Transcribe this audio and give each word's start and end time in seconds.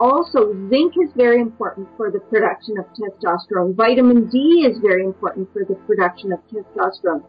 Also, 0.00 0.54
zinc 0.68 0.94
is 1.02 1.10
very 1.16 1.40
important 1.40 1.88
for 1.96 2.10
the 2.10 2.20
production 2.20 2.78
of 2.78 2.86
testosterone. 2.94 3.74
Vitamin 3.74 4.28
D 4.28 4.64
is 4.64 4.78
very 4.78 5.04
important 5.04 5.52
for 5.52 5.64
the 5.64 5.74
production 5.86 6.32
of 6.32 6.38
testosterone. 6.48 7.24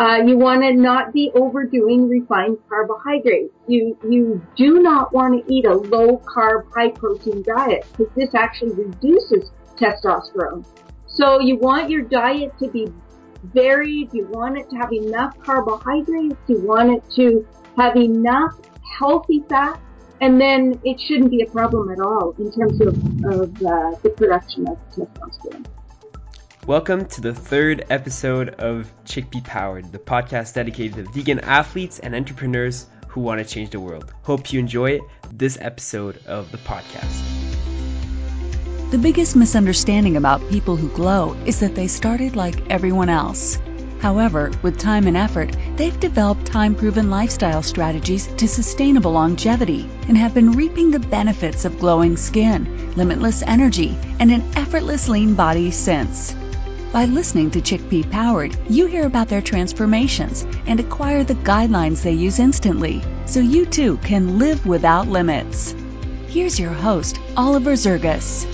Uh, 0.00 0.22
you 0.24 0.36
want 0.36 0.62
to 0.62 0.72
not 0.72 1.12
be 1.12 1.30
overdoing 1.34 2.08
refined 2.08 2.56
carbohydrates. 2.68 3.52
You 3.66 3.96
you 4.08 4.44
do 4.56 4.80
not 4.80 5.12
want 5.12 5.44
to 5.44 5.52
eat 5.52 5.64
a 5.64 5.74
low 5.74 6.18
carb, 6.18 6.72
high 6.72 6.90
protein 6.90 7.42
diet 7.42 7.84
because 7.96 8.12
this 8.14 8.34
actually 8.34 8.74
reduces 8.74 9.50
testosterone. 9.76 10.64
So 11.06 11.40
you 11.40 11.56
want 11.56 11.90
your 11.90 12.02
diet 12.02 12.52
to 12.58 12.68
be 12.68 12.88
varied. 13.54 14.12
You 14.12 14.26
want 14.28 14.58
it 14.58 14.68
to 14.70 14.76
have 14.76 14.92
enough 14.92 15.38
carbohydrates. 15.40 16.36
You 16.48 16.60
want 16.60 16.90
it 16.90 17.02
to 17.16 17.46
have 17.76 17.96
enough 17.96 18.52
healthy 18.98 19.44
fat 19.48 19.80
and 20.20 20.40
then 20.40 20.80
it 20.84 21.00
shouldn't 21.00 21.30
be 21.30 21.42
a 21.42 21.46
problem 21.46 21.90
at 21.90 22.00
all 22.00 22.34
in 22.38 22.50
terms 22.52 22.80
of, 22.80 22.88
of 23.24 23.62
uh, 23.62 23.94
the 24.02 24.12
production 24.16 24.66
of 24.66 24.76
testosterone. 24.90 25.64
Welcome 26.66 27.06
to 27.06 27.20
the 27.20 27.32
third 27.32 27.86
episode 27.88 28.50
of 28.56 28.92
Chickpea 29.04 29.44
Powered, 29.44 29.92
the 29.92 29.98
podcast 29.98 30.54
dedicated 30.54 30.96
to 30.96 31.12
vegan 31.12 31.40
athletes 31.40 31.98
and 32.00 32.14
entrepreneurs 32.14 32.86
who 33.06 33.20
want 33.20 33.38
to 33.38 33.44
change 33.44 33.70
the 33.70 33.80
world. 33.80 34.12
Hope 34.22 34.52
you 34.52 34.58
enjoy 34.58 35.00
this 35.32 35.56
episode 35.60 36.20
of 36.26 36.50
the 36.50 36.58
podcast. 36.58 37.22
The 38.90 38.98
biggest 38.98 39.36
misunderstanding 39.36 40.16
about 40.16 40.46
people 40.50 40.76
who 40.76 40.88
glow 40.90 41.34
is 41.46 41.60
that 41.60 41.74
they 41.74 41.86
started 41.86 42.36
like 42.36 42.70
everyone 42.70 43.08
else 43.08 43.58
However, 44.00 44.50
with 44.62 44.78
time 44.78 45.06
and 45.06 45.16
effort, 45.16 45.56
they've 45.76 45.98
developed 45.98 46.46
time 46.46 46.74
proven 46.74 47.10
lifestyle 47.10 47.62
strategies 47.62 48.26
to 48.36 48.46
sustainable 48.46 49.12
longevity 49.12 49.88
and 50.06 50.16
have 50.16 50.34
been 50.34 50.52
reaping 50.52 50.90
the 50.90 51.00
benefits 51.00 51.64
of 51.64 51.78
glowing 51.80 52.16
skin, 52.16 52.92
limitless 52.94 53.42
energy, 53.42 53.96
and 54.20 54.30
an 54.30 54.44
effortless 54.54 55.08
lean 55.08 55.34
body 55.34 55.70
since. 55.70 56.34
By 56.92 57.04
listening 57.04 57.50
to 57.50 57.60
Chickpea 57.60 58.10
Powered, 58.10 58.56
you 58.70 58.86
hear 58.86 59.04
about 59.04 59.28
their 59.28 59.42
transformations 59.42 60.46
and 60.66 60.80
acquire 60.80 61.22
the 61.22 61.34
guidelines 61.34 62.02
they 62.02 62.12
use 62.12 62.38
instantly 62.38 63.02
so 63.26 63.40
you 63.40 63.66
too 63.66 63.98
can 63.98 64.38
live 64.38 64.64
without 64.64 65.06
limits. 65.06 65.74
Here's 66.28 66.58
your 66.58 66.72
host, 66.72 67.18
Oliver 67.36 67.72
Zergus. 67.72 68.46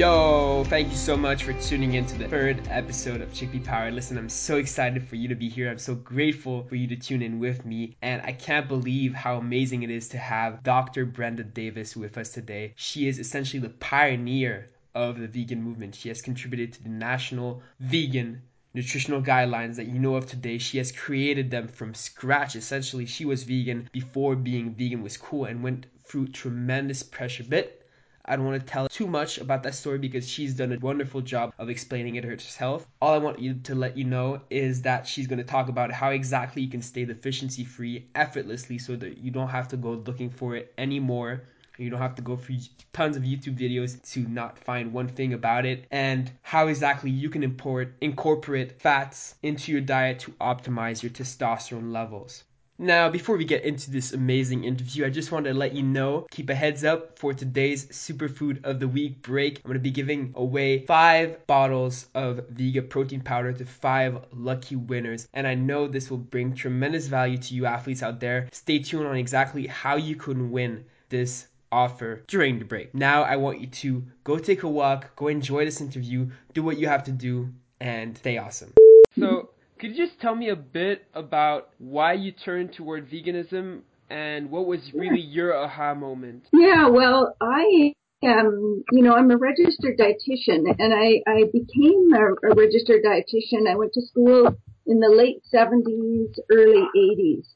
Yo, 0.00 0.64
thank 0.68 0.88
you 0.88 0.96
so 0.96 1.14
much 1.14 1.44
for 1.44 1.52
tuning 1.52 1.92
in 1.92 2.06
to 2.06 2.16
the 2.16 2.26
third 2.26 2.66
episode 2.70 3.20
of 3.20 3.30
Chickpea 3.34 3.62
Power. 3.62 3.90
Listen, 3.90 4.16
I'm 4.16 4.30
so 4.30 4.56
excited 4.56 5.06
for 5.06 5.16
you 5.16 5.28
to 5.28 5.34
be 5.34 5.46
here. 5.46 5.70
I'm 5.70 5.76
so 5.76 5.94
grateful 5.94 6.62
for 6.62 6.76
you 6.76 6.86
to 6.86 6.96
tune 6.96 7.20
in 7.20 7.38
with 7.38 7.66
me. 7.66 7.98
And 8.00 8.22
I 8.22 8.32
can't 8.32 8.66
believe 8.66 9.12
how 9.12 9.36
amazing 9.36 9.82
it 9.82 9.90
is 9.90 10.08
to 10.08 10.16
have 10.16 10.62
Dr. 10.62 11.04
Brenda 11.04 11.44
Davis 11.44 11.98
with 11.98 12.16
us 12.16 12.30
today. 12.30 12.72
She 12.76 13.08
is 13.08 13.18
essentially 13.18 13.60
the 13.60 13.68
pioneer 13.68 14.70
of 14.94 15.20
the 15.20 15.28
vegan 15.28 15.62
movement. 15.62 15.94
She 15.94 16.08
has 16.08 16.22
contributed 16.22 16.72
to 16.72 16.82
the 16.82 16.88
national 16.88 17.62
vegan 17.80 18.40
nutritional 18.72 19.20
guidelines 19.20 19.76
that 19.76 19.88
you 19.88 19.98
know 19.98 20.14
of 20.14 20.24
today. 20.24 20.56
She 20.56 20.78
has 20.78 20.92
created 20.92 21.50
them 21.50 21.68
from 21.68 21.92
scratch. 21.92 22.56
Essentially, 22.56 23.04
she 23.04 23.26
was 23.26 23.42
vegan 23.42 23.90
before 23.92 24.34
being 24.34 24.74
vegan 24.74 25.02
was 25.02 25.18
cool 25.18 25.44
and 25.44 25.62
went 25.62 25.88
through 26.06 26.28
tremendous 26.28 27.02
pressure. 27.02 27.44
But 27.46 27.79
I 28.24 28.36
don't 28.36 28.44
want 28.44 28.60
to 28.60 28.66
tell 28.66 28.88
too 28.88 29.06
much 29.06 29.38
about 29.38 29.62
that 29.62 29.74
story 29.74 29.98
because 29.98 30.28
she's 30.28 30.54
done 30.54 30.72
a 30.72 30.78
wonderful 30.78 31.20
job 31.20 31.52
of 31.58 31.68
explaining 31.68 32.16
it 32.16 32.24
herself. 32.24 32.86
All 33.00 33.14
I 33.14 33.18
want 33.18 33.38
you 33.38 33.54
to 33.54 33.74
let 33.74 33.96
you 33.96 34.04
know 34.04 34.42
is 34.50 34.82
that 34.82 35.06
she's 35.06 35.26
going 35.26 35.38
to 35.38 35.44
talk 35.44 35.68
about 35.68 35.90
how 35.90 36.10
exactly 36.10 36.62
you 36.62 36.68
can 36.68 36.82
stay 36.82 37.04
deficiency 37.04 37.64
free 37.64 38.06
effortlessly 38.14 38.78
so 38.78 38.96
that 38.96 39.18
you 39.18 39.30
don't 39.30 39.48
have 39.48 39.68
to 39.68 39.76
go 39.76 39.92
looking 39.92 40.30
for 40.30 40.54
it 40.54 40.72
anymore. 40.78 41.42
You 41.78 41.88
don't 41.88 42.00
have 42.00 42.14
to 42.16 42.22
go 42.22 42.36
through 42.36 42.58
tons 42.92 43.16
of 43.16 43.22
YouTube 43.22 43.58
videos 43.58 44.02
to 44.12 44.20
not 44.28 44.58
find 44.58 44.92
one 44.92 45.08
thing 45.08 45.32
about 45.32 45.64
it, 45.64 45.86
and 45.90 46.30
how 46.42 46.66
exactly 46.66 47.10
you 47.10 47.30
can 47.30 47.42
import 47.42 47.94
incorporate 48.02 48.80
fats 48.82 49.36
into 49.42 49.72
your 49.72 49.80
diet 49.80 50.18
to 50.20 50.32
optimize 50.32 51.02
your 51.02 51.10
testosterone 51.10 51.90
levels. 51.90 52.44
Now, 52.82 53.10
before 53.10 53.36
we 53.36 53.44
get 53.44 53.62
into 53.64 53.90
this 53.90 54.14
amazing 54.14 54.64
interview, 54.64 55.04
I 55.04 55.10
just 55.10 55.30
wanted 55.30 55.52
to 55.52 55.58
let 55.58 55.74
you 55.74 55.82
know, 55.82 56.26
keep 56.30 56.48
a 56.48 56.54
heads 56.54 56.82
up 56.82 57.18
for 57.18 57.34
today's 57.34 57.84
Superfood 57.88 58.64
of 58.64 58.80
the 58.80 58.88
Week 58.88 59.20
break. 59.20 59.58
I'm 59.58 59.64
going 59.64 59.74
to 59.74 59.80
be 59.80 59.90
giving 59.90 60.32
away 60.34 60.86
five 60.86 61.46
bottles 61.46 62.06
of 62.14 62.48
Vega 62.48 62.80
protein 62.80 63.20
powder 63.20 63.52
to 63.52 63.66
five 63.66 64.24
lucky 64.32 64.76
winners. 64.76 65.28
And 65.34 65.46
I 65.46 65.54
know 65.54 65.88
this 65.88 66.10
will 66.10 66.16
bring 66.16 66.54
tremendous 66.54 67.06
value 67.06 67.36
to 67.36 67.54
you 67.54 67.66
athletes 67.66 68.02
out 68.02 68.18
there. 68.18 68.48
Stay 68.50 68.78
tuned 68.78 69.06
on 69.06 69.16
exactly 69.16 69.66
how 69.66 69.96
you 69.96 70.16
can 70.16 70.50
win 70.50 70.82
this 71.10 71.48
offer 71.70 72.24
during 72.28 72.58
the 72.58 72.64
break. 72.64 72.94
Now, 72.94 73.24
I 73.24 73.36
want 73.36 73.60
you 73.60 73.66
to 73.66 74.02
go 74.24 74.38
take 74.38 74.62
a 74.62 74.68
walk, 74.68 75.14
go 75.16 75.28
enjoy 75.28 75.66
this 75.66 75.82
interview, 75.82 76.30
do 76.54 76.62
what 76.62 76.78
you 76.78 76.88
have 76.88 77.04
to 77.04 77.12
do, 77.12 77.52
and 77.78 78.16
stay 78.16 78.38
awesome. 78.38 78.72
So, 79.18 79.49
could 79.80 79.96
you 79.96 80.06
just 80.06 80.20
tell 80.20 80.34
me 80.34 80.50
a 80.50 80.56
bit 80.56 81.06
about 81.14 81.70
why 81.78 82.12
you 82.12 82.32
turned 82.32 82.74
toward 82.74 83.10
veganism 83.10 83.80
and 84.10 84.50
what 84.50 84.66
was 84.66 84.80
really 84.92 85.20
your 85.20 85.56
aha 85.56 85.94
moment? 85.94 86.44
Yeah, 86.52 86.88
well, 86.88 87.34
I 87.40 87.94
am, 88.22 88.84
you 88.92 89.02
know, 89.02 89.14
I'm 89.14 89.30
a 89.30 89.38
registered 89.38 89.98
dietitian 89.98 90.64
and 90.78 90.92
I, 90.92 91.22
I 91.26 91.44
became 91.50 92.12
a, 92.12 92.50
a 92.50 92.54
registered 92.54 93.02
dietitian. 93.04 93.70
I 93.70 93.76
went 93.76 93.94
to 93.94 94.02
school 94.02 94.54
in 94.86 95.00
the 95.00 95.08
late 95.08 95.42
70s, 95.52 96.38
early 96.52 96.86
80s. 96.94 97.46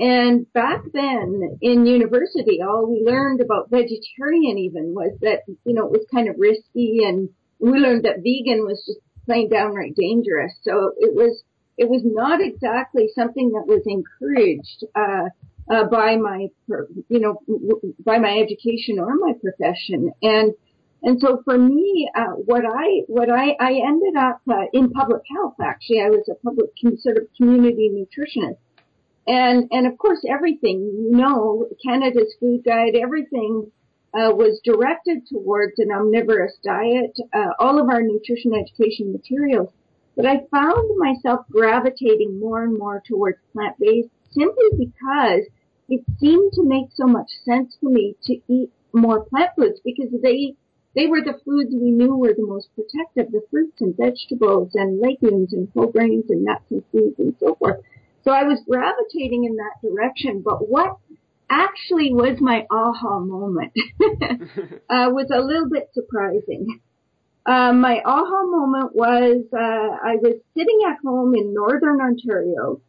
And 0.00 0.52
back 0.52 0.80
then 0.92 1.58
in 1.60 1.86
university, 1.86 2.60
all 2.60 2.90
we 2.90 3.04
learned 3.06 3.40
about 3.40 3.70
vegetarian 3.70 4.58
even 4.58 4.94
was 4.94 5.16
that, 5.20 5.42
you 5.64 5.74
know, 5.74 5.86
it 5.86 5.92
was 5.92 6.06
kind 6.12 6.28
of 6.28 6.34
risky 6.38 7.04
and 7.04 7.28
we 7.60 7.78
learned 7.78 8.04
that 8.04 8.16
vegan 8.16 8.64
was 8.66 8.82
just 8.84 8.98
plain 9.26 9.48
downright 9.48 9.94
dangerous. 9.94 10.52
So 10.64 10.92
it 10.98 11.14
was 11.14 11.44
it 11.78 11.88
was 11.88 12.02
not 12.04 12.40
exactly 12.40 13.08
something 13.14 13.52
that 13.52 13.66
was 13.66 13.82
encouraged 13.86 14.84
uh, 14.94 15.28
uh, 15.72 15.84
by 15.84 16.16
my, 16.16 16.48
you 17.08 17.20
know, 17.20 17.40
by 18.04 18.18
my 18.18 18.38
education 18.38 18.98
or 18.98 19.14
my 19.16 19.32
profession. 19.40 20.12
And 20.22 20.54
and 21.04 21.20
so 21.20 21.42
for 21.44 21.58
me, 21.58 22.08
uh, 22.14 22.34
what 22.44 22.64
I 22.64 23.02
what 23.06 23.28
I 23.28 23.56
I 23.58 23.80
ended 23.84 24.16
up 24.16 24.40
uh, 24.48 24.66
in 24.72 24.90
public 24.90 25.22
health. 25.34 25.54
Actually, 25.60 26.00
I 26.00 26.10
was 26.10 26.28
a 26.30 26.34
public 26.44 26.70
sort 26.98 27.18
of 27.18 27.28
community 27.36 27.90
nutritionist. 27.90 28.58
And 29.26 29.68
and 29.70 29.86
of 29.86 29.98
course, 29.98 30.24
everything 30.28 30.80
you 30.80 31.16
know, 31.16 31.68
Canada's 31.84 32.34
food 32.38 32.62
guide, 32.64 32.94
everything 32.94 33.70
uh, 34.14 34.30
was 34.34 34.60
directed 34.64 35.26
towards 35.26 35.78
an 35.78 35.90
omnivorous 35.90 36.52
diet. 36.62 37.18
Uh, 37.32 37.50
all 37.58 37.80
of 37.80 37.88
our 37.88 38.02
nutrition 38.02 38.52
education 38.54 39.12
materials 39.12 39.70
but 40.16 40.26
I 40.26 40.46
found 40.50 40.98
myself 40.98 41.46
gravitating 41.50 42.38
more 42.38 42.64
and 42.64 42.78
more 42.78 43.02
towards 43.06 43.38
plant-based 43.52 44.10
simply 44.30 44.68
because 44.78 45.42
it 45.88 46.04
seemed 46.18 46.52
to 46.54 46.64
make 46.64 46.88
so 46.94 47.06
much 47.06 47.30
sense 47.44 47.76
to 47.80 47.88
me 47.88 48.16
to 48.24 48.40
eat 48.48 48.70
more 48.92 49.24
plant 49.24 49.50
foods 49.56 49.80
because 49.84 50.10
they 50.22 50.54
they 50.94 51.06
were 51.06 51.22
the 51.22 51.40
foods 51.44 51.70
we 51.72 51.90
knew 51.90 52.14
were 52.16 52.34
the 52.34 52.46
most 52.46 52.68
protective, 52.74 53.32
the 53.32 53.42
fruits 53.50 53.80
and 53.80 53.96
vegetables 53.96 54.72
and 54.74 55.00
legumes 55.00 55.54
and 55.54 55.68
whole 55.72 55.86
grains 55.86 56.26
and 56.28 56.44
nuts 56.44 56.70
and 56.70 56.82
seeds 56.92 57.18
and 57.18 57.34
so 57.40 57.54
forth. 57.54 57.80
So 58.24 58.30
I 58.30 58.44
was 58.44 58.60
gravitating 58.68 59.44
in 59.44 59.56
that 59.56 59.80
direction. 59.82 60.42
But 60.42 60.68
what 60.68 60.98
actually 61.48 62.12
was 62.12 62.40
my 62.40 62.66
aha 62.70 63.20
moment 63.20 63.72
uh, 64.90 65.08
was 65.12 65.30
a 65.32 65.40
little 65.40 65.68
bit 65.68 65.88
surprising. 65.94 66.80
Uh, 67.44 67.72
my 67.72 68.00
aha 68.04 68.44
moment 68.44 68.94
was 68.94 69.42
uh, 69.52 69.56
I 69.58 70.16
was 70.16 70.34
sitting 70.56 70.80
at 70.88 70.98
home 71.04 71.34
in 71.34 71.52
northern 71.52 72.00
Ontario, 72.00 72.80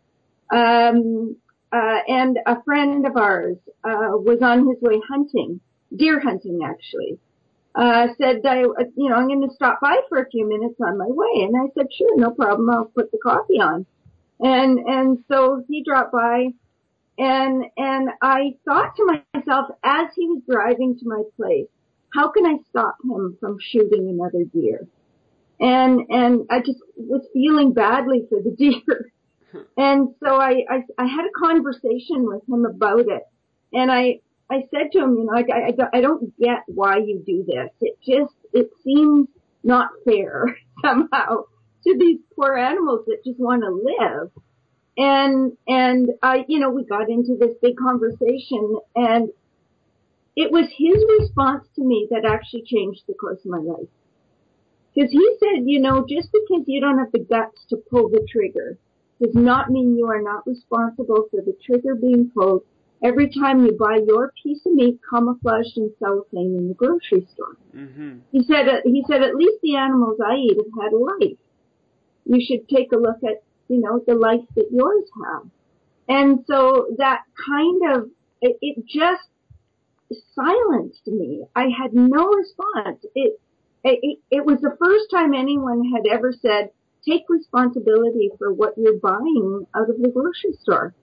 um, 0.52 1.36
uh, 1.72 2.00
and 2.08 2.38
a 2.46 2.62
friend 2.64 3.08
of 3.08 3.18
ours 3.18 3.58
uh, 3.84 4.14
was 4.14 4.40
on 4.44 4.68
his 4.68 4.80
way 4.80 5.02
hunting, 5.10 5.60
deer 5.96 6.20
hunting 6.20 6.60
actually. 6.64 7.18
Uh, 7.74 8.10
said 8.22 8.46
I, 8.46 8.60
you 8.96 9.10
know, 9.10 9.16
I'm 9.16 9.28
going 9.28 9.50
to 9.50 9.56
stop 9.56 9.82
by 9.82 9.98
for 10.08 10.20
a 10.20 10.30
few 10.30 10.48
minutes 10.48 10.76
on 10.80 11.00
my 11.00 11.08
way, 11.08 11.44
and 11.44 11.56
I 11.58 11.74
said, 11.76 11.88
sure, 11.92 12.16
no 12.16 12.30
problem. 12.30 12.70
I'll 12.70 12.86
put 12.86 13.12
the 13.12 13.18
coffee 13.18 13.60
on, 13.60 13.88
and 14.40 14.78
and 14.78 15.24
so 15.28 15.64
he 15.68 15.84
dropped 15.84 16.12
by, 16.12 16.50
and 17.18 17.66
and 17.76 18.10
I 18.22 18.54
thought 18.66 18.96
to 18.98 19.20
myself 19.34 19.72
as 19.84 20.10
he 20.16 20.28
was 20.28 20.44
driving 20.48 21.00
to 21.00 21.08
my 21.08 21.24
place 21.36 21.70
how 22.14 22.32
can 22.32 22.46
I 22.46 22.58
stop 22.70 22.98
him 23.04 23.38
from 23.40 23.58
shooting 23.60 24.10
another 24.10 24.46
deer? 24.46 24.88
And, 25.60 26.02
and 26.10 26.48
I 26.50 26.60
just 26.60 26.80
was 26.96 27.26
feeling 27.34 27.74
badly 27.74 28.26
for 28.30 28.42
the 28.42 28.52
deer. 28.58 29.12
and 29.78 30.10
so 30.24 30.36
I, 30.36 30.64
I, 30.70 30.84
I 30.98 31.06
had 31.06 31.26
a 31.26 31.40
conversation 31.40 32.26
with 32.26 32.48
him 32.48 32.66
about 32.66 33.02
it. 33.08 33.24
And 33.72 33.92
I, 33.92 34.20
I 34.50 34.64
said 34.72 34.92
to 34.92 35.00
him, 35.00 35.16
you 35.16 35.26
know, 35.26 35.34
I, 35.36 35.68
I, 35.68 35.72
don't, 35.72 35.96
I 35.96 36.02
don't 36.02 36.38
get 36.40 36.64
why 36.68 36.98
you 36.98 37.24
do 37.26 37.44
this. 37.48 37.70
It 37.82 37.98
just, 38.06 38.34
it 38.54 38.70
seems 38.84 39.28
not 39.64 39.90
fair 40.06 40.58
somehow 40.86 41.46
to 41.86 41.98
these 41.98 42.20
poor 42.36 42.56
animals 42.56 43.06
that 43.08 43.24
just 43.26 43.40
want 43.40 43.64
to 43.64 43.72
live. 43.72 44.32
And, 44.96 45.58
and 45.68 46.10
I, 46.22 46.46
you 46.48 46.60
know, 46.60 46.70
we 46.70 46.86
got 46.86 47.10
into 47.10 47.36
this 47.40 47.56
big 47.62 47.76
conversation 47.78 48.78
and 48.96 49.30
it 50.36 50.52
was 50.52 50.66
his 50.76 51.04
response 51.20 51.68
to 51.76 51.84
me 51.84 52.08
that 52.10 52.26
actually 52.26 52.64
changed 52.64 53.04
the 53.08 53.14
course 53.14 53.40
of 53.46 53.52
my 53.52 53.58
life. 53.58 53.88
Because 54.94 55.12
he 55.12 55.36
said, 55.40 55.64
you 55.66 55.80
know, 55.80 56.06
just 56.08 56.30
because 56.32 56.66
you 56.68 56.80
don't 56.80 57.00
have 57.00 57.12
the 57.12 57.20
guts 57.20 57.66
to 57.70 57.78
pull 57.78 58.10
the 58.10 58.26
trigger 58.32 58.78
does 59.22 59.34
not 59.36 59.70
mean 59.70 59.98
you 59.98 60.08
are 60.08 60.22
not 60.22 60.46
responsible 60.46 61.28
for 61.32 61.42
the 61.42 61.56
trigger 61.66 61.96
being 61.96 62.30
pulled 62.34 62.64
every 63.04 63.30
time 63.30 63.66
you 63.66 63.72
buy 63.74 64.00
your 64.08 64.32
piece 64.42 64.66
of 64.66 64.74
meat 64.74 65.00
camouflaged 65.10 65.78
in 65.78 65.92
cellophane 66.00 66.56
in 66.58 66.68
the 66.68 66.74
grocery 66.74 67.28
store. 67.34 67.58
Mm-hmm. 67.76 68.20
He 68.32 68.44
said, 68.44 68.68
uh, 68.68 68.82
he 68.86 69.04
said, 69.08 69.22
at 69.22 69.36
least 69.36 69.58
the 69.62 69.76
animals 69.76 70.20
I 70.26 70.36
eat 70.36 70.58
have 70.58 70.84
had 70.84 70.94
a 70.94 70.98
life. 70.98 71.38
You 72.26 72.46
should 72.46 72.70
take 72.70 72.92
a 72.92 72.98
look 72.98 73.18
at, 73.24 73.44
you 73.68 73.82
know, 73.82 74.02
the 74.06 74.16
life 74.16 74.46
that 74.56 74.72
yours 74.72 75.10
have. 75.26 75.44
And 76.08 76.44
so 76.48 76.88
that 76.98 77.24
kind 77.46 77.96
of, 77.96 78.10
it, 78.42 78.58
it 78.62 78.86
just 78.86 79.28
silenced 80.36 81.08
me. 81.08 81.44
I 81.56 81.70
had 81.70 81.94
no 81.94 82.28
response. 82.28 83.06
It, 83.16 83.40
it, 83.84 84.20
it 84.32 84.46
was 84.46 84.60
the 84.62 84.78
first 84.80 85.06
time 85.12 85.34
anyone 85.34 85.92
had 85.94 86.08
ever 86.08 86.34
said, 86.34 86.70
take 87.08 87.24
responsibility 87.30 88.32
for 88.38 88.54
what 88.54 88.78
you're 88.78 89.00
buying 89.00 89.66
out 89.76 89.90
of 89.90 90.02
the 90.02 90.10
grocery 90.10 90.54
store. 90.62 90.94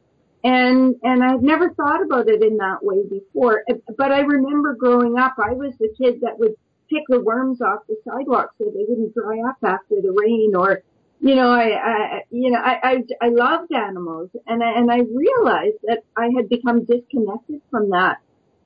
And, 0.42 0.94
and 1.02 1.22
I've 1.22 1.42
never 1.42 1.74
thought 1.74 2.02
about 2.02 2.28
it 2.28 2.42
in 2.42 2.56
that 2.56 2.82
way 2.82 3.02
before. 3.08 3.64
But 3.98 4.12
I 4.12 4.20
remember 4.20 4.74
growing 4.74 5.18
up, 5.18 5.34
I 5.38 5.52
was 5.52 5.74
the 5.78 5.94
kid 5.98 6.22
that 6.22 6.38
would 6.38 6.54
pick 6.88 7.02
the 7.08 7.20
worms 7.20 7.60
off 7.60 7.80
the 7.88 7.96
sidewalk 8.08 8.52
so 8.58 8.64
they 8.64 8.84
wouldn't 8.88 9.14
dry 9.14 9.38
up 9.48 9.58
after 9.62 10.00
the 10.00 10.10
rain 10.10 10.54
or, 10.56 10.82
you 11.20 11.34
know, 11.34 11.50
I, 11.50 11.76
I 11.76 12.22
you 12.30 12.50
know, 12.50 12.58
I, 12.58 12.78
I, 12.82 13.04
I 13.20 13.28
loved 13.28 13.72
animals 13.72 14.30
and 14.46 14.62
I, 14.62 14.72
and 14.72 14.90
I 14.90 15.00
realized 15.00 15.76
that 15.84 16.02
I 16.16 16.30
had 16.34 16.48
become 16.48 16.84
disconnected 16.84 17.60
from 17.70 17.90
that. 17.90 18.18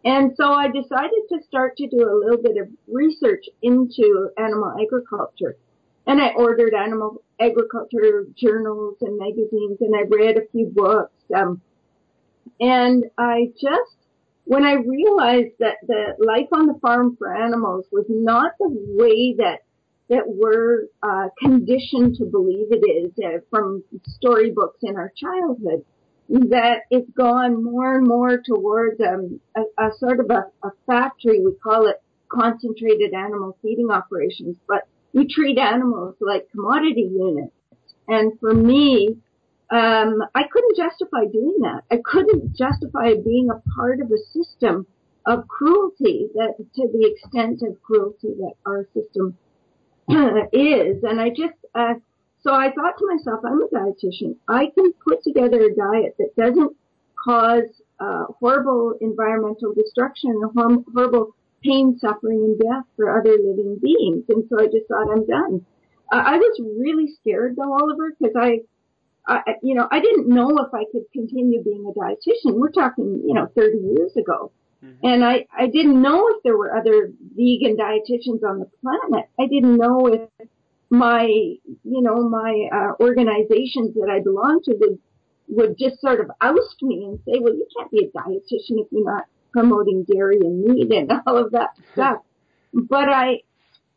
And 0.04 0.32
so 0.36 0.52
I 0.52 0.68
decided 0.68 1.22
to 1.30 1.42
start 1.48 1.76
to 1.78 1.88
do 1.88 2.02
a 2.02 2.18
little 2.18 2.42
bit 2.42 2.56
of 2.60 2.68
research 2.88 3.46
into 3.62 4.28
animal 4.36 4.74
agriculture. 4.80 5.56
And 6.06 6.20
I 6.20 6.30
ordered 6.36 6.74
animal 6.74 7.22
agriculture 7.40 8.26
journals 8.36 8.96
and 9.00 9.18
magazines 9.18 9.78
and 9.80 9.94
I 9.96 10.02
read 10.08 10.36
a 10.36 10.46
few 10.52 10.66
books. 10.66 11.14
Um, 11.34 11.62
and 12.60 13.04
I 13.16 13.50
just, 13.60 13.96
when 14.44 14.64
I 14.64 14.74
realized 14.74 15.54
that 15.60 15.76
the 15.86 16.14
life 16.18 16.48
on 16.52 16.66
the 16.66 16.78
farm 16.80 17.16
for 17.16 17.34
animals 17.34 17.86
was 17.90 18.04
not 18.08 18.52
the 18.58 18.68
way 18.68 19.34
that 19.38 19.60
that 20.10 20.24
we're 20.26 20.84
uh, 21.02 21.28
conditioned 21.40 22.14
to 22.16 22.26
believe 22.26 22.66
it 22.70 22.84
is 22.84 23.10
uh, 23.24 23.38
from 23.48 23.82
storybooks 24.06 24.80
in 24.82 24.96
our 24.96 25.10
childhood, 25.16 25.82
that 26.28 26.82
it's 26.90 27.10
gone 27.10 27.62
more 27.62 27.96
and 27.96 28.06
more 28.06 28.38
towards 28.44 29.00
um, 29.00 29.40
a, 29.56 29.60
a, 29.82 29.90
sort 29.98 30.20
of 30.20 30.30
a, 30.30 30.46
a 30.66 30.70
factory. 30.86 31.40
We 31.44 31.52
call 31.62 31.86
it 31.86 32.02
concentrated 32.28 33.12
animal 33.12 33.56
feeding 33.62 33.90
operations, 33.90 34.56
but 34.66 34.88
we 35.12 35.26
treat 35.26 35.58
animals 35.58 36.16
like 36.20 36.50
commodity 36.50 37.08
units. 37.12 37.52
And 38.08 38.38
for 38.40 38.52
me, 38.54 39.16
um, 39.70 40.22
I 40.34 40.42
couldn't 40.50 40.76
justify 40.76 41.24
doing 41.32 41.58
that. 41.62 41.82
I 41.90 41.98
couldn't 42.04 42.56
justify 42.56 43.14
being 43.14 43.48
a 43.50 43.62
part 43.76 44.00
of 44.00 44.10
a 44.10 44.18
system 44.32 44.86
of 45.26 45.48
cruelty 45.48 46.28
that, 46.34 46.54
to 46.58 46.88
the 46.92 47.10
extent 47.10 47.62
of 47.62 47.80
cruelty 47.82 48.34
that 48.38 48.52
our 48.66 48.86
system 48.92 49.36
is. 50.52 51.02
And 51.02 51.20
I 51.20 51.30
just, 51.30 51.54
uh, 51.74 51.94
so 52.44 52.52
I 52.52 52.70
thought 52.72 52.98
to 52.98 53.06
myself, 53.06 53.40
I'm 53.42 53.62
a 53.62 53.68
dietitian. 53.68 54.36
I 54.48 54.66
can 54.74 54.92
put 55.02 55.22
together 55.24 55.62
a 55.62 55.74
diet 55.74 56.14
that 56.18 56.36
doesn't 56.36 56.76
cause 57.24 57.80
uh, 57.98 58.24
horrible 58.38 58.94
environmental 59.00 59.72
destruction 59.72 60.30
and 60.30 60.84
horrible 60.94 61.34
pain, 61.62 61.98
suffering, 61.98 62.44
and 62.44 62.58
death 62.58 62.84
for 62.96 63.18
other 63.18 63.30
living 63.30 63.78
beings. 63.82 64.24
And 64.28 64.44
so 64.50 64.60
I 64.60 64.66
just 64.66 64.86
thought, 64.88 65.10
I'm 65.10 65.26
done. 65.26 65.64
Uh, 66.12 66.22
I 66.26 66.36
was 66.36 66.60
really 66.78 67.14
scared 67.20 67.56
though, 67.56 67.72
Oliver, 67.72 68.12
because 68.20 68.36
I, 68.38 68.60
I, 69.26 69.54
you 69.62 69.74
know, 69.74 69.88
I 69.90 70.00
didn't 70.00 70.28
know 70.28 70.50
if 70.58 70.74
I 70.74 70.84
could 70.92 71.10
continue 71.14 71.64
being 71.64 71.86
a 71.88 71.98
dietitian. 71.98 72.60
We're 72.60 72.72
talking, 72.72 73.22
you 73.26 73.32
know, 73.32 73.48
30 73.56 73.78
years 73.78 74.14
ago. 74.18 74.52
Mm-hmm. 74.84 75.06
And 75.06 75.24
I, 75.24 75.46
I 75.56 75.66
didn't 75.68 76.02
know 76.02 76.28
if 76.28 76.42
there 76.42 76.58
were 76.58 76.76
other 76.76 77.10
vegan 77.34 77.78
dietitians 77.78 78.44
on 78.46 78.58
the 78.58 78.68
planet. 78.82 79.30
I 79.40 79.46
didn't 79.46 79.78
know 79.78 80.08
if 80.08 80.28
my, 80.98 81.24
you 81.24 82.02
know, 82.02 82.28
my 82.28 82.68
uh, 82.72 83.02
organizations 83.02 83.94
that 83.94 84.08
I 84.10 84.20
belong 84.20 84.60
to 84.64 84.74
would, 84.78 84.98
would 85.48 85.78
just 85.78 86.00
sort 86.00 86.20
of 86.20 86.30
oust 86.40 86.82
me 86.82 87.04
and 87.04 87.18
say, 87.26 87.38
well, 87.40 87.54
you 87.54 87.66
can't 87.76 87.90
be 87.90 88.04
a 88.04 88.18
dietitian 88.18 88.80
if 88.82 88.88
you're 88.90 89.04
not 89.04 89.24
promoting 89.52 90.04
dairy 90.04 90.38
and 90.40 90.64
meat 90.64 90.92
and 90.92 91.12
all 91.26 91.38
of 91.38 91.52
that 91.52 91.70
stuff. 91.92 92.18
But 92.72 93.08
I, 93.08 93.42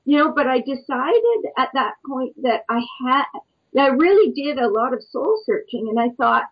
you 0.05 0.17
know, 0.17 0.31
but 0.31 0.47
I 0.47 0.59
decided 0.59 1.51
at 1.57 1.69
that 1.73 1.95
point 2.05 2.41
that 2.44 2.63
I 2.69 2.81
had, 3.05 3.25
that 3.73 3.81
I 3.81 3.88
really 3.88 4.31
did 4.31 4.59
a 4.59 4.69
lot 4.69 4.94
of 4.94 5.03
soul 5.11 5.41
searching 5.45 5.88
and 5.89 5.99
I 5.99 6.13
thought, 6.15 6.44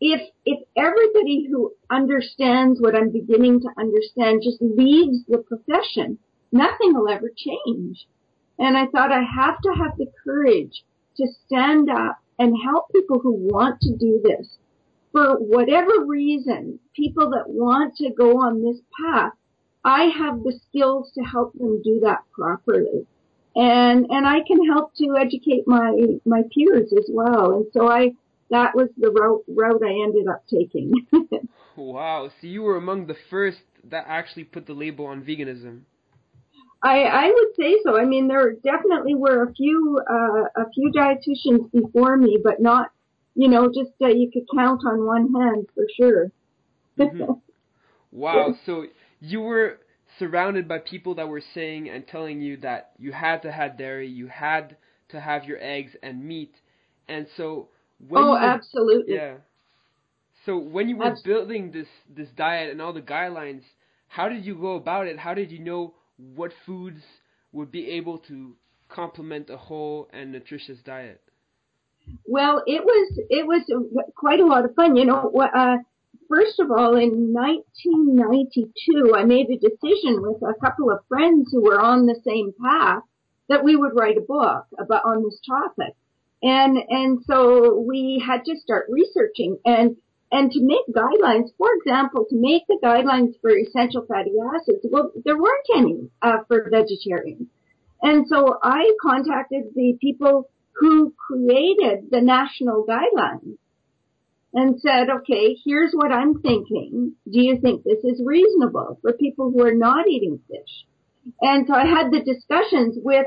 if, 0.00 0.20
if 0.44 0.60
everybody 0.76 1.48
who 1.50 1.72
understands 1.90 2.80
what 2.80 2.94
I'm 2.94 3.10
beginning 3.10 3.60
to 3.62 3.68
understand 3.76 4.42
just 4.44 4.62
leaves 4.62 5.24
the 5.26 5.38
profession, 5.38 6.18
nothing 6.52 6.94
will 6.94 7.08
ever 7.08 7.32
change. 7.34 8.06
And 8.58 8.76
I 8.76 8.86
thought 8.86 9.12
I 9.12 9.22
have 9.22 9.60
to 9.62 9.70
have 9.70 9.96
the 9.96 10.10
courage 10.24 10.82
to 11.16 11.26
stand 11.46 11.90
up 11.90 12.18
and 12.38 12.54
help 12.62 12.90
people 12.92 13.18
who 13.18 13.32
want 13.32 13.80
to 13.82 13.96
do 13.96 14.20
this 14.22 14.48
for 15.12 15.36
whatever 15.36 16.04
reason, 16.06 16.78
people 16.94 17.30
that 17.30 17.48
want 17.48 17.96
to 17.96 18.10
go 18.10 18.38
on 18.40 18.62
this 18.62 18.78
path, 19.00 19.32
I 19.84 20.04
have 20.04 20.42
the 20.42 20.58
skills 20.68 21.10
to 21.14 21.22
help 21.22 21.54
them 21.54 21.82
do 21.82 22.00
that 22.04 22.24
properly. 22.32 23.06
And, 23.56 24.06
and 24.10 24.26
I 24.26 24.40
can 24.46 24.64
help 24.66 24.94
to 24.96 25.16
educate 25.18 25.66
my, 25.66 25.92
my 26.24 26.42
peers 26.54 26.92
as 26.96 27.06
well. 27.08 27.56
And 27.56 27.66
so 27.72 27.88
I, 27.90 28.12
that 28.50 28.74
was 28.74 28.88
the 28.96 29.10
route, 29.10 29.44
route 29.48 29.82
I 29.82 30.04
ended 30.04 30.28
up 30.28 30.44
taking. 30.48 30.92
wow. 31.76 32.30
So 32.40 32.46
you 32.46 32.62
were 32.62 32.76
among 32.76 33.06
the 33.06 33.16
first 33.30 33.58
that 33.84 34.04
actually 34.06 34.44
put 34.44 34.66
the 34.66 34.74
label 34.74 35.06
on 35.06 35.22
veganism. 35.24 35.80
I, 36.82 37.02
I 37.02 37.26
would 37.26 37.56
say 37.58 37.78
so. 37.84 37.98
I 37.98 38.04
mean, 38.04 38.28
there 38.28 38.52
definitely 38.52 39.14
were 39.14 39.42
a 39.42 39.52
few, 39.52 39.98
uh, 40.08 40.62
a 40.62 40.70
few 40.72 40.92
dietitians 40.92 41.70
before 41.72 42.16
me, 42.16 42.38
but 42.42 42.60
not 42.60 42.92
you 43.38 43.46
know, 43.46 43.68
just 43.68 43.92
uh, 44.02 44.08
you 44.08 44.28
could 44.32 44.42
count 44.52 44.82
on 44.84 45.06
one 45.06 45.32
hand 45.32 45.68
for 45.72 45.84
sure. 45.96 46.32
mm-hmm. 46.98 47.32
Wow. 48.10 48.54
So 48.64 48.86
you 49.20 49.42
were 49.42 49.78
surrounded 50.18 50.66
by 50.66 50.78
people 50.78 51.14
that 51.16 51.28
were 51.28 51.42
saying 51.54 51.88
and 51.90 52.06
telling 52.08 52.40
you 52.40 52.56
that 52.58 52.92
you 52.98 53.12
had 53.12 53.42
to 53.42 53.52
have 53.52 53.76
dairy, 53.78 54.08
you 54.08 54.26
had 54.26 54.76
to 55.10 55.20
have 55.20 55.44
your 55.44 55.58
eggs 55.60 55.92
and 56.02 56.24
meat, 56.24 56.54
and 57.06 57.26
so 57.36 57.68
when 58.08 58.24
oh, 58.24 58.30
were, 58.30 58.38
absolutely. 58.38 59.14
Yeah. 59.14 59.34
So 60.46 60.56
when 60.58 60.88
you 60.88 60.96
were 60.96 61.14
building 61.22 61.70
this 61.70 61.86
this 62.08 62.28
diet 62.34 62.72
and 62.72 62.80
all 62.80 62.94
the 62.94 63.02
guidelines, 63.02 63.62
how 64.08 64.28
did 64.30 64.44
you 64.44 64.54
go 64.54 64.76
about 64.76 65.06
it? 65.06 65.18
How 65.18 65.34
did 65.34 65.52
you 65.52 65.58
know 65.58 65.94
what 66.18 66.52
foods 66.66 67.02
would 67.52 67.70
be 67.70 67.90
able 67.90 68.18
to 68.18 68.54
complement 68.88 69.50
a 69.50 69.56
whole 69.56 70.08
and 70.12 70.32
nutritious 70.32 70.78
diet? 70.84 71.22
Well, 72.26 72.62
it 72.66 72.84
was 72.84 73.20
it 73.30 73.46
was 73.46 73.62
quite 74.16 74.40
a 74.40 74.46
lot 74.46 74.64
of 74.64 74.74
fun. 74.74 74.96
You 74.96 75.04
know, 75.06 75.30
uh, 75.54 75.76
first 76.28 76.58
of 76.58 76.70
all, 76.70 76.96
in 76.96 77.32
1992, 77.32 79.14
I 79.14 79.24
made 79.24 79.50
a 79.50 79.58
decision 79.58 80.22
with 80.22 80.42
a 80.42 80.54
couple 80.60 80.90
of 80.90 81.00
friends 81.08 81.50
who 81.52 81.62
were 81.62 81.80
on 81.80 82.06
the 82.06 82.18
same 82.26 82.52
path 82.62 83.02
that 83.48 83.64
we 83.64 83.76
would 83.76 83.94
write 83.94 84.16
a 84.16 84.22
book 84.22 84.66
about 84.78 85.04
on 85.04 85.22
this 85.22 85.38
topic, 85.46 85.94
and 86.42 86.78
and 86.88 87.22
so 87.26 87.78
we 87.78 88.22
had 88.26 88.44
to 88.46 88.56
start 88.56 88.86
researching 88.88 89.58
and 89.64 89.96
and 90.30 90.50
to 90.52 90.60
make 90.62 90.86
guidelines. 90.94 91.48
For 91.56 91.68
example, 91.74 92.26
to 92.28 92.36
make 92.36 92.64
the 92.68 92.78
guidelines 92.82 93.40
for 93.40 93.56
essential 93.56 94.04
fatty 94.06 94.32
acids, 94.54 94.86
well, 94.90 95.10
there 95.24 95.38
weren't 95.38 95.66
any 95.74 96.10
uh, 96.22 96.38
for 96.46 96.68
vegetarians, 96.70 97.48
and 98.02 98.26
so 98.28 98.58
I 98.62 98.90
contacted 99.02 99.74
the 99.74 99.96
people 100.00 100.50
who 100.76 101.12
created 101.26 102.10
the 102.10 102.20
national 102.20 102.86
guidelines 102.86 103.56
and 104.54 104.80
said, 104.80 105.10
okay, 105.10 105.56
here's 105.64 105.92
what 105.92 106.12
I'm 106.12 106.40
thinking. 106.40 107.14
Do 107.30 107.40
you 107.40 107.60
think 107.60 107.84
this 107.84 108.02
is 108.04 108.22
reasonable 108.24 108.98
for 109.02 109.12
people 109.12 109.50
who 109.50 109.66
are 109.66 109.74
not 109.74 110.08
eating 110.08 110.40
fish? 110.48 110.86
And 111.40 111.66
so 111.66 111.74
I 111.74 111.84
had 111.84 112.10
the 112.10 112.24
discussions 112.24 112.96
with 113.02 113.26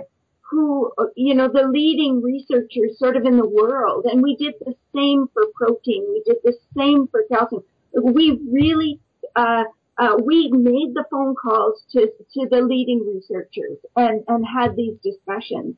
who, 0.51 0.91
you 1.15 1.33
know, 1.33 1.47
the 1.47 1.65
leading 1.67 2.21
researchers 2.21 2.99
sort 2.99 3.15
of 3.15 3.25
in 3.25 3.37
the 3.37 3.47
world. 3.47 4.05
And 4.05 4.21
we 4.21 4.35
did 4.35 4.55
the 4.59 4.75
same 4.93 5.27
for 5.33 5.43
protein. 5.55 6.05
We 6.09 6.21
did 6.25 6.37
the 6.43 6.57
same 6.77 7.07
for 7.07 7.23
calcium. 7.31 7.63
We 7.93 8.37
really, 8.51 8.99
uh, 9.35 9.63
uh, 9.97 10.17
we 10.23 10.49
made 10.51 10.93
the 10.93 11.05
phone 11.09 11.35
calls 11.35 11.81
to, 11.93 12.01
to 12.33 12.47
the 12.49 12.61
leading 12.61 12.99
researchers 13.07 13.77
and, 13.95 14.23
and 14.27 14.45
had 14.45 14.75
these 14.75 14.95
discussions. 15.01 15.75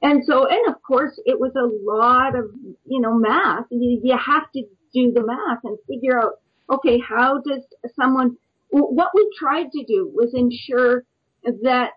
And 0.00 0.24
so, 0.24 0.46
and 0.46 0.74
of 0.74 0.82
course, 0.82 1.20
it 1.26 1.38
was 1.38 1.52
a 1.54 1.68
lot 1.92 2.34
of, 2.34 2.50
you 2.86 3.00
know, 3.00 3.14
math. 3.14 3.66
You, 3.70 4.00
you 4.02 4.16
have 4.16 4.50
to 4.52 4.62
do 4.94 5.12
the 5.12 5.26
math 5.26 5.64
and 5.64 5.76
figure 5.86 6.18
out, 6.18 6.40
okay, 6.70 6.98
how 6.98 7.40
does 7.40 7.62
someone, 7.94 8.38
what 8.70 9.10
we 9.14 9.30
tried 9.38 9.70
to 9.72 9.84
do 9.84 10.10
was 10.14 10.32
ensure 10.34 11.04
that 11.62 11.90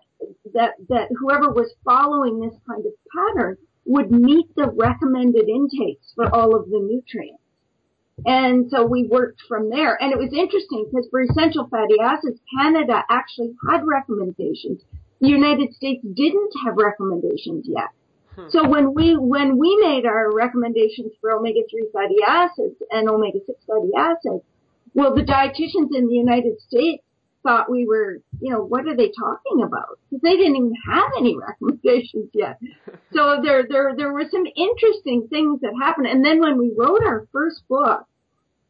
that 0.54 0.74
that 0.88 1.08
whoever 1.18 1.50
was 1.50 1.72
following 1.84 2.40
this 2.40 2.58
kind 2.68 2.84
of 2.84 2.92
pattern 3.14 3.56
would 3.84 4.10
meet 4.10 4.54
the 4.54 4.70
recommended 4.76 5.48
intakes 5.48 6.12
for 6.14 6.32
all 6.34 6.54
of 6.54 6.68
the 6.68 6.78
nutrients. 6.78 7.42
And 8.26 8.68
so 8.70 8.84
we 8.84 9.04
worked 9.04 9.40
from 9.48 9.70
there. 9.70 10.00
And 10.02 10.12
it 10.12 10.18
was 10.18 10.32
interesting 10.32 10.86
because 10.90 11.08
for 11.10 11.22
essential 11.22 11.68
fatty 11.68 12.00
acids, 12.00 12.40
Canada 12.58 13.02
actually 13.08 13.54
had 13.68 13.86
recommendations. 13.86 14.82
The 15.20 15.28
United 15.28 15.72
States 15.74 16.04
didn't 16.14 16.52
have 16.64 16.76
recommendations 16.76 17.66
yet. 17.68 17.88
Hmm. 18.34 18.48
So 18.50 18.68
when 18.68 18.92
we, 18.92 19.16
when 19.16 19.56
we 19.56 19.76
made 19.80 20.04
our 20.04 20.32
recommendations 20.32 21.12
for 21.20 21.32
omega-3 21.32 21.92
fatty 21.92 22.16
acids 22.26 22.76
and 22.90 23.08
omega-6 23.08 23.54
fatty 23.66 23.90
acids, 23.96 24.44
well, 24.94 25.14
the 25.14 25.22
dietitians 25.22 25.96
in 25.96 26.08
the 26.08 26.14
United 26.14 26.60
States 26.60 27.02
thought 27.42 27.70
we 27.70 27.86
were, 27.86 28.18
you 28.40 28.52
know, 28.52 28.62
what 28.62 28.86
are 28.86 28.96
they 28.96 29.10
talking 29.18 29.62
about? 29.62 29.98
Because 30.10 30.22
they 30.22 30.36
didn't 30.36 30.56
even 30.56 30.74
have 30.90 31.10
any 31.18 31.36
recommendations 31.48 32.30
yet. 32.32 32.58
So 33.14 33.40
there, 33.42 33.64
there, 33.66 33.94
there 33.96 34.12
were 34.12 34.26
some 34.30 34.44
interesting 34.54 35.28
things 35.30 35.62
that 35.62 35.72
happened. 35.80 36.08
And 36.08 36.22
then 36.22 36.40
when 36.40 36.58
we 36.58 36.74
wrote 36.76 37.02
our 37.02 37.26
first 37.32 37.66
book, 37.66 38.06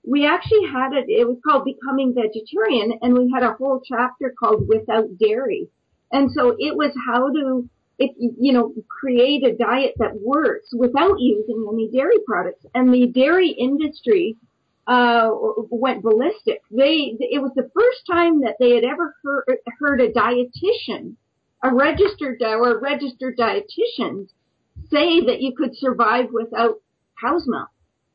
we 0.07 0.27
actually 0.27 0.65
had 0.73 0.93
it, 0.93 1.07
it 1.09 1.27
was 1.27 1.39
called 1.45 1.65
Becoming 1.65 2.15
Vegetarian, 2.15 3.01
and 3.03 3.19
we 3.19 3.31
had 3.35 3.43
a 3.43 3.55
whole 3.55 3.83
chapter 3.85 4.33
called 4.39 4.69
Without 4.69 5.19
Dairy. 5.19 5.69
And 6.13 6.31
so 6.31 6.55
it 6.59 6.77
was 6.77 6.93
how 7.05 7.33
to, 7.33 7.69
if, 7.99 8.13
you 8.17 8.53
know, 8.53 8.73
create 8.89 9.45
a 9.45 9.57
diet 9.57 9.95
that 9.99 10.23
works 10.23 10.69
without 10.73 11.19
using 11.19 11.69
any 11.71 11.91
dairy 11.91 12.19
products. 12.25 12.65
And 12.75 12.95
the 12.95 13.09
dairy 13.09 13.51
industry 13.51 14.37
uh, 14.89 15.31
went 15.71 16.03
ballistic. 16.03 16.63
They, 16.71 17.15
it 17.21 17.43
was 17.43 17.53
the 17.55 17.71
first 17.75 18.01
time 18.11 18.41
that 18.41 18.57
they 18.59 18.75
had 18.75 18.85
ever 18.85 19.15
heard, 19.23 19.59
heard 19.79 20.01
a 20.01 20.11
dietitian, 20.11 21.17
a 21.63 21.75
registered 21.75 22.43
or 22.43 22.81
registered 22.81 23.37
dietitian 23.37 24.29
say 24.91 25.21
that 25.27 25.43
you 25.43 25.55
could 25.55 25.77
survive 25.77 26.31
without 26.33 26.81
cow's 27.21 27.45
milk. 27.47 27.69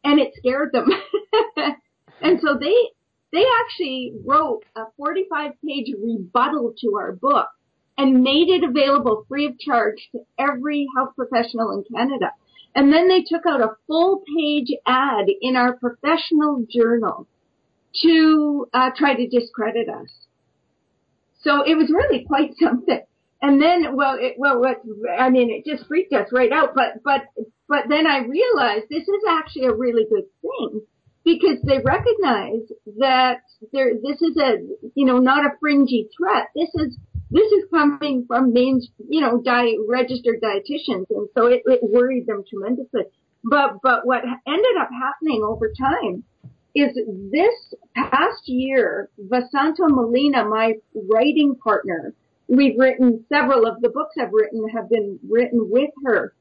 And 0.04 0.20
it 0.20 0.34
scared 0.36 0.72
them. 0.74 0.90
and 2.22 2.40
so 2.42 2.58
they, 2.60 2.76
they 3.32 3.46
actually 3.62 4.14
wrote 4.26 4.64
a 4.76 4.86
45 4.98 5.52
page 5.64 5.94
rebuttal 6.04 6.74
to 6.82 6.96
our 6.98 7.14
book 7.14 7.50
and 7.98 8.24
made 8.24 8.50
it 8.50 8.64
available 8.64 9.26
free 9.30 9.46
of 9.46 9.60
charge 9.60 10.10
to 10.12 10.22
every 10.40 10.88
health 10.96 11.16
professional 11.16 11.72
in 11.72 11.84
Canada. 11.96 12.32
And 12.76 12.92
then 12.92 13.08
they 13.08 13.22
took 13.22 13.46
out 13.48 13.62
a 13.62 13.76
full 13.88 14.24
page 14.36 14.70
ad 14.88 15.26
in 15.42 15.56
our 15.56 15.74
professional 15.74 16.66
journal 16.70 17.28
to 18.02 18.68
uh, 18.74 18.90
try 18.96 19.14
to 19.14 19.28
discredit 19.28 19.88
us. 19.90 20.10
So 21.42 21.64
it 21.64 21.76
was 21.76 21.90
really 21.90 22.26
quite 22.26 22.52
something. 22.60 23.02
And 23.42 23.62
then, 23.62 23.96
well, 23.96 24.18
it, 24.20 24.36
well, 24.38 24.60
what, 24.60 24.82
I 25.20 25.30
mean, 25.30 25.52
it 25.52 25.70
just 25.70 25.88
freaked 25.88 26.14
us 26.14 26.30
right 26.32 26.52
out. 26.52 26.74
But, 26.74 27.04
but, 27.04 27.24
but 27.68 27.86
then 27.90 28.08
I 28.08 28.20
realized 28.20 28.86
this 28.90 29.04
is 29.04 29.24
actually 29.30 29.66
a 29.66 29.74
really 29.74 30.06
good 30.10 30.26
thing 30.42 30.82
because 31.26 31.58
they 31.64 31.80
recognize 31.80 32.72
that 33.00 33.42
there, 33.74 33.94
this 33.96 34.22
is 34.22 34.38
a, 34.38 34.58
you 34.96 35.06
know, 35.06 35.20
not 35.20 35.46
a 35.46 35.58
fringy 35.60 36.10
threat. 36.18 36.48
This 36.56 36.70
is 36.76 36.98
this 37.34 37.52
is 37.52 37.64
coming 37.72 38.26
from 38.28 38.54
main, 38.54 38.80
you 39.10 39.22
know, 39.22 39.42
di- 39.42 39.78
registered 39.90 40.40
dietitians, 40.40 41.06
and 41.10 41.28
so 41.36 41.48
it, 41.48 41.64
it 41.66 41.80
worried 41.82 42.28
them 42.28 42.44
tremendously. 42.48 43.04
But 43.44 43.82
but 43.82 44.06
what 44.06 44.24
ended 44.48 44.78
up 44.80 44.90
happening 44.92 45.42
over 45.44 45.72
time 45.78 46.24
is 46.76 46.96
this 47.32 47.74
past 47.96 48.48
year, 48.48 49.10
Vesanto 49.20 49.88
Melina, 49.90 50.46
my 50.46 50.74
writing 51.12 51.56
partner, 51.56 52.14
we've 52.48 52.78
written 52.78 53.26
several 53.30 53.66
of 53.66 53.82
the 53.82 53.90
books 53.90 54.16
I've 54.20 54.32
written 54.32 54.70
have 54.70 54.90
been 54.90 55.20
written 55.28 55.70
with 55.72 55.90
her. 56.06 56.34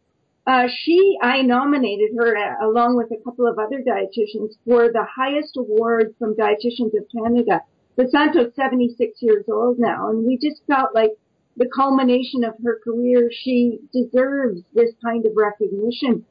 Uh, 0.47 0.67
she, 0.85 1.17
I 1.23 1.43
nominated 1.43 2.11
her 2.19 2.37
uh, 2.37 2.67
along 2.67 2.97
with 2.97 3.11
a 3.13 3.23
couple 3.23 3.47
of 3.47 3.59
other 3.59 3.79
dietitians 3.81 4.51
for 4.67 4.91
the 4.93 5.07
highest 5.17 5.57
award 5.57 6.15
from 6.19 6.35
Dietitians 6.35 6.93
of 6.99 7.07
Canada 7.17 7.61
Vesanto's 7.97 8.55
76 8.55 9.21
years 9.21 9.45
old 9.51 9.79
now, 9.79 10.09
and 10.11 10.27
we 10.27 10.39
just 10.39 10.63
felt 10.67 10.95
like 10.95 11.13
the 11.57 11.69
culmination 11.75 12.45
of 12.45 12.55
her 12.65 12.81
career, 12.83 13.31
she 13.31 13.79
deserves 13.93 14.63
this 14.75 14.93
kind 15.05 15.27
of 15.27 15.33
recognition. 15.37 16.25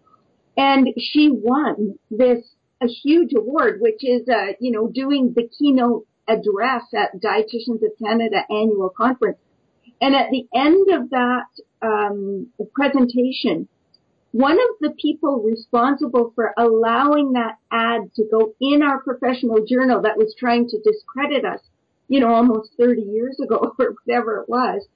And 0.57 0.89
she 0.97 1.29
won 1.31 1.99
this, 2.09 2.55
a 2.81 2.87
huge 2.87 3.33
award, 3.37 3.79
which 3.79 4.03
is, 4.03 4.27
uh, 4.27 4.53
you 4.59 4.71
know, 4.71 4.87
doing 4.87 5.33
the 5.35 5.47
keynote 5.47 6.07
address 6.27 6.83
at 6.95 7.21
Dietitians 7.21 7.83
of 7.83 7.91
Canada 8.03 8.43
annual 8.49 8.89
conference. 8.89 9.37
And 10.01 10.15
at 10.15 10.31
the 10.31 10.47
end 10.53 10.89
of 10.89 11.11
that 11.11 11.45
um, 11.81 12.47
presentation, 12.73 13.67
one 14.31 14.53
of 14.53 14.69
the 14.79 14.91
people 14.91 15.43
responsible 15.43 16.31
for 16.35 16.53
allowing 16.57 17.33
that 17.33 17.57
ad 17.71 18.13
to 18.15 18.23
go 18.31 18.53
in 18.61 18.81
our 18.81 19.01
professional 19.01 19.65
journal 19.65 20.01
that 20.01 20.17
was 20.17 20.33
trying 20.37 20.67
to 20.69 20.79
discredit 20.81 21.43
us, 21.43 21.59
you 22.07 22.19
know, 22.19 22.33
almost 22.33 22.71
30 22.79 23.01
years 23.01 23.39
ago 23.43 23.73
or 23.79 23.95
whatever 24.05 24.41
it 24.41 24.49
was, 24.49 24.87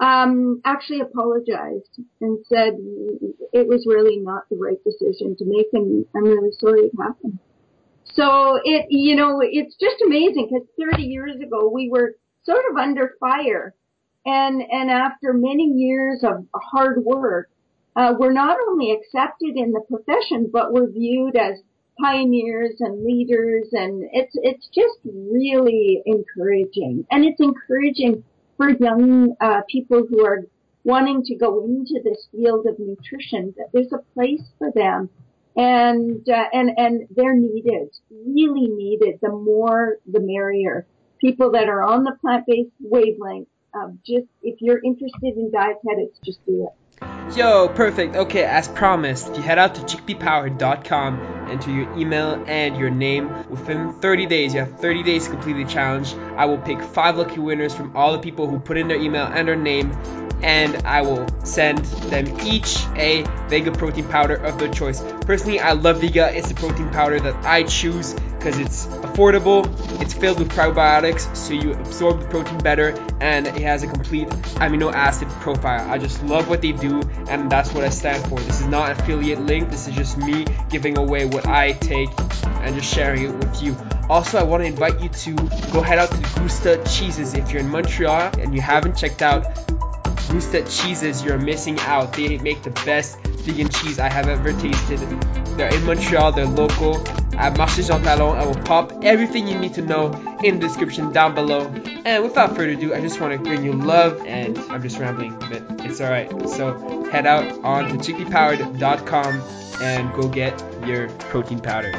um, 0.00 0.60
actually 0.64 1.00
apologized 1.00 2.00
and 2.20 2.44
said 2.46 2.74
it 3.52 3.66
was 3.66 3.86
really 3.86 4.18
not 4.18 4.42
the 4.50 4.56
right 4.56 4.82
decision 4.84 5.36
to 5.36 5.44
make 5.46 5.68
and 5.72 6.04
I'm 6.14 6.24
really 6.24 6.52
sorry 6.58 6.80
it 6.82 6.92
happened. 7.00 7.38
So 8.04 8.60
it, 8.62 8.86
you 8.90 9.16
know, 9.16 9.40
it's 9.42 9.76
just 9.76 10.02
amazing 10.04 10.48
because 10.50 10.68
30 10.92 11.04
years 11.04 11.36
ago 11.40 11.70
we 11.72 11.88
were 11.88 12.16
sort 12.44 12.64
of 12.70 12.76
under 12.76 13.14
fire 13.18 13.74
and, 14.26 14.62
and 14.62 14.90
after 14.90 15.32
many 15.32 15.64
years 15.64 16.22
of 16.22 16.46
hard 16.54 17.04
work, 17.04 17.48
uh, 17.96 18.12
we're 18.18 18.32
not 18.32 18.56
only 18.68 18.92
accepted 18.92 19.56
in 19.56 19.72
the 19.72 19.80
profession, 19.80 20.50
but 20.52 20.72
we're 20.72 20.90
viewed 20.90 21.36
as 21.36 21.60
pioneers 22.00 22.74
and 22.80 23.04
leaders, 23.04 23.68
and 23.72 24.04
it's 24.12 24.32
it's 24.34 24.68
just 24.68 24.98
really 25.04 26.02
encouraging, 26.04 27.06
and 27.10 27.24
it's 27.24 27.40
encouraging 27.40 28.24
for 28.56 28.70
young 28.70 29.36
uh, 29.40 29.60
people 29.68 30.04
who 30.08 30.24
are 30.24 30.42
wanting 30.84 31.22
to 31.22 31.34
go 31.36 31.64
into 31.64 32.00
this 32.02 32.26
field 32.32 32.66
of 32.66 32.78
nutrition 32.78 33.54
that 33.56 33.68
there's 33.72 33.92
a 33.92 34.02
place 34.14 34.42
for 34.58 34.70
them, 34.72 35.08
and 35.56 36.28
uh, 36.28 36.44
and 36.52 36.70
and 36.76 37.06
they're 37.14 37.36
needed, 37.36 37.90
really 38.10 38.68
needed. 38.68 39.20
The 39.22 39.30
more, 39.30 39.98
the 40.06 40.20
merrier. 40.20 40.86
People 41.20 41.52
that 41.52 41.68
are 41.68 41.82
on 41.82 42.04
the 42.04 42.12
plant-based 42.20 42.72
wavelength, 42.80 43.48
uh, 43.72 43.88
just 44.04 44.26
if 44.42 44.60
you're 44.60 44.82
interested 44.84 45.36
in 45.38 45.50
dietetics, 45.50 46.18
just 46.22 46.44
do 46.44 46.66
it. 46.66 46.83
Yo, 47.32 47.68
perfect. 47.68 48.14
Okay, 48.14 48.44
as 48.44 48.68
promised, 48.68 49.34
you 49.34 49.42
head 49.42 49.58
out 49.58 49.74
to 49.74 49.80
chickpeapower.com, 49.80 51.48
enter 51.50 51.70
your 51.70 51.98
email 51.98 52.44
and 52.46 52.76
your 52.76 52.90
name. 52.90 53.28
Within 53.48 53.94
30 53.94 54.26
days, 54.26 54.54
you 54.54 54.60
have 54.60 54.78
30 54.78 55.02
days 55.02 55.24
to 55.24 55.30
complete 55.30 55.54
the 55.54 55.64
challenge. 55.64 56.14
I 56.36 56.44
will 56.44 56.58
pick 56.58 56.80
five 56.80 57.16
lucky 57.16 57.40
winners 57.40 57.74
from 57.74 57.96
all 57.96 58.12
the 58.12 58.18
people 58.18 58.46
who 58.46 58.60
put 58.60 58.76
in 58.76 58.86
their 58.86 58.98
email 58.98 59.26
and 59.26 59.48
their 59.48 59.56
name, 59.56 59.90
and 60.42 60.76
I 60.86 61.00
will 61.00 61.26
send 61.44 61.78
them 61.78 62.26
each 62.42 62.84
a 62.94 63.24
Vega 63.48 63.72
protein 63.72 64.06
powder 64.06 64.36
of 64.36 64.58
their 64.58 64.68
choice. 64.70 65.00
Personally, 65.26 65.58
I 65.58 65.72
love 65.72 66.00
Vega. 66.00 66.36
It's 66.36 66.48
the 66.48 66.54
uh, 66.54 66.68
protein 66.68 66.90
powder 66.90 67.18
that 67.18 67.44
I 67.44 67.62
choose 67.62 68.14
because 68.44 68.58
it's 68.58 68.86
affordable, 68.86 69.64
it's 70.02 70.12
filled 70.12 70.38
with 70.38 70.50
probiotics, 70.50 71.34
so 71.34 71.54
you 71.54 71.72
absorb 71.72 72.20
the 72.20 72.26
protein 72.26 72.58
better, 72.58 72.90
and 73.22 73.46
it 73.46 73.56
has 73.62 73.82
a 73.82 73.86
complete 73.86 74.28
amino 74.56 74.92
acid 74.92 75.28
profile. 75.40 75.90
I 75.90 75.96
just 75.96 76.22
love 76.24 76.46
what 76.50 76.60
they 76.60 76.72
do, 76.72 77.00
and 77.30 77.50
that's 77.50 77.72
what 77.72 77.84
I 77.84 77.88
stand 77.88 78.22
for. 78.28 78.38
This 78.40 78.60
is 78.60 78.66
not 78.66 78.90
an 78.90 79.00
affiliate 79.00 79.40
link, 79.40 79.70
this 79.70 79.88
is 79.88 79.94
just 79.94 80.18
me 80.18 80.44
giving 80.68 80.98
away 80.98 81.24
what 81.24 81.46
I 81.46 81.72
take 81.72 82.10
and 82.60 82.74
just 82.74 82.92
sharing 82.92 83.22
it 83.22 83.32
with 83.32 83.62
you. 83.62 83.74
Also, 84.10 84.36
I 84.36 84.42
want 84.42 84.62
to 84.62 84.66
invite 84.66 85.00
you 85.00 85.08
to 85.08 85.34
go 85.72 85.80
head 85.80 85.98
out 85.98 86.10
to 86.10 86.16
Gousta 86.16 86.84
Cheeses 86.94 87.32
if 87.32 87.50
you're 87.50 87.60
in 87.60 87.70
Montreal 87.70 88.30
and 88.38 88.54
you 88.54 88.60
haven't 88.60 88.94
checked 88.94 89.22
out 89.22 89.46
Gousta 90.28 90.62
Cheeses, 90.64 91.22
you're 91.22 91.38
missing 91.38 91.78
out. 91.80 92.12
They 92.12 92.38
make 92.38 92.62
the 92.62 92.70
best 92.70 93.18
vegan 93.44 93.68
cheese 93.68 93.98
I 93.98 94.08
have 94.08 94.28
ever 94.28 94.52
tasted. 94.52 94.98
They're 95.56 95.72
in 95.74 95.84
Montreal, 95.84 96.32
they're 96.32 96.46
local. 96.46 96.96
At 97.36 97.54
Marché 97.54 97.86
Jean 97.86 98.02
Talon, 98.02 98.36
I 98.36 98.46
will 98.46 98.62
pop 98.62 99.04
everything 99.04 99.48
you 99.48 99.58
need 99.58 99.74
to 99.74 99.82
know 99.82 100.12
in 100.42 100.60
the 100.60 100.66
description 100.66 101.12
down 101.12 101.34
below. 101.34 101.66
And 102.04 102.22
without 102.22 102.56
further 102.56 102.70
ado, 102.70 102.94
I 102.94 103.00
just 103.00 103.20
want 103.20 103.32
to 103.32 103.38
bring 103.38 103.64
you 103.64 103.72
love, 103.72 104.24
and 104.26 104.56
I'm 104.70 104.82
just 104.82 104.98
rambling, 104.98 105.36
but 105.38 105.62
it's 105.84 106.00
alright. 106.00 106.30
So 106.48 107.04
head 107.10 107.26
out 107.26 107.64
on 107.64 107.88
to 107.88 107.94
chickpeapowered.com 107.96 109.42
and 109.82 110.12
go 110.14 110.28
get 110.28 110.62
your 110.86 111.08
protein 111.30 111.60
powder. 111.60 111.92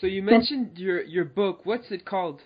So 0.00 0.06
you 0.06 0.22
mentioned 0.22 0.78
your 0.78 1.02
your 1.02 1.24
book. 1.24 1.60
What's 1.64 1.90
it 1.90 2.04
called? 2.04 2.40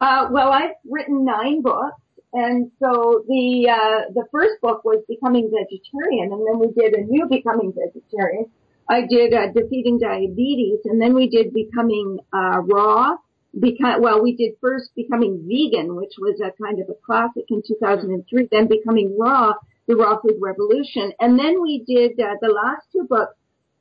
Uh, 0.00 0.28
well, 0.30 0.50
I've 0.50 0.76
written 0.84 1.24
nine 1.24 1.62
books. 1.62 1.96
And 2.32 2.70
so 2.80 3.24
the 3.26 3.68
uh, 3.68 4.12
the 4.14 4.24
first 4.30 4.60
book 4.62 4.84
was 4.84 5.02
Becoming 5.08 5.50
Vegetarian, 5.50 6.32
and 6.32 6.46
then 6.46 6.58
we 6.58 6.68
did 6.72 6.94
a 6.94 7.02
new 7.02 7.26
Becoming 7.28 7.72
Vegetarian. 7.72 8.46
I 8.88 9.02
did 9.08 9.34
uh, 9.34 9.52
Defeating 9.52 9.98
Diabetes, 9.98 10.80
and 10.84 11.00
then 11.00 11.14
we 11.14 11.28
did 11.28 11.52
Becoming 11.52 12.18
uh, 12.32 12.60
Raw, 12.62 13.16
because, 13.58 13.96
well, 14.00 14.22
we 14.22 14.36
did 14.36 14.52
first 14.60 14.90
becoming 14.94 15.44
vegan, 15.48 15.96
which 15.96 16.14
was 16.18 16.40
a 16.40 16.52
kind 16.62 16.80
of 16.80 16.88
a 16.88 16.94
classic 17.04 17.44
in 17.48 17.62
2003, 17.66 18.48
then 18.50 18.68
becoming 18.68 19.16
raw, 19.18 19.52
the 19.88 19.96
raw 19.96 20.20
food 20.20 20.38
revolution. 20.40 21.12
And 21.18 21.38
then 21.38 21.60
we 21.60 21.84
did, 21.86 22.12
uh, 22.20 22.34
the 22.40 22.48
last 22.48 22.86
two 22.92 23.06
books 23.08 23.34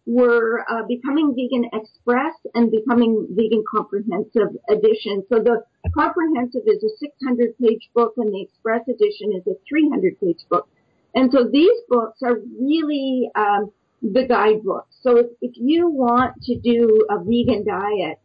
were, 0.10 0.66
uh, 0.68 0.84
becoming 0.88 1.36
vegan 1.36 1.70
express 1.72 2.34
and 2.56 2.72
becoming 2.72 3.28
vegan 3.30 3.64
comprehensive 3.70 4.58
edition. 4.68 5.24
So 5.30 5.40
the 5.40 5.64
comprehensive 5.96 6.64
is 6.66 6.84
a 6.84 6.90
600 6.98 7.58
page 7.60 7.90
book 7.94 8.14
and 8.18 8.34
the 8.34 8.42
express 8.42 8.82
edition 8.88 9.34
is 9.38 9.46
a 9.46 9.56
300 9.70 10.20
page 10.20 10.46
book. 10.50 10.68
And 11.14 11.32
so 11.32 11.48
these 11.52 11.78
books 11.88 12.20
are 12.24 12.40
really, 12.60 13.30
um, 13.36 13.72
the 14.02 14.26
guidebooks. 14.26 14.96
So 15.02 15.18
if, 15.18 15.28
if 15.42 15.52
you 15.56 15.90
want 15.90 16.42
to 16.44 16.58
do 16.58 17.06
a 17.10 17.20
vegan 17.20 17.66
diet, 17.66 18.20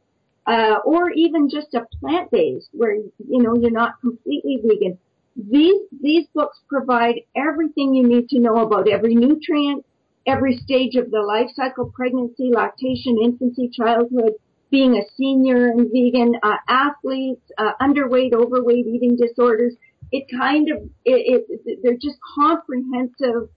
uh, 0.46 0.78
or 0.84 1.10
even 1.10 1.48
just 1.48 1.74
a 1.74 1.86
plant-based 2.00 2.68
where, 2.72 2.94
you 2.94 3.42
know, 3.42 3.56
you're 3.56 3.70
not 3.70 4.00
completely 4.00 4.60
vegan. 4.62 4.98
These, 5.36 5.80
these 6.00 6.26
books 6.34 6.60
provide 6.68 7.20
everything 7.34 7.94
you 7.94 8.06
need 8.06 8.28
to 8.28 8.38
know 8.38 8.58
about 8.58 8.88
every 8.88 9.14
nutrient, 9.14 9.84
every 10.26 10.56
stage 10.58 10.94
of 10.96 11.10
the 11.10 11.20
life 11.20 11.50
cycle, 11.54 11.90
pregnancy, 11.94 12.50
lactation, 12.52 13.18
infancy, 13.22 13.68
childhood, 13.68 14.32
being 14.70 14.96
a 14.96 15.02
senior 15.16 15.68
and 15.68 15.90
vegan, 15.92 16.34
uh, 16.42 16.56
athletes, 16.68 17.42
uh, 17.58 17.72
underweight, 17.80 18.32
overweight, 18.32 18.86
eating 18.86 19.16
disorders. 19.16 19.74
It 20.10 20.26
kind 20.30 20.70
of, 20.70 20.78
it, 21.04 21.44
it, 21.64 21.80
they're 21.82 21.94
just 21.94 22.18
comprehensive, 22.34 23.48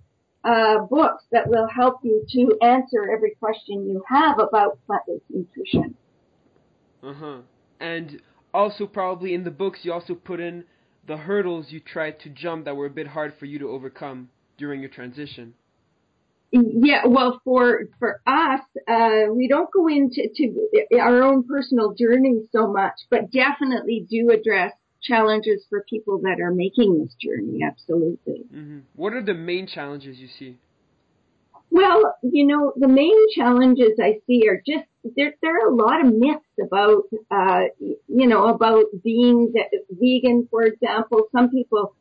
uh, 0.44 0.80
books 0.90 1.24
that 1.32 1.48
will 1.48 1.68
help 1.68 2.00
you 2.04 2.26
to 2.30 2.58
answer 2.62 3.12
every 3.12 3.32
question 3.40 3.88
you 3.88 4.04
have 4.08 4.40
about 4.40 4.80
plant-based 4.86 5.24
nutrition. 5.30 5.96
Uh 7.04 7.14
huh. 7.14 7.38
And 7.80 8.22
also, 8.54 8.88
probably 8.88 9.34
in 9.34 9.44
the 9.44 9.52
books, 9.52 9.80
you 9.84 9.92
also 9.92 10.16
put 10.16 10.40
in 10.40 10.64
the 11.06 11.18
hurdles 11.18 11.68
you 11.70 11.80
tried 11.80 12.20
to 12.22 12.30
jump 12.30 12.66
that 12.66 12.76
were 12.76 12.86
a 12.86 12.90
bit 12.90 13.08
hard 13.08 13.34
for 13.40 13.46
you 13.46 13.60
to 13.60 13.70
overcome 13.70 14.30
during 14.58 14.82
your 14.82 14.90
transition. 14.90 15.54
Yeah, 16.52 17.06
well, 17.06 17.42
for 17.44 17.90
for 18.00 18.22
us, 18.26 18.62
uh, 18.88 19.34
we 19.34 19.48
don't 19.48 19.72
go 19.72 19.88
into 19.88 20.30
to 20.34 21.00
our 21.00 21.22
own 21.22 21.44
personal 21.44 21.94
journey 21.94 22.44
so 22.52 22.72
much, 22.72 22.94
but 23.10 23.32
definitely 23.32 24.06
do 24.10 24.32
address 24.32 24.74
challenges 25.02 25.66
for 25.70 25.86
people 25.90 26.20
that 26.20 26.40
are 26.42 26.54
making 26.54 27.00
this 27.00 27.14
journey. 27.16 27.60
Absolutely. 27.64 28.46
Mm-hmm. 28.54 28.80
What 28.96 29.14
are 29.14 29.22
the 29.22 29.34
main 29.34 29.68
challenges 29.68 30.18
you 30.20 30.28
see? 30.40 30.58
Well, 31.70 32.16
you 32.24 32.48
know, 32.48 32.72
the 32.78 32.88
main 32.88 33.18
challenges 33.36 34.00
I 34.02 34.20
see 34.26 34.48
are 34.48 34.62
just 34.66 34.88
there. 35.16 35.34
There 35.42 35.66
are 35.66 35.70
a 35.70 35.76
lot 35.76 36.06
of 36.06 36.14
myths 36.14 36.46
about, 36.64 37.04
uh, 37.30 37.66
you 37.80 38.28
know, 38.28 38.48
about 38.48 38.86
being 39.04 39.54
vegan. 39.90 40.48
For 40.50 40.64
example, 40.64 41.28
some 41.34 41.50
people 41.50 41.94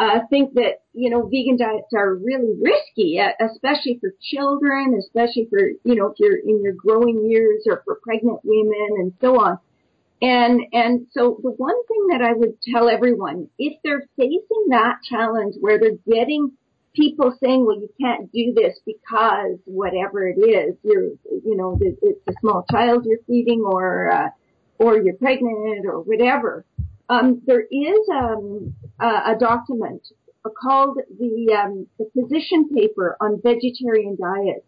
uh, 0.00 0.20
think 0.30 0.54
that 0.54 0.80
you 0.94 1.10
know 1.10 1.26
vegan 1.26 1.58
diets 1.58 1.92
are 1.94 2.14
really 2.14 2.54
risky, 2.58 3.20
uh, 3.20 3.32
especially 3.46 3.98
for 4.00 4.10
children, 4.22 4.98
especially 4.98 5.46
for 5.50 5.60
you 5.84 5.94
know 5.94 6.06
if 6.06 6.14
you're 6.18 6.38
in 6.38 6.62
your 6.62 6.72
growing 6.72 7.28
years 7.30 7.64
or 7.66 7.82
for 7.84 8.00
pregnant 8.02 8.40
women 8.42 8.88
and 8.98 9.12
so 9.20 9.38
on. 9.38 9.58
And 10.22 10.62
and 10.72 11.06
so 11.12 11.38
the 11.42 11.50
one 11.50 11.86
thing 11.86 12.06
that 12.12 12.22
I 12.22 12.32
would 12.32 12.60
tell 12.62 12.88
everyone, 12.88 13.48
if 13.58 13.78
they're 13.84 14.06
facing 14.16 14.68
that 14.70 14.96
challenge 15.08 15.56
where 15.60 15.78
they're 15.78 15.98
getting 16.10 16.52
people 16.94 17.36
saying, 17.42 17.64
well, 17.64 17.76
you 17.76 17.88
can't 18.00 18.32
do 18.32 18.52
this 18.54 18.78
because 18.84 19.58
whatever 19.64 20.28
it 20.28 20.38
is, 20.38 20.74
you're, 20.82 21.10
you 21.44 21.56
know, 21.56 21.78
it's 21.80 22.20
a 22.26 22.32
small 22.40 22.64
child 22.70 23.04
you're 23.06 23.18
feeding 23.26 23.60
or, 23.60 24.10
uh, 24.10 24.28
or 24.78 25.00
you're 25.00 25.14
pregnant 25.14 25.86
or 25.86 26.00
whatever. 26.00 26.64
Um, 27.10 27.42
there 27.44 27.60
is, 27.62 28.08
um, 28.14 28.74
a, 29.00 29.32
a 29.32 29.36
document 29.38 30.02
called 30.62 30.98
the, 31.18 31.52
um, 31.52 31.86
the 31.98 32.06
position 32.18 32.68
paper 32.74 33.16
on 33.20 33.40
vegetarian 33.42 34.16
diet 34.16 34.64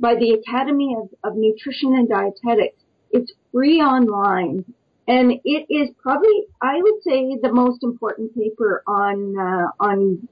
by 0.00 0.14
the 0.16 0.32
Academy 0.32 0.96
of, 1.00 1.08
of 1.22 1.36
Nutrition 1.36 1.94
and 1.94 2.08
Dietetics. 2.08 2.76
It's 3.10 3.32
free 3.52 3.80
online 3.80 4.64
and 5.06 5.32
it 5.44 5.66
is 5.68 5.90
probably, 6.02 6.46
I 6.60 6.80
would 6.80 7.02
say, 7.06 7.38
the 7.40 7.52
most 7.52 7.82
important 7.82 8.34
paper 8.34 8.82
on, 8.86 9.36
uh, 9.38 9.68
on 9.78 10.28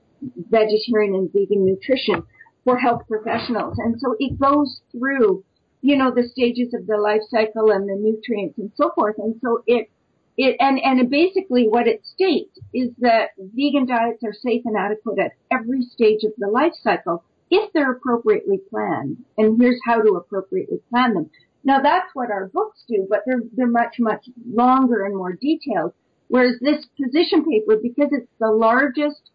vegetarian 0.50 1.14
and 1.14 1.32
vegan 1.32 1.66
nutrition 1.66 2.22
for 2.64 2.78
health 2.78 3.02
professionals. 3.06 3.76
And 3.78 4.00
so 4.00 4.16
it 4.18 4.38
goes 4.38 4.80
through, 4.92 5.44
you 5.82 5.96
know, 5.96 6.10
the 6.10 6.26
stages 6.28 6.72
of 6.74 6.86
the 6.86 6.96
life 6.96 7.22
cycle 7.28 7.70
and 7.70 7.88
the 7.88 7.96
nutrients 7.96 8.58
and 8.58 8.72
so 8.76 8.90
forth. 8.94 9.16
And 9.18 9.34
so 9.42 9.62
it, 9.66 9.90
it, 10.36 10.56
and, 10.60 10.78
and 10.82 11.10
basically 11.10 11.68
what 11.68 11.86
it 11.86 12.04
states 12.06 12.58
is 12.72 12.90
that 12.98 13.30
vegan 13.38 13.86
diets 13.86 14.22
are 14.24 14.32
safe 14.32 14.62
and 14.64 14.76
adequate 14.76 15.18
at 15.18 15.32
every 15.50 15.82
stage 15.82 16.24
of 16.24 16.32
the 16.38 16.48
life 16.48 16.72
cycle 16.82 17.22
if 17.50 17.70
they're 17.72 17.92
appropriately 17.92 18.58
planned. 18.70 19.18
And 19.36 19.60
here's 19.60 19.80
how 19.84 20.00
to 20.00 20.14
appropriately 20.14 20.78
plan 20.88 21.14
them. 21.14 21.30
Now 21.64 21.80
that's 21.82 22.08
what 22.14 22.30
our 22.30 22.48
books 22.48 22.82
do, 22.88 23.06
but 23.08 23.20
they're, 23.26 23.42
they're 23.54 23.66
much, 23.66 23.96
much 23.98 24.26
longer 24.46 25.04
and 25.04 25.14
more 25.14 25.34
detailed. 25.34 25.92
Whereas 26.28 26.54
this 26.60 26.86
position 27.00 27.44
paper, 27.44 27.76
because 27.80 28.08
it's 28.10 28.30
the 28.40 28.50
largest 28.50 29.30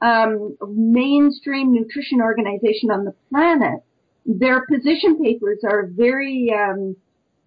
um, 0.00 0.56
mainstream 0.68 1.72
nutrition 1.72 2.20
organization 2.20 2.92
on 2.92 3.04
the 3.04 3.14
planet, 3.30 3.80
their 4.24 4.64
position 4.64 5.22
papers 5.22 5.58
are 5.64 5.86
very, 5.90 6.54
um, 6.56 6.96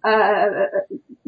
uh, 0.04 0.66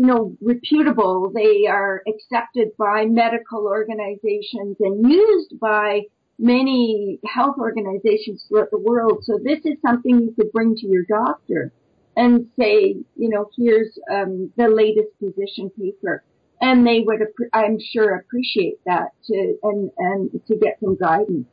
you 0.02 0.08
know, 0.08 0.36
reputable. 0.40 1.30
They 1.32 1.68
are 1.68 2.02
accepted 2.08 2.76
by 2.76 3.04
medical 3.04 3.66
organizations 3.66 4.76
and 4.80 5.08
used 5.08 5.60
by 5.60 6.00
many 6.40 7.20
health 7.24 7.54
organizations 7.56 8.44
throughout 8.48 8.72
the 8.72 8.80
world. 8.80 9.22
So 9.22 9.38
this 9.38 9.60
is 9.64 9.74
something 9.80 10.18
you 10.22 10.34
could 10.36 10.50
bring 10.50 10.74
to 10.74 10.88
your 10.88 11.04
doctor 11.08 11.70
and 12.16 12.48
say, 12.58 12.96
you 13.14 13.28
know, 13.28 13.48
here's 13.56 13.96
um, 14.12 14.52
the 14.56 14.66
latest 14.66 15.16
position 15.20 15.70
paper 15.70 16.24
and 16.60 16.84
they 16.84 17.04
would, 17.06 17.20
I'm 17.52 17.78
sure, 17.92 18.16
appreciate 18.16 18.80
that 18.86 19.10
to 19.28 19.56
and 19.62 19.90
and 19.98 20.40
to 20.48 20.56
get 20.56 20.78
some 20.80 20.96
guidance. 20.96 21.46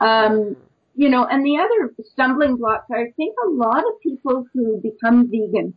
Um, 0.00 0.56
you 0.96 1.08
know, 1.08 1.24
and 1.24 1.46
the 1.46 1.56
other 1.56 1.94
stumbling 2.12 2.56
blocks 2.56 2.86
are, 2.90 2.98
I 2.98 3.12
think 3.16 3.36
a 3.46 3.48
lot 3.48 3.78
of 3.78 4.00
people 4.02 4.44
who 4.52 4.80
become 4.82 5.30
vegan 5.30 5.74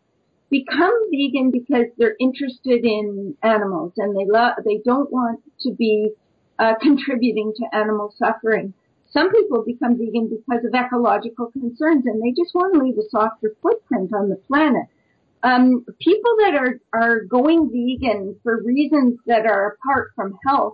become 0.60 0.94
vegan 1.12 1.52
because 1.52 1.86
they're 1.98 2.16
interested 2.20 2.86
in 2.86 3.36
animals 3.44 3.94
and 3.98 4.16
they 4.16 4.26
love, 4.26 4.54
they 4.66 4.80
don't 4.86 5.12
want 5.12 5.42
to 5.62 5.72
be 5.72 6.12
uh, 6.60 6.74
contributing 6.82 7.54
to 7.58 7.76
animal 7.76 8.14
suffering. 8.18 8.74
Some 9.12 9.32
people 9.32 9.64
become 9.66 9.98
vegan 9.98 10.30
because 10.30 10.66
of 10.66 10.74
ecological 10.74 11.52
concerns 11.52 12.06
and 12.06 12.22
they 12.22 12.32
just 12.32 12.54
want 12.54 12.74
to 12.74 12.80
leave 12.80 12.98
a 12.98 13.10
softer 13.10 13.56
footprint 13.62 14.12
on 14.14 14.30
the 14.30 14.36
planet 14.48 14.88
um, 15.44 15.86
people 16.00 16.36
that 16.40 16.56
are 16.56 16.80
are 16.92 17.24
going 17.24 17.70
vegan 17.70 18.36
for 18.42 18.64
reasons 18.64 19.20
that 19.28 19.46
are 19.46 19.78
apart 19.78 20.12
from 20.16 20.38
health 20.46 20.74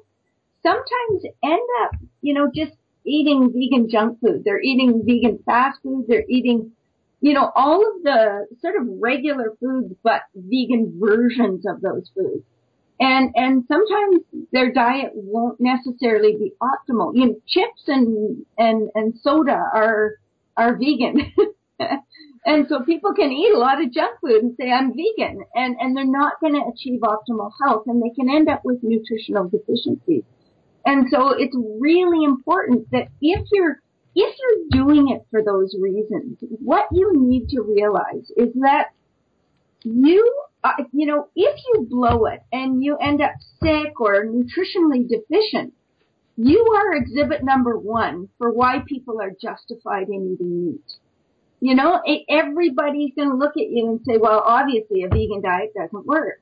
sometimes 0.64 1.24
end 1.44 1.68
up, 1.84 1.92
you 2.22 2.34
know, 2.34 2.50
just 2.54 2.72
eating 3.06 3.52
vegan 3.52 3.90
junk 3.90 4.20
food. 4.22 4.44
They're 4.46 4.62
eating 4.62 5.04
vegan 5.06 5.40
fast 5.46 5.80
food. 5.84 6.06
They're 6.08 6.26
eating, 6.30 6.72
you 7.22 7.34
know, 7.34 7.52
all 7.56 7.82
of 7.82 8.04
the 8.04 8.48
sort 8.62 8.76
of 8.76 8.88
regular 9.00 9.54
foods, 9.60 9.94
but 10.04 10.22
vegan 10.36 11.00
versions 11.00 11.66
of 11.66 11.82
those 11.82 12.10
foods. 12.16 12.44
And, 13.00 13.32
and 13.36 13.64
sometimes 13.68 14.24
their 14.52 14.72
diet 14.72 15.12
won't 15.16 15.60
necessarily 15.60 16.34
be 16.38 16.54
optimal. 16.62 17.16
You 17.16 17.26
know, 17.28 17.36
chips 17.48 17.84
and, 17.88 18.46
and, 18.58 18.90
and 18.94 19.14
soda 19.22 19.60
are, 19.74 20.16
are 20.56 20.76
vegan. 20.76 21.34
And 22.44 22.66
so 22.68 22.82
people 22.82 23.14
can 23.14 23.32
eat 23.32 23.54
a 23.54 23.60
lot 23.60 23.84
of 23.84 23.94
junk 23.94 24.20
food 24.20 24.42
and 24.42 24.56
say 24.60 24.72
I'm 24.72 24.94
vegan 24.94 25.44
and, 25.54 25.76
and 25.80 25.96
they're 25.96 26.06
not 26.06 26.40
going 26.40 26.54
to 26.54 26.72
achieve 26.74 27.02
optimal 27.02 27.52
health 27.64 27.84
and 27.86 28.02
they 28.02 28.10
can 28.16 28.30
end 28.30 28.50
up 28.50 28.62
with 28.64 28.80
nutritional 28.82 29.48
deficiencies. 29.48 30.24
And 30.84 31.06
so 31.12 31.30
it's 31.30 31.56
really 31.80 32.26
important 32.26 32.90
that 32.92 33.10
if 33.22 33.48
you're, 33.52 33.80
if 34.16 34.36
you're 34.40 34.84
doing 34.86 35.10
it 35.10 35.26
for 35.32 35.44
those 35.44 35.76
reasons, 35.80 36.38
what 36.60 36.86
you 36.92 37.14
need 37.16 37.50
to 37.50 37.62
realize 37.62 38.30
is 38.36 38.54
that 38.62 38.92
you, 39.84 40.44
uh, 40.64 40.84
you 40.92 41.06
know, 41.06 41.30
if 41.36 41.60
you 41.68 41.88
blow 41.90 42.26
it 42.26 42.42
and 42.52 42.84
you 42.84 42.98
end 42.98 43.22
up 43.22 43.32
sick 43.62 44.00
or 44.00 44.26
nutritionally 44.26 45.08
deficient, 45.08 45.74
you 46.38 46.60
are 46.76 46.96
exhibit 46.96 47.44
number 47.44 47.78
one 47.78 48.30
for 48.38 48.52
why 48.52 48.84
people 48.86 49.22
are 49.22 49.32
justified 49.32 50.08
in 50.10 50.34
eating 50.34 50.66
meat. 50.66 50.94
You 51.60 51.76
know, 51.76 52.02
everybody's 52.28 53.14
going 53.16 53.30
to 53.30 53.36
look 53.36 53.56
at 53.56 53.70
you 53.70 53.88
and 53.88 54.02
say, 54.06 54.18
well, 54.18 54.42
obviously 54.46 55.04
a 55.04 55.08
vegan 55.08 55.42
diet 55.42 55.74
doesn't 55.76 56.08
work. 56.08 56.42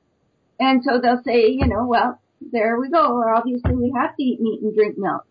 And 0.58 0.82
so 0.82 0.98
they'll 1.00 1.22
say, 1.24 1.48
you 1.50 1.66
know, 1.66 1.86
well, 1.86 2.18
there 2.40 2.78
we 2.78 2.88
go. 2.88 3.22
Obviously 3.36 3.74
we 3.74 3.92
have 3.94 4.16
to 4.16 4.22
eat 4.22 4.40
meat 4.40 4.62
and 4.62 4.74
drink 4.74 4.96
milk. 4.96 5.26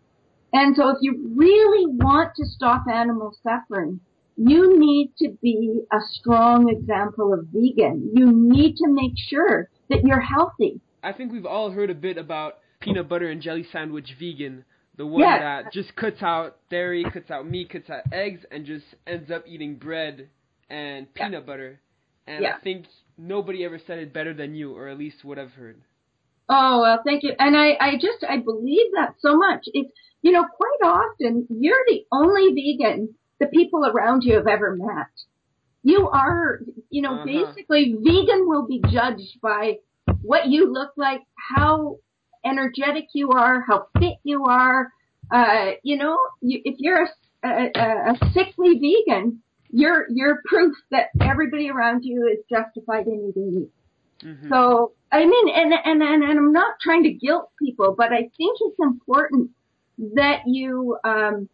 And 0.52 0.74
so 0.76 0.88
if 0.90 0.96
you 1.00 1.32
really 1.36 1.86
want 1.86 2.34
to 2.36 2.44
stop 2.46 2.84
animal 2.92 3.36
suffering, 3.42 4.00
you 4.36 4.78
need 4.78 5.12
to 5.18 5.36
be 5.42 5.80
a 5.92 5.98
strong 6.12 6.68
example 6.68 7.32
of 7.32 7.46
vegan. 7.52 8.10
You 8.14 8.32
need 8.32 8.76
to 8.76 8.88
make 8.88 9.12
sure 9.16 9.68
that 9.90 10.02
you're 10.04 10.20
healthy 10.20 10.80
I 11.02 11.12
think 11.12 11.32
we've 11.32 11.46
all 11.46 11.70
heard 11.70 11.90
a 11.90 11.94
bit 11.94 12.18
about 12.18 12.58
peanut 12.80 13.08
butter 13.08 13.28
and 13.30 13.40
jelly 13.40 13.64
sandwich 13.72 14.14
vegan, 14.18 14.64
the 14.96 15.06
one 15.06 15.22
Yes. 15.22 15.40
that 15.40 15.72
just 15.72 15.96
cuts 15.96 16.22
out 16.22 16.58
dairy, 16.68 17.04
cuts 17.04 17.30
out 17.30 17.46
meat, 17.48 17.70
cuts 17.70 17.88
out 17.88 18.02
eggs, 18.12 18.44
and 18.50 18.66
just 18.66 18.84
ends 19.06 19.30
up 19.30 19.44
eating 19.46 19.76
bread 19.76 20.28
and 20.68 21.06
Yeah. 21.16 21.24
peanut 21.26 21.46
butter. 21.46 21.80
And 22.26 22.42
Yeah. 22.42 22.56
I 22.56 22.58
think 22.60 22.86
nobody 23.16 23.64
ever 23.64 23.78
said 23.78 23.98
it 23.98 24.12
better 24.12 24.34
than 24.34 24.54
you, 24.54 24.76
or 24.76 24.88
at 24.88 24.98
least 24.98 25.24
what 25.24 25.38
I've 25.38 25.52
heard. 25.54 25.80
Oh, 26.50 26.80
well, 26.82 27.00
thank 27.04 27.22
you. 27.22 27.32
And 27.38 27.56
I, 27.56 27.76
I 27.80 27.92
just, 27.94 28.24
I 28.28 28.38
believe 28.38 28.92
that 28.94 29.14
so 29.20 29.36
much. 29.36 29.62
It's, 29.66 29.90
you 30.22 30.32
know, 30.32 30.44
quite 30.44 30.82
often 30.90 31.46
you're 31.48 31.84
the 31.86 32.04
only 32.12 32.52
vegan 32.52 33.14
the 33.38 33.46
people 33.46 33.86
around 33.86 34.22
you 34.24 34.34
have 34.34 34.48
ever 34.48 34.76
met. 34.76 35.06
You 35.82 36.08
are, 36.10 36.60
you 36.90 37.02
know, 37.02 37.14
Uh-huh. 37.14 37.24
basically 37.24 37.94
vegan 38.02 38.48
will 38.48 38.66
be 38.66 38.82
judged 38.88 39.40
by 39.40 39.76
what 40.22 40.48
you 40.48 40.72
look 40.72 40.90
like, 40.96 41.22
how 41.54 41.98
energetic 42.44 43.06
you 43.14 43.30
are, 43.30 43.64
how 43.66 43.86
fit 43.98 44.16
you 44.24 44.44
are. 44.44 44.92
Uh, 45.32 45.72
you 45.84 45.96
know, 45.96 46.18
you, 46.42 46.60
if 46.64 46.76
you're 46.78 47.08
a, 47.44 47.48
a, 47.48 48.12
a 48.12 48.32
sickly 48.34 48.78
vegan, 48.78 49.42
you're, 49.70 50.06
you're 50.10 50.42
proof 50.46 50.74
that 50.90 51.06
everybody 51.20 51.70
around 51.70 52.02
you 52.02 52.26
is 52.26 52.44
justified 52.50 53.06
in 53.06 53.30
eating 53.30 53.54
meat. 53.54 53.70
hmm 54.22 54.48
So 54.52 54.92
I 55.12 55.26
mean, 55.26 55.48
and, 55.54 55.72
and 55.72 56.02
and 56.02 56.22
and 56.22 56.38
I'm 56.38 56.52
not 56.52 56.78
trying 56.80 57.02
to 57.04 57.12
guilt 57.12 57.50
people, 57.58 57.94
but 57.96 58.12
I 58.12 58.30
think 58.36 58.58
it's 58.60 58.78
important 58.78 59.50
that 60.14 60.42
you 60.46 60.96
um, 61.04 61.48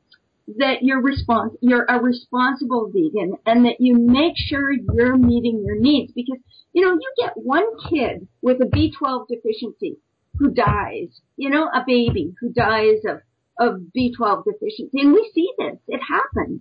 that 0.58 0.82
you're 0.82 1.02
respons- 1.02 1.56
you're 1.60 1.86
a 1.88 2.00
responsible 2.00 2.90
vegan, 2.92 3.36
and 3.46 3.64
that 3.64 3.80
you 3.80 3.94
make 3.94 4.34
sure 4.36 4.70
you're 4.72 5.16
meeting 5.16 5.64
your 5.64 5.78
needs 5.78 6.12
because 6.12 6.38
you 6.72 6.84
know 6.84 6.92
you 6.92 7.12
get 7.18 7.36
one 7.36 7.66
kid 7.88 8.28
with 8.42 8.60
a 8.60 8.66
B12 8.66 9.28
deficiency 9.28 9.96
who 10.38 10.50
dies, 10.50 11.08
you 11.36 11.50
know, 11.50 11.64
a 11.64 11.82
baby 11.86 12.34
who 12.40 12.52
dies 12.52 12.98
of 13.06 13.20
of 13.58 13.80
B12 13.96 14.44
deficiency, 14.44 15.00
and 15.00 15.12
we 15.12 15.30
see 15.34 15.48
this. 15.58 15.78
It 15.88 16.00
happens. 16.00 16.60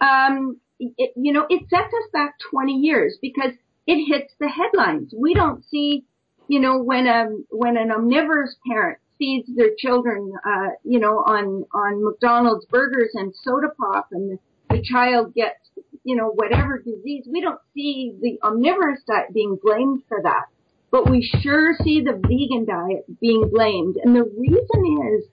Um, 0.00 0.60
it, 0.78 1.12
you 1.16 1.32
know, 1.32 1.46
it 1.50 1.68
sets 1.68 1.88
us 1.88 2.10
back 2.12 2.36
20 2.50 2.74
years 2.74 3.18
because 3.20 3.52
it 3.86 4.04
hits 4.06 4.32
the 4.38 4.48
headlines. 4.48 5.12
We 5.16 5.34
don't 5.34 5.64
see, 5.64 6.04
you 6.48 6.60
know, 6.60 6.82
when 6.82 7.06
a 7.06 7.28
when 7.50 7.76
an 7.76 7.92
omnivorous 7.92 8.56
parent 8.66 8.98
feeds 9.18 9.48
their 9.54 9.70
children, 9.78 10.32
uh, 10.44 10.70
you 10.82 10.98
know, 10.98 11.18
on 11.18 11.64
on 11.74 12.04
McDonald's 12.04 12.64
burgers 12.66 13.10
and 13.14 13.34
soda 13.42 13.68
pop, 13.78 14.08
and 14.12 14.32
the, 14.32 14.76
the 14.76 14.82
child 14.82 15.34
gets, 15.34 15.58
you 16.04 16.16
know, 16.16 16.30
whatever 16.34 16.78
disease. 16.78 17.24
We 17.30 17.42
don't 17.42 17.60
see 17.74 18.14
the 18.20 18.38
omnivorous 18.42 19.00
diet 19.06 19.34
being 19.34 19.58
blamed 19.62 20.02
for 20.08 20.20
that, 20.22 20.46
but 20.90 21.10
we 21.10 21.22
sure 21.42 21.76
see 21.84 22.00
the 22.00 22.14
vegan 22.14 22.64
diet 22.64 23.04
being 23.20 23.50
blamed, 23.52 23.96
and 24.02 24.16
the 24.16 24.24
reason 24.24 25.14
is 25.14 25.24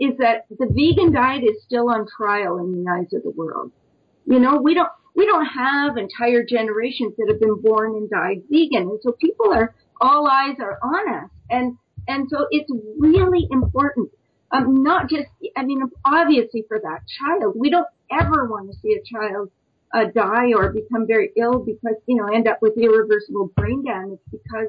is 0.00 0.18
that 0.18 0.46
the 0.50 0.66
vegan 0.66 1.12
diet 1.12 1.44
is 1.44 1.62
still 1.62 1.88
on 1.88 2.04
trial 2.16 2.58
in 2.58 2.72
the 2.72 2.90
eyes 2.90 3.12
of 3.12 3.22
the 3.22 3.30
world. 3.30 3.70
You 4.26 4.40
know, 4.40 4.56
we 4.56 4.74
don't 4.74 4.90
we 5.14 5.24
don't 5.26 5.46
have 5.46 5.96
entire 5.96 6.44
generations 6.44 7.14
that 7.16 7.28
have 7.28 7.38
been 7.38 7.60
born 7.60 7.94
and 7.94 8.10
died 8.10 8.42
vegan, 8.50 8.88
and 8.90 8.98
so 9.02 9.12
people 9.12 9.52
are 9.52 9.72
all 10.00 10.28
eyes 10.28 10.56
are 10.60 10.78
on 10.82 11.24
us, 11.24 11.30
and 11.50 11.76
and 12.06 12.28
so 12.28 12.46
it's 12.50 12.70
really 12.98 13.46
important. 13.50 14.10
Um, 14.50 14.82
not 14.82 15.08
just 15.08 15.28
I 15.56 15.64
mean, 15.64 15.82
obviously 16.04 16.64
for 16.68 16.78
that 16.78 17.00
child, 17.18 17.54
we 17.56 17.70
don't 17.70 17.86
ever 18.10 18.46
want 18.46 18.70
to 18.70 18.78
see 18.78 18.94
a 18.94 19.02
child 19.02 19.50
uh, 19.94 20.06
die 20.14 20.52
or 20.54 20.72
become 20.72 21.06
very 21.06 21.30
ill 21.36 21.60
because 21.60 21.96
you 22.06 22.16
know 22.16 22.26
end 22.26 22.48
up 22.48 22.60
with 22.60 22.76
irreversible 22.76 23.50
brain 23.56 23.84
damage 23.84 24.20
because 24.30 24.68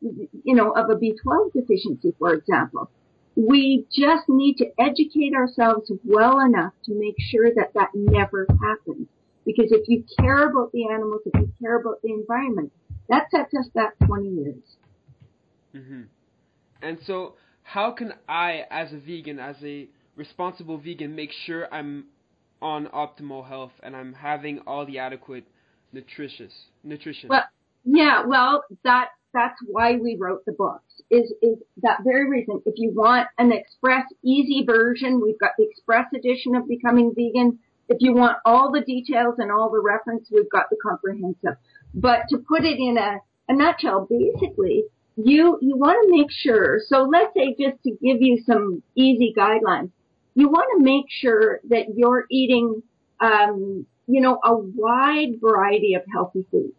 you 0.00 0.54
know 0.54 0.70
of 0.72 0.90
a 0.90 0.94
B12 0.94 1.52
deficiency, 1.52 2.14
for 2.18 2.34
example. 2.34 2.90
We 3.34 3.84
just 3.92 4.30
need 4.30 4.56
to 4.58 4.66
educate 4.78 5.34
ourselves 5.34 5.92
well 6.04 6.40
enough 6.40 6.72
to 6.86 6.94
make 6.94 7.16
sure 7.18 7.50
that 7.54 7.74
that 7.74 7.90
never 7.94 8.46
happens. 8.62 9.08
Because 9.44 9.70
if 9.72 9.86
you 9.88 10.04
care 10.18 10.48
about 10.48 10.72
the 10.72 10.88
animals, 10.88 11.20
if 11.26 11.34
you 11.38 11.52
care 11.60 11.78
about 11.78 12.00
the 12.02 12.12
environment, 12.12 12.72
that 13.08 13.30
sets 13.30 13.54
us 13.54 13.68
back 13.74 13.94
20 14.06 14.28
years. 14.28 14.62
hmm 15.72 16.02
And 16.82 16.98
so, 17.06 17.34
how 17.62 17.90
can 17.92 18.14
I, 18.28 18.64
as 18.70 18.92
a 18.92 18.98
vegan, 18.98 19.38
as 19.38 19.56
a 19.62 19.88
responsible 20.16 20.78
vegan, 20.78 21.14
make 21.14 21.30
sure 21.46 21.72
I'm 21.72 22.06
on 22.62 22.86
optimal 22.86 23.46
health 23.46 23.72
and 23.82 23.94
I'm 23.94 24.12
having 24.14 24.60
all 24.66 24.86
the 24.86 24.98
adequate 24.98 25.44
nutritious 25.92 26.52
nutrition? 26.84 27.28
Well, 27.28 27.44
yeah, 27.84 28.24
well, 28.26 28.64
that 28.84 29.08
that's 29.32 29.58
why 29.66 29.96
we 29.96 30.16
wrote 30.18 30.44
the 30.46 30.52
books. 30.52 30.82
Is 31.10 31.32
is 31.42 31.58
that 31.82 31.98
very 32.04 32.28
reason? 32.28 32.62
If 32.64 32.74
you 32.76 32.92
want 32.94 33.28
an 33.38 33.52
express, 33.52 34.04
easy 34.24 34.64
version, 34.64 35.20
we've 35.20 35.38
got 35.38 35.52
the 35.58 35.68
express 35.68 36.06
edition 36.14 36.56
of 36.56 36.66
Becoming 36.66 37.12
Vegan. 37.14 37.58
If 37.88 37.98
you 38.00 38.14
want 38.14 38.38
all 38.44 38.72
the 38.72 38.80
details 38.80 39.36
and 39.38 39.52
all 39.52 39.70
the 39.70 39.80
reference, 39.80 40.28
we've 40.32 40.50
got 40.50 40.70
the 40.70 40.76
comprehensive. 40.82 41.56
But 41.96 42.20
to 42.30 42.38
put 42.38 42.64
it 42.64 42.78
in 42.78 42.98
a, 42.98 43.18
a 43.48 43.54
nutshell, 43.56 44.06
basically, 44.08 44.84
you 45.16 45.58
you 45.62 45.76
want 45.76 45.98
to 46.04 46.16
make 46.16 46.30
sure. 46.30 46.80
So 46.86 47.08
let's 47.10 47.32
say 47.34 47.56
just 47.58 47.82
to 47.84 47.90
give 47.90 48.20
you 48.20 48.42
some 48.46 48.82
easy 48.94 49.32
guidelines, 49.36 49.90
you 50.34 50.48
want 50.48 50.68
to 50.76 50.84
make 50.84 51.06
sure 51.08 51.60
that 51.70 51.96
you're 51.96 52.26
eating, 52.30 52.82
um, 53.20 53.86
you 54.06 54.20
know, 54.20 54.38
a 54.44 54.54
wide 54.54 55.40
variety 55.40 55.94
of 55.94 56.02
healthy 56.12 56.44
foods. 56.50 56.74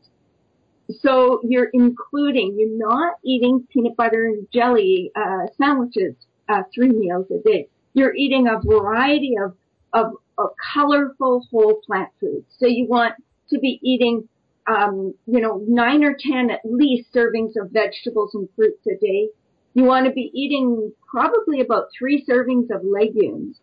So 1.01 1.41
you're 1.43 1.69
including, 1.73 2.56
you're 2.58 2.77
not 2.77 3.15
eating 3.23 3.67
peanut 3.73 3.97
butter 3.97 4.25
and 4.25 4.47
jelly 4.53 5.12
uh, 5.15 5.47
sandwiches 5.58 6.15
uh, 6.47 6.62
three 6.73 6.89
meals 6.89 7.25
a 7.32 7.39
day. 7.39 7.67
You're 7.93 8.15
eating 8.15 8.47
a 8.47 8.62
variety 8.62 9.36
of, 9.43 9.56
of 9.93 10.13
of 10.38 10.49
colorful 10.73 11.45
whole 11.49 11.82
plant 11.86 12.10
foods. 12.19 12.45
So 12.60 12.67
you 12.67 12.86
want 12.88 13.15
to 13.49 13.60
be 13.60 13.80
eating, 13.82 14.30
um, 14.67 15.13
you 15.25 15.41
know, 15.41 15.63
nine 15.67 16.03
or 16.03 16.15
ten 16.19 16.49
at 16.49 16.62
least 16.63 17.13
servings 17.13 17.53
of 17.62 17.71
vegetables 17.71 18.32
and 18.34 18.47
fruits 18.56 18.86
a 18.88 18.97
day. 18.99 19.30
You 19.73 19.84
want 19.84 20.06
to 20.08 20.12
be 20.12 20.32
eating 20.34 20.91
probably 21.10 21.62
about 21.62 21.89
three 21.97 22.25
servings 22.27 22.69
of 22.75 22.84
legumes. 22.84 23.58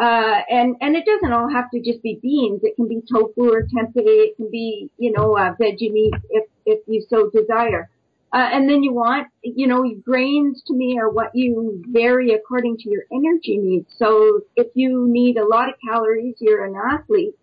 Uh, 0.00 0.40
and, 0.50 0.76
and 0.80 0.94
it 0.94 1.06
doesn't 1.06 1.32
all 1.32 1.50
have 1.50 1.70
to 1.70 1.80
just 1.80 2.02
be 2.02 2.18
beans. 2.22 2.60
It 2.62 2.76
can 2.76 2.86
be 2.86 3.00
tofu 3.10 3.50
or 3.50 3.62
tempeh. 3.62 3.92
It 3.96 4.36
can 4.36 4.50
be, 4.50 4.90
you 4.98 5.10
know, 5.10 5.36
uh, 5.36 5.54
veggie 5.60 5.90
meat 5.90 6.14
if, 6.30 6.44
if 6.66 6.80
you 6.86 7.04
so 7.08 7.30
desire. 7.30 7.88
Uh, 8.32 8.48
and 8.52 8.68
then 8.68 8.82
you 8.82 8.92
want, 8.92 9.28
you 9.42 9.66
know, 9.66 9.88
grains 10.04 10.62
to 10.66 10.74
me 10.74 10.98
are 10.98 11.08
what 11.08 11.30
you 11.34 11.82
vary 11.88 12.34
according 12.34 12.76
to 12.76 12.90
your 12.90 13.04
energy 13.10 13.56
needs. 13.56 13.86
So 13.96 14.40
if 14.54 14.66
you 14.74 15.06
need 15.08 15.38
a 15.38 15.46
lot 15.46 15.70
of 15.70 15.76
calories, 15.88 16.34
you're 16.40 16.64
an 16.64 16.74
athlete, 16.76 17.34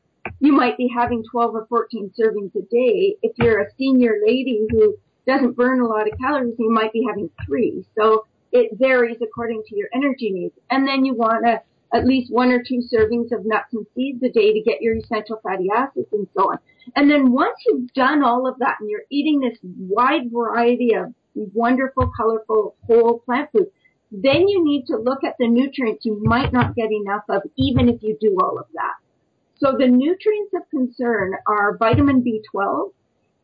you 0.43 0.51
might 0.51 0.75
be 0.75 0.89
having 0.93 1.23
12 1.31 1.55
or 1.55 1.65
14 1.67 2.11
servings 2.19 2.53
a 2.53 2.63
day. 2.69 3.15
If 3.21 3.31
you're 3.37 3.61
a 3.61 3.71
senior 3.77 4.17
lady 4.27 4.67
who 4.69 4.97
doesn't 5.25 5.55
burn 5.55 5.79
a 5.79 5.87
lot 5.87 6.05
of 6.05 6.19
calories, 6.19 6.55
you 6.59 6.69
might 6.69 6.91
be 6.91 7.05
having 7.07 7.29
three. 7.45 7.85
So 7.97 8.25
it 8.51 8.77
varies 8.77 9.19
according 9.23 9.63
to 9.69 9.77
your 9.77 9.87
energy 9.93 10.31
needs. 10.31 10.53
And 10.69 10.85
then 10.85 11.05
you 11.05 11.13
want 11.13 11.45
to 11.45 11.61
at 11.97 12.05
least 12.05 12.29
one 12.29 12.51
or 12.51 12.61
two 12.61 12.81
servings 12.93 13.31
of 13.31 13.45
nuts 13.45 13.71
and 13.71 13.85
seeds 13.95 14.21
a 14.21 14.29
day 14.29 14.51
to 14.51 14.61
get 14.61 14.81
your 14.81 14.97
essential 14.97 15.39
fatty 15.41 15.67
acids 15.73 16.09
and 16.11 16.27
so 16.35 16.51
on. 16.51 16.57
And 16.97 17.09
then 17.09 17.31
once 17.31 17.55
you've 17.65 17.93
done 17.93 18.21
all 18.21 18.45
of 18.45 18.59
that 18.59 18.75
and 18.81 18.89
you're 18.89 19.05
eating 19.09 19.39
this 19.39 19.57
wide 19.63 20.29
variety 20.29 20.93
of 20.93 21.13
wonderful, 21.35 22.11
colorful, 22.17 22.75
whole 22.85 23.19
plant 23.19 23.49
foods, 23.53 23.71
then 24.11 24.49
you 24.49 24.61
need 24.65 24.87
to 24.87 24.97
look 24.97 25.23
at 25.23 25.35
the 25.39 25.47
nutrients 25.47 26.03
you 26.03 26.21
might 26.21 26.51
not 26.51 26.75
get 26.75 26.91
enough 26.91 27.23
of 27.29 27.43
even 27.55 27.87
if 27.87 28.03
you 28.03 28.17
do 28.19 28.35
all 28.41 28.59
of 28.59 28.65
that. 28.73 28.95
So 29.63 29.71
the 29.79 29.87
nutrients 29.87 30.53
of 30.53 30.69
concern 30.69 31.35
are 31.47 31.77
vitamin 31.77 32.21
B12. 32.21 32.91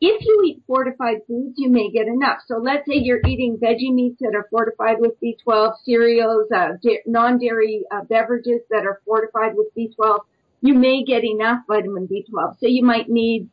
If 0.02 0.22
you 0.22 0.42
eat 0.44 0.62
fortified 0.66 1.22
foods, 1.26 1.54
you 1.56 1.70
may 1.70 1.90
get 1.90 2.08
enough. 2.08 2.40
So 2.46 2.58
let's 2.58 2.86
say 2.86 2.96
you're 2.96 3.22
eating 3.26 3.56
veggie 3.56 3.94
meats 3.94 4.18
that 4.20 4.34
are 4.34 4.46
fortified 4.50 5.00
with 5.00 5.12
B12, 5.22 5.76
cereals, 5.82 6.52
uh, 6.54 6.72
da- 6.82 7.02
non-dairy 7.06 7.84
uh, 7.90 8.04
beverages 8.04 8.60
that 8.68 8.84
are 8.84 9.00
fortified 9.06 9.54
with 9.56 9.68
B12. 9.74 10.18
You 10.60 10.74
may 10.74 11.04
get 11.04 11.24
enough 11.24 11.60
vitamin 11.66 12.06
B12. 12.06 12.58
So 12.60 12.66
you 12.66 12.84
might 12.84 13.08
need, 13.08 13.48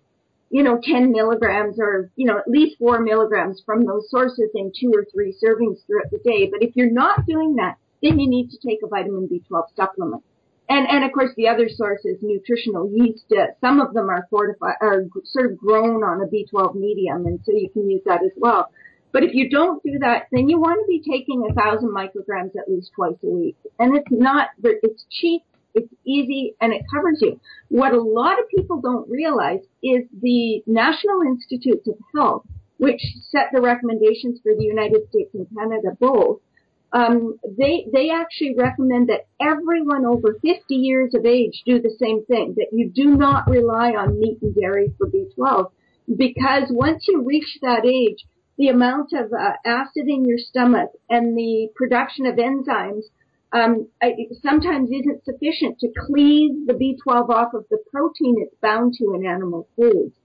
you 0.49 0.61
know, 0.61 0.77
10 0.83 1.13
milligrams 1.13 1.79
or, 1.79 2.11
you 2.17 2.25
know, 2.25 2.37
at 2.37 2.49
least 2.49 2.79
4 2.79 2.99
milligrams 2.99 3.61
from 3.65 3.85
those 3.85 4.09
sources 4.09 4.49
in 4.55 4.73
two 4.77 4.91
or 4.93 5.05
three 5.13 5.33
servings 5.41 5.85
throughout 5.85 6.11
the 6.11 6.19
day. 6.19 6.49
But 6.51 6.63
if 6.63 6.75
you're 6.75 6.91
not 6.91 7.25
doing 7.25 7.55
that, 7.55 7.77
then 8.03 8.19
you 8.19 8.29
need 8.29 8.49
to 8.49 8.57
take 8.57 8.79
a 8.83 8.87
vitamin 8.87 9.29
B12 9.29 9.67
supplement. 9.77 10.21
And, 10.69 10.87
and 10.89 11.05
of 11.05 11.11
course 11.13 11.31
the 11.37 11.47
other 11.47 11.69
source 11.69 12.01
is 12.03 12.17
nutritional 12.21 12.91
yeast. 12.93 13.25
Uh, 13.31 13.47
some 13.61 13.79
of 13.79 13.93
them 13.93 14.09
are 14.09 14.27
fortified, 14.29 14.75
are 14.81 15.05
sort 15.25 15.51
of 15.51 15.57
grown 15.57 16.03
on 16.03 16.21
a 16.21 16.27
B12 16.27 16.75
medium 16.75 17.25
and 17.25 17.39
so 17.45 17.51
you 17.53 17.69
can 17.69 17.89
use 17.89 18.01
that 18.05 18.23
as 18.23 18.31
well. 18.35 18.69
But 19.13 19.23
if 19.23 19.33
you 19.33 19.49
don't 19.49 19.81
do 19.83 19.97
that, 19.99 20.27
then 20.31 20.49
you 20.49 20.59
want 20.59 20.79
to 20.81 20.87
be 20.87 20.99
taking 20.99 21.47
a 21.49 21.53
thousand 21.53 21.89
micrograms 21.89 22.55
at 22.57 22.69
least 22.69 22.91
twice 22.95 23.15
a 23.23 23.27
week. 23.27 23.55
And 23.79 23.95
it's 23.95 24.11
not, 24.11 24.49
it's 24.61 25.05
cheap, 25.09 25.43
it's 25.73 25.91
easy, 26.05 26.55
and 26.59 26.73
it 26.73 26.81
covers 26.93 27.19
you. 27.21 27.39
What 27.69 27.93
a 27.93 28.01
lot 28.01 28.37
of 28.37 28.49
people 28.49 28.81
don't 28.81 29.09
realize 29.09 29.61
is 29.81 30.03
the 30.21 30.61
National 30.67 31.21
Institutes 31.21 31.87
of 31.87 31.95
Health 32.13 32.43
which 32.77 33.01
set 33.29 33.47
the 33.51 33.61
recommendations 33.61 34.39
for 34.41 34.53
the 34.55 34.63
United 34.63 35.09
States 35.09 35.31
and 35.33 35.47
Canada 35.55 35.97
both, 35.99 36.39
um, 36.93 37.37
they 37.57 37.85
they 37.91 38.09
actually 38.09 38.55
recommend 38.57 39.09
that 39.09 39.27
everyone 39.41 40.05
over 40.05 40.37
50 40.41 40.75
years 40.75 41.13
of 41.13 41.25
age 41.25 41.63
do 41.65 41.81
the 41.81 41.95
same 41.99 42.25
thing. 42.25 42.55
That 42.57 42.69
you 42.71 42.89
do 42.89 43.15
not 43.17 43.49
rely 43.49 43.91
on 43.91 44.19
meat 44.19 44.39
and 44.41 44.55
dairy 44.55 44.93
for 44.97 45.07
B12, 45.07 45.71
because 46.15 46.69
once 46.69 47.05
you 47.07 47.23
reach 47.23 47.59
that 47.61 47.85
age, 47.85 48.25
the 48.57 48.69
amount 48.69 49.11
of 49.13 49.31
uh, 49.33 49.53
acid 49.65 50.07
in 50.07 50.25
your 50.25 50.37
stomach 50.37 50.89
and 51.09 51.37
the 51.37 51.69
production 51.75 52.25
of 52.25 52.35
enzymes 52.35 53.03
um, 53.51 53.87
sometimes 54.41 54.89
isn't 54.89 55.23
sufficient 55.25 55.79
to 55.79 55.89
cleave 56.07 56.67
the 56.67 56.73
B12 56.73 57.29
off 57.29 57.53
of 57.53 57.65
the 57.69 57.77
protein 57.91 58.35
it's 58.39 58.55
bound 58.61 58.93
to 58.97 59.13
in 59.13 59.25
animal 59.25 59.67
foods. 59.75 60.15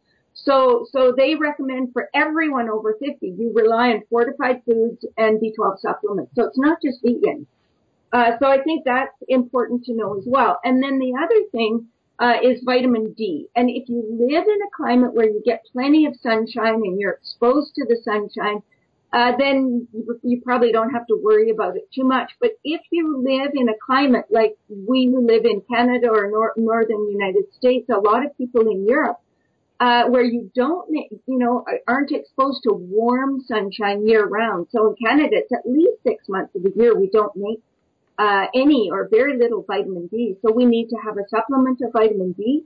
So, 0.44 0.86
so 0.90 1.12
they 1.16 1.36
recommend 1.36 1.92
for 1.92 2.08
everyone 2.14 2.68
over 2.68 2.96
50, 2.98 3.26
you 3.26 3.52
rely 3.54 3.90
on 3.90 4.02
fortified 4.10 4.62
foods 4.64 5.04
and 5.16 5.40
B12 5.40 5.78
supplements. 5.78 6.32
So 6.34 6.46
it's 6.46 6.58
not 6.58 6.78
just 6.84 7.00
vegan. 7.02 7.46
Uh, 8.12 8.32
so 8.40 8.46
I 8.46 8.60
think 8.62 8.84
that's 8.84 9.14
important 9.28 9.84
to 9.84 9.94
know 9.94 10.18
as 10.18 10.24
well. 10.26 10.58
And 10.64 10.82
then 10.82 10.98
the 10.98 11.14
other 11.16 11.48
thing 11.52 11.86
uh, 12.18 12.34
is 12.42 12.60
vitamin 12.64 13.12
D. 13.12 13.48
And 13.54 13.70
if 13.70 13.88
you 13.88 14.02
live 14.10 14.44
in 14.46 14.62
a 14.62 14.70
climate 14.76 15.14
where 15.14 15.26
you 15.26 15.42
get 15.44 15.62
plenty 15.72 16.06
of 16.06 16.14
sunshine 16.16 16.82
and 16.84 17.00
you're 17.00 17.12
exposed 17.12 17.74
to 17.76 17.86
the 17.86 17.98
sunshine, 18.04 18.62
uh, 19.12 19.32
then 19.38 19.86
you 20.22 20.40
probably 20.42 20.72
don't 20.72 20.90
have 20.90 21.06
to 21.06 21.20
worry 21.22 21.50
about 21.50 21.76
it 21.76 21.88
too 21.94 22.04
much. 22.04 22.32
But 22.40 22.52
if 22.64 22.80
you 22.90 23.22
live 23.22 23.52
in 23.54 23.68
a 23.68 23.74
climate 23.84 24.24
like 24.30 24.56
we 24.68 25.08
live 25.14 25.44
in 25.44 25.62
Canada 25.70 26.08
or 26.08 26.30
nor- 26.30 26.54
northern 26.56 27.10
United 27.10 27.44
States, 27.56 27.88
a 27.90 27.98
lot 27.98 28.24
of 28.24 28.36
people 28.38 28.62
in 28.62 28.86
Europe, 28.88 29.18
uh, 29.82 30.04
where 30.04 30.22
you 30.22 30.48
don't, 30.54 30.88
you 30.92 31.38
know, 31.42 31.64
aren't 31.88 32.12
exposed 32.12 32.62
to 32.62 32.72
warm 32.72 33.40
sunshine 33.40 34.06
year 34.06 34.24
round. 34.24 34.68
So 34.70 34.90
in 34.90 34.96
Canada, 35.04 35.30
it's 35.32 35.52
at 35.52 35.68
least 35.68 36.00
six 36.06 36.28
months 36.28 36.54
of 36.54 36.62
the 36.62 36.72
year 36.76 36.96
we 36.96 37.10
don't 37.10 37.34
make 37.34 37.60
uh, 38.16 38.46
any 38.54 38.90
or 38.92 39.08
very 39.10 39.36
little 39.36 39.64
vitamin 39.66 40.06
D. 40.06 40.36
So 40.40 40.52
we 40.52 40.66
need 40.66 40.88
to 40.90 40.96
have 41.04 41.16
a 41.18 41.28
supplement 41.28 41.80
of 41.82 41.92
vitamin 41.92 42.30
D. 42.30 42.62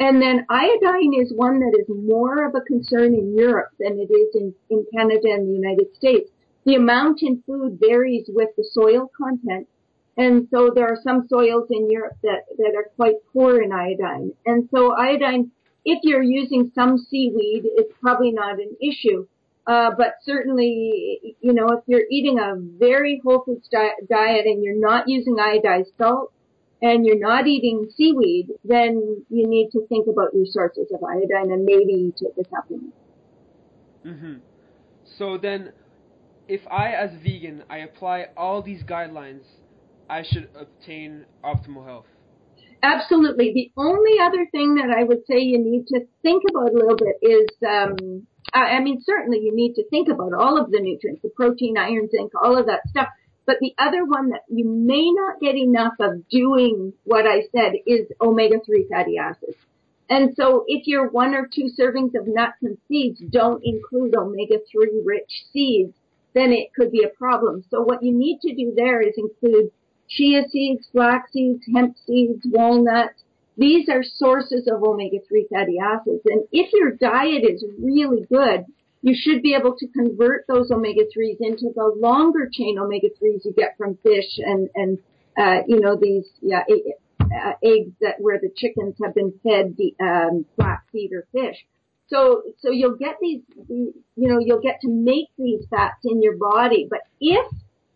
And 0.00 0.20
then 0.20 0.46
iodine 0.50 1.14
is 1.14 1.32
one 1.32 1.60
that 1.60 1.78
is 1.78 1.86
more 1.88 2.44
of 2.44 2.56
a 2.56 2.60
concern 2.62 3.14
in 3.14 3.36
Europe 3.38 3.70
than 3.78 4.00
it 4.00 4.12
is 4.12 4.34
in, 4.34 4.52
in 4.68 4.84
Canada 4.92 5.28
and 5.30 5.48
the 5.48 5.52
United 5.52 5.94
States. 5.94 6.28
The 6.64 6.74
amount 6.74 7.22
in 7.22 7.40
food 7.46 7.78
varies 7.80 8.26
with 8.28 8.48
the 8.56 8.64
soil 8.72 9.08
content. 9.16 9.68
And 10.16 10.48
so 10.50 10.72
there 10.74 10.88
are 10.88 10.98
some 11.04 11.28
soils 11.28 11.68
in 11.70 11.88
Europe 11.88 12.16
that, 12.24 12.46
that 12.56 12.72
are 12.76 12.90
quite 12.96 13.14
poor 13.32 13.62
in 13.62 13.70
iodine. 13.70 14.32
And 14.44 14.68
so 14.74 14.96
iodine, 14.96 15.52
if 15.84 16.00
you're 16.02 16.22
using 16.22 16.70
some 16.74 16.98
seaweed, 16.98 17.62
it's 17.64 17.92
probably 18.00 18.32
not 18.32 18.54
an 18.60 18.76
issue. 18.80 19.26
Uh, 19.66 19.90
but 19.96 20.14
certainly, 20.24 21.36
you 21.40 21.52
know, 21.52 21.68
if 21.68 21.84
you're 21.86 22.06
eating 22.10 22.38
a 22.38 22.54
very 22.56 23.20
whole 23.22 23.42
food 23.44 23.62
diet 23.70 24.46
and 24.46 24.64
you're 24.64 24.80
not 24.80 25.08
using 25.08 25.36
iodized 25.36 25.92
salt 25.98 26.32
and 26.80 27.04
you're 27.04 27.18
not 27.18 27.46
eating 27.46 27.90
seaweed, 27.94 28.48
then 28.64 29.24
you 29.28 29.46
need 29.46 29.68
to 29.72 29.86
think 29.88 30.06
about 30.06 30.32
your 30.32 30.46
sources 30.46 30.86
of 30.94 31.02
iodine 31.04 31.52
and 31.52 31.64
maybe 31.64 32.14
take 32.18 32.32
a 32.38 32.48
supplement. 32.48 32.94
Mm-hmm. 34.06 34.34
So 35.18 35.36
then, 35.36 35.72
if 36.46 36.62
I, 36.70 36.92
as 36.92 37.10
vegan, 37.22 37.64
I 37.68 37.78
apply 37.78 38.28
all 38.38 38.62
these 38.62 38.82
guidelines, 38.82 39.42
I 40.08 40.22
should 40.22 40.48
obtain 40.54 41.26
optimal 41.44 41.84
health. 41.84 42.06
Absolutely. 42.82 43.52
The 43.52 43.72
only 43.76 44.20
other 44.20 44.46
thing 44.52 44.76
that 44.76 44.90
I 44.96 45.02
would 45.02 45.26
say 45.26 45.38
you 45.40 45.58
need 45.58 45.86
to 45.88 46.06
think 46.22 46.44
about 46.48 46.70
a 46.70 46.74
little 46.74 46.96
bit 46.96 47.16
is 47.22 47.48
um, 47.66 48.26
I 48.54 48.80
mean, 48.80 49.02
certainly 49.04 49.40
you 49.40 49.54
need 49.54 49.74
to 49.74 49.88
think 49.88 50.08
about 50.08 50.32
all 50.32 50.58
of 50.58 50.70
the 50.70 50.80
nutrients, 50.80 51.22
the 51.22 51.28
protein, 51.28 51.76
iron, 51.76 52.08
zinc, 52.10 52.32
all 52.42 52.56
of 52.56 52.66
that 52.66 52.88
stuff. 52.88 53.08
But 53.46 53.56
the 53.60 53.74
other 53.78 54.04
one 54.04 54.30
that 54.30 54.42
you 54.48 54.68
may 54.68 55.10
not 55.10 55.40
get 55.40 55.56
enough 55.56 55.94
of 56.00 56.28
doing 56.28 56.92
what 57.04 57.26
I 57.26 57.42
said 57.52 57.72
is 57.86 58.06
omega-3 58.20 58.88
fatty 58.88 59.18
acids. 59.18 59.56
And 60.10 60.34
so 60.36 60.64
if 60.66 60.86
your 60.86 61.08
one 61.08 61.34
or 61.34 61.46
two 61.46 61.68
servings 61.78 62.14
of 62.18 62.26
nuts 62.26 62.58
and 62.62 62.78
seeds 62.88 63.20
don't 63.30 63.62
include 63.64 64.14
omega-3 64.16 64.86
rich 65.04 65.44
seeds, 65.52 65.94
then 66.34 66.52
it 66.52 66.72
could 66.74 66.90
be 66.90 67.04
a 67.04 67.08
problem. 67.08 67.64
So 67.70 67.82
what 67.82 68.02
you 68.02 68.12
need 68.12 68.40
to 68.42 68.54
do 68.54 68.72
there 68.74 69.00
is 69.00 69.14
include 69.16 69.70
chia 70.08 70.42
seeds, 70.50 70.88
flax 70.92 71.32
seeds, 71.32 71.64
hemp 71.74 71.96
seeds, 72.06 72.42
walnuts, 72.46 73.22
these 73.58 73.88
are 73.88 74.04
sources 74.04 74.68
of 74.72 74.82
omega-3 74.84 75.48
fatty 75.52 75.78
acids. 75.78 76.22
And 76.26 76.44
if 76.52 76.72
your 76.72 76.92
diet 76.92 77.42
is 77.42 77.64
really 77.82 78.24
good, 78.30 78.64
you 79.02 79.16
should 79.16 79.42
be 79.42 79.54
able 79.54 79.76
to 79.76 79.88
convert 79.88 80.46
those 80.46 80.70
omega-3s 80.70 81.38
into 81.40 81.72
the 81.74 81.92
longer 82.00 82.48
chain 82.52 82.78
omega-3s 82.78 83.44
you 83.44 83.52
get 83.56 83.76
from 83.76 83.98
fish 84.02 84.38
and, 84.38 84.68
and, 84.76 84.98
uh, 85.36 85.62
you 85.66 85.80
know, 85.80 85.96
these, 86.00 86.26
yeah, 86.40 86.62
uh, 87.20 87.52
eggs 87.62 87.92
that 88.00 88.14
where 88.20 88.38
the 88.40 88.50
chickens 88.56 88.94
have 89.02 89.14
been 89.14 89.32
fed 89.42 89.76
the, 89.76 89.94
um, 90.00 90.46
flaxseed 90.56 91.12
or 91.12 91.26
fish. 91.32 91.56
So, 92.08 92.42
so 92.60 92.70
you'll 92.70 92.96
get 92.96 93.16
these, 93.20 93.42
you 93.68 93.92
know, 94.16 94.38
you'll 94.38 94.62
get 94.62 94.80
to 94.82 94.88
make 94.88 95.28
these 95.36 95.64
fats 95.68 96.00
in 96.04 96.22
your 96.22 96.36
body. 96.36 96.86
But 96.88 97.00
if 97.20 97.46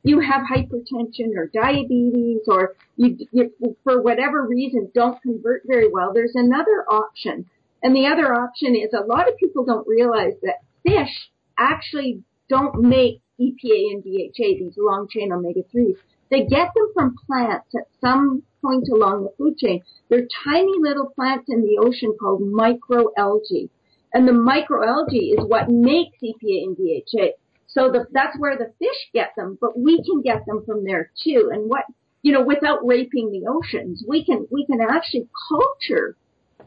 you 0.03 0.21
have 0.21 0.43
hypertension 0.43 1.37
or 1.37 1.51
diabetes 1.53 2.41
or 2.49 2.75
you, 2.97 3.17
you, 3.31 3.77
for 3.85 4.03
whatever 4.03 4.47
reason 4.47 4.91
don't 4.95 5.21
convert 5.23 5.63
very 5.67 5.89
well, 5.91 6.13
there's 6.13 6.35
another 6.35 6.85
option. 6.91 7.47
And 7.83 7.95
the 7.95 8.07
other 8.07 8.35
option 8.35 8.75
is 8.77 8.93
a 8.93 9.07
lot 9.07 9.29
of 9.29 9.37
people 9.37 9.65
don't 9.65 9.87
realize 9.87 10.35
that 10.43 10.61
fish 10.85 11.31
actually 11.59 12.23
don't 12.49 12.83
make 12.83 13.21
EPA 13.41 13.93
and 13.93 14.03
DHA, 14.05 14.59
these 14.59 14.75
long 14.77 15.09
chain 15.09 15.33
omega-3s. 15.33 15.97
They 16.31 16.45
get 16.45 16.71
them 16.75 16.89
from 16.95 17.17
plants 17.27 17.69
at 17.75 17.87
some 18.01 18.43
point 18.63 18.89
along 18.89 19.25
the 19.25 19.35
food 19.37 19.59
chain. 19.59 19.83
They're 20.09 20.27
tiny 20.45 20.73
little 20.79 21.11
plants 21.15 21.47
in 21.49 21.63
the 21.63 21.79
ocean 21.81 22.17
called 22.19 22.43
microalgae. 22.43 23.69
And 24.15 24.29
the 24.29 24.33
microalgae 24.33 25.39
is 25.39 25.45
what 25.47 25.71
makes 25.71 26.19
EPA 26.23 26.65
and 26.65 26.77
DHA. 26.77 27.33
So 27.73 27.91
the, 27.91 28.07
that's 28.13 28.39
where 28.39 28.57
the 28.57 28.73
fish 28.79 29.11
get 29.15 29.33
them, 29.37 29.59
but 29.61 29.79
we 29.79 30.03
can 30.05 30.23
get 30.23 30.45
them 30.47 30.63
from 30.67 30.85
there 30.85 31.11
too. 31.23 31.51
And 31.53 31.69
what, 31.69 31.85
you 32.23 32.33
know, 32.33 32.43
without 32.43 32.87
raping 32.87 33.31
the 33.31 33.49
oceans, 33.49 34.05
we 34.07 34.25
can, 34.25 34.47
we 34.51 34.67
can 34.67 34.81
actually 34.81 35.29
culture 35.49 36.17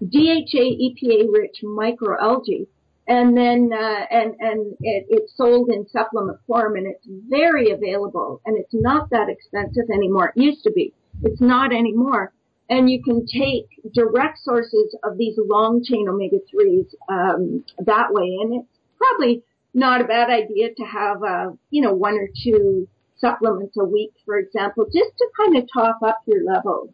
DHA, 0.02 0.66
EPA 0.82 1.28
rich 1.32 1.58
microalgae 1.64 2.68
and 3.08 3.38
then, 3.38 3.70
uh, 3.72 4.06
and, 4.10 4.34
and 4.40 4.74
it, 4.82 5.06
it's 5.10 5.38
sold 5.38 5.70
in 5.70 5.88
supplement 5.90 6.40
form 6.48 6.76
and 6.76 6.88
it's 6.88 7.06
very 7.30 7.72
available 7.72 8.42
and 8.46 8.58
it's 8.58 8.74
not 8.74 9.10
that 9.12 9.30
expensive 9.30 9.90
anymore. 9.94 10.34
It 10.36 10.42
used 10.42 10.64
to 10.64 10.72
be. 10.72 10.94
It's 11.24 11.40
not 11.40 11.72
anymore. 11.72 12.34
And 12.68 12.90
you 12.90 13.04
can 13.04 13.28
take 13.28 13.68
direct 13.94 14.40
sources 14.44 14.98
of 15.04 15.20
these 15.20 15.36
long 15.38 15.84
chain 15.84 16.10
omega-3s, 16.10 16.96
um, 17.08 17.64
that 17.86 18.08
way. 18.12 18.38
And 18.42 18.56
it's 18.56 18.68
probably, 18.98 19.44
not 19.76 20.02
a 20.02 20.06
bad 20.06 20.30
idea 20.30 20.74
to 20.74 20.84
have, 20.86 21.22
uh, 21.22 21.52
you 21.70 21.82
know, 21.82 21.94
one 21.94 22.16
or 22.16 22.30
two 22.44 22.88
supplements 23.18 23.76
a 23.78 23.84
week, 23.84 24.12
for 24.26 24.40
example, 24.40 24.86
just 24.86 25.18
to 25.18 25.28
kind 25.38 25.58
of 25.58 25.68
top 25.72 26.00
up 26.02 26.20
your 26.26 26.44
levels. 26.44 26.90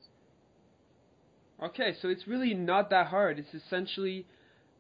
Okay, 1.61 1.95
so 2.01 2.09
it's 2.09 2.27
really 2.27 2.55
not 2.55 2.89
that 2.89 3.07
hard. 3.07 3.37
It's 3.37 3.53
essentially 3.53 4.25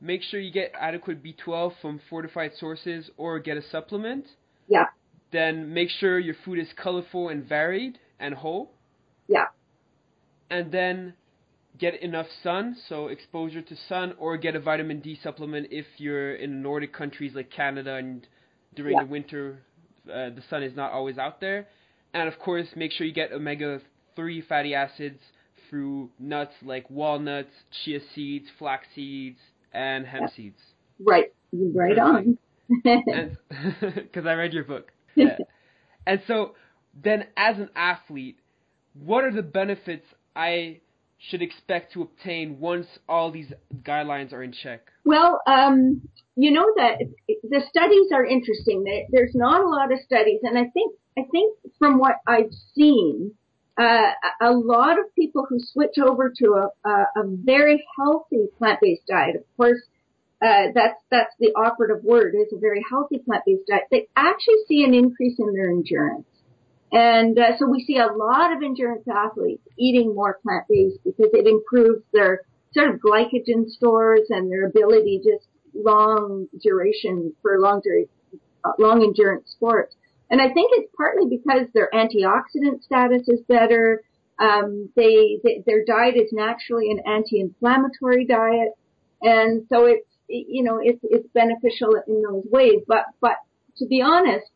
make 0.01 0.23
sure 0.23 0.39
you 0.39 0.51
get 0.51 0.73
adequate 0.77 1.23
B12 1.23 1.73
from 1.79 2.01
fortified 2.09 2.51
sources 2.59 3.11
or 3.17 3.39
get 3.39 3.55
a 3.55 3.61
supplement. 3.61 4.25
Yeah. 4.67 4.87
Then 5.31 5.71
make 5.71 5.89
sure 5.89 6.17
your 6.17 6.35
food 6.43 6.57
is 6.57 6.69
colorful 6.75 7.29
and 7.29 7.47
varied 7.47 7.99
and 8.19 8.33
whole. 8.33 8.71
Yeah. 9.27 9.45
And 10.49 10.71
then 10.71 11.13
get 11.77 12.01
enough 12.01 12.27
sun, 12.43 12.75
so 12.89 13.07
exposure 13.07 13.61
to 13.61 13.75
sun, 13.87 14.13
or 14.19 14.37
get 14.37 14.55
a 14.55 14.59
vitamin 14.59 14.99
D 14.99 15.17
supplement 15.21 15.67
if 15.71 15.85
you're 15.97 16.35
in 16.35 16.61
Nordic 16.61 16.93
countries 16.93 17.33
like 17.35 17.49
Canada 17.51 17.95
and 17.95 18.27
during 18.75 18.95
yeah. 18.95 19.03
the 19.03 19.09
winter 19.09 19.61
uh, 20.09 20.29
the 20.29 20.43
sun 20.49 20.63
is 20.63 20.75
not 20.75 20.91
always 20.91 21.17
out 21.17 21.39
there. 21.39 21.67
And 22.13 22.27
of 22.27 22.39
course, 22.39 22.67
make 22.75 22.91
sure 22.91 23.05
you 23.05 23.13
get 23.13 23.31
omega 23.31 23.81
3 24.15 24.41
fatty 24.41 24.73
acids 24.75 25.19
through 25.69 26.09
nuts 26.19 26.53
like 26.63 26.89
walnuts, 26.89 27.51
chia 27.83 27.99
seeds, 28.13 28.47
flax 28.59 28.87
seeds, 28.93 29.39
and 29.73 30.05
hemp 30.05 30.23
yeah. 30.29 30.35
seeds. 30.35 30.59
Right, 30.99 31.33
right 31.53 31.97
on. 31.97 32.37
Because 32.83 33.35
I 34.25 34.33
read 34.33 34.53
your 34.53 34.63
book. 34.63 34.91
Yeah. 35.13 35.39
and 36.07 36.21
so, 36.25 36.55
then 37.03 37.25
as 37.35 37.57
an 37.57 37.67
athlete, 37.75 38.37
what 38.93 39.25
are 39.25 39.31
the 39.31 39.41
benefits 39.41 40.05
I 40.37 40.79
should 41.29 41.41
expect 41.41 41.93
to 41.93 42.01
obtain 42.01 42.59
once 42.59 42.87
all 43.07 43.31
these 43.31 43.51
guidelines 43.83 44.33
are 44.33 44.43
in 44.43 44.51
check? 44.51 44.81
Well, 45.05 45.41
um, 45.45 46.01
you 46.35 46.51
know 46.51 46.65
that 46.77 46.99
the 47.43 47.61
studies 47.69 48.07
are 48.13 48.25
interesting. 48.25 48.83
There's 49.11 49.35
not 49.35 49.61
a 49.61 49.67
lot 49.67 49.91
of 49.91 49.99
studies, 50.05 50.39
and 50.43 50.57
I 50.57 50.65
think 50.73 50.95
I 51.17 51.23
think 51.31 51.57
from 51.77 51.99
what 51.99 52.15
I've 52.25 52.51
seen, 52.75 53.33
uh, 53.77 54.11
a 54.41 54.51
lot 54.51 54.97
of 54.99 55.13
people 55.15 55.45
who 55.47 55.59
switch 55.59 55.97
over 56.03 56.33
to 56.37 56.45
a, 56.53 56.89
a, 56.89 56.91
a 57.17 57.23
very 57.25 57.83
healthy 57.97 58.47
plant-based 58.57 59.07
diet, 59.07 59.35
of 59.35 59.43
course, 59.57 59.81
uh, 60.41 60.67
that's 60.73 60.99
that's 61.11 61.33
the 61.39 61.51
operative 61.55 62.03
word 62.03 62.33
is 62.35 62.51
a 62.51 62.59
very 62.59 62.83
healthy 62.89 63.19
plant-based 63.19 63.67
diet. 63.67 63.83
They 63.91 64.07
actually 64.15 64.63
see 64.67 64.83
an 64.83 64.93
increase 64.93 65.37
in 65.37 65.53
their 65.53 65.69
endurance, 65.69 66.25
and 66.91 67.37
uh, 67.39 67.57
so 67.57 67.67
we 67.67 67.83
see 67.83 67.97
a 67.97 68.07
lot 68.07 68.51
of 68.51 68.61
endurance 68.63 69.07
athletes 69.07 69.63
eating 69.77 70.13
more 70.13 70.39
plant-based 70.43 70.99
because 71.03 71.29
it 71.33 71.47
improves 71.47 72.03
their 72.13 72.41
sort 72.73 72.89
of 72.89 72.99
glycogen 72.99 73.69
stores 73.69 74.27
and 74.29 74.51
their 74.51 74.65
ability 74.67 75.21
just 75.23 75.47
long 75.73 76.47
duration 76.61 77.33
for 77.41 77.59
long 77.59 77.81
duration, 77.81 78.09
long 78.79 79.03
endurance 79.03 79.49
sports. 79.51 79.95
And 80.29 80.41
I 80.41 80.51
think 80.53 80.71
it's 80.73 80.91
partly 80.95 81.27
because 81.29 81.67
their 81.73 81.89
antioxidant 81.93 82.83
status 82.83 83.27
is 83.27 83.41
better. 83.47 84.01
Um, 84.39 84.89
they, 84.95 85.39
they, 85.43 85.63
their 85.65 85.83
diet 85.85 86.15
is 86.15 86.31
naturally 86.31 86.89
an 86.89 86.99
anti-inflammatory 87.05 88.25
diet, 88.25 88.69
and 89.21 89.65
so 89.69 89.85
it's 89.85 90.07
you 90.27 90.63
know 90.63 90.79
it's 90.81 90.99
it's 91.03 91.27
beneficial 91.33 91.89
in 92.07 92.23
those 92.23 92.45
ways. 92.49 92.81
But 92.87 93.05
but 93.19 93.35
to 93.77 93.85
be 93.85 94.01
honest, 94.01 94.49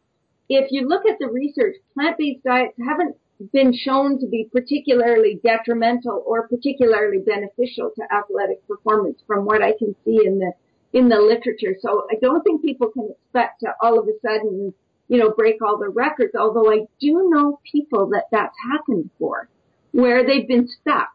if 0.50 0.72
you 0.72 0.88
look 0.88 1.04
at 1.10 1.20
the 1.20 1.28
research, 1.28 1.76
plant-based 1.94 2.44
diets 2.44 2.78
haven't 2.86 3.16
been 3.52 3.74
shown 3.74 4.20
to 4.20 4.28
be 4.28 4.48
particularly 4.52 5.40
detrimental 5.44 6.24
or 6.26 6.48
particularly 6.48 7.20
beneficial 7.20 7.92
to 7.96 8.04
athletic 8.14 8.66
performance 8.68 9.20
from 9.28 9.46
what 9.46 9.62
I 9.62 9.74
can 9.78 9.96
see 10.06 10.26
in 10.26 10.40
the 10.40 10.54
in 10.94 11.10
the 11.10 11.18
literature. 11.18 11.76
So 11.82 12.08
I 12.10 12.16
don't 12.22 12.42
think 12.44 12.62
people 12.62 12.88
can 12.88 13.10
expect 13.12 13.60
to 13.62 13.74
all 13.82 14.00
of 14.00 14.08
a 14.08 14.14
sudden, 14.22 14.74
you 15.10 15.18
know, 15.18 15.32
break 15.32 15.62
all 15.62 15.78
the 15.78 15.90
records, 15.90 16.34
although 16.40 16.72
I 16.72 16.86
do 17.02 17.30
know 17.30 17.60
people 17.70 18.08
that 18.12 18.28
that's 18.32 18.56
happened 18.72 19.10
for 19.20 19.50
where 19.92 20.26
they've 20.26 20.48
been 20.48 20.70
stuck 20.82 21.10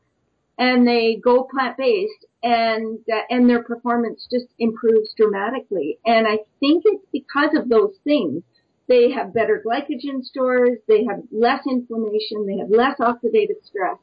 and 0.59 0.87
they 0.87 1.19
go 1.23 1.45
plant 1.45 1.79
based 1.79 2.27
and 2.43 2.99
uh, 3.11 3.21
and 3.31 3.49
their 3.49 3.62
performance 3.62 4.29
just 4.31 4.47
improves 4.59 5.14
dramatically. 5.16 5.99
And 6.05 6.27
I 6.27 6.38
think 6.61 6.83
it's 6.87 7.07
because 7.12 7.57
of 7.57 7.69
those 7.69 7.95
things. 8.05 8.43
They 8.90 9.12
have 9.12 9.33
better 9.33 9.62
glycogen 9.64 10.24
stores, 10.24 10.79
they 10.88 11.05
have 11.05 11.22
less 11.31 11.61
inflammation, 11.64 12.44
they 12.44 12.59
have 12.59 12.70
less 12.70 12.98
oxidative 12.98 13.62
stress. 13.62 13.98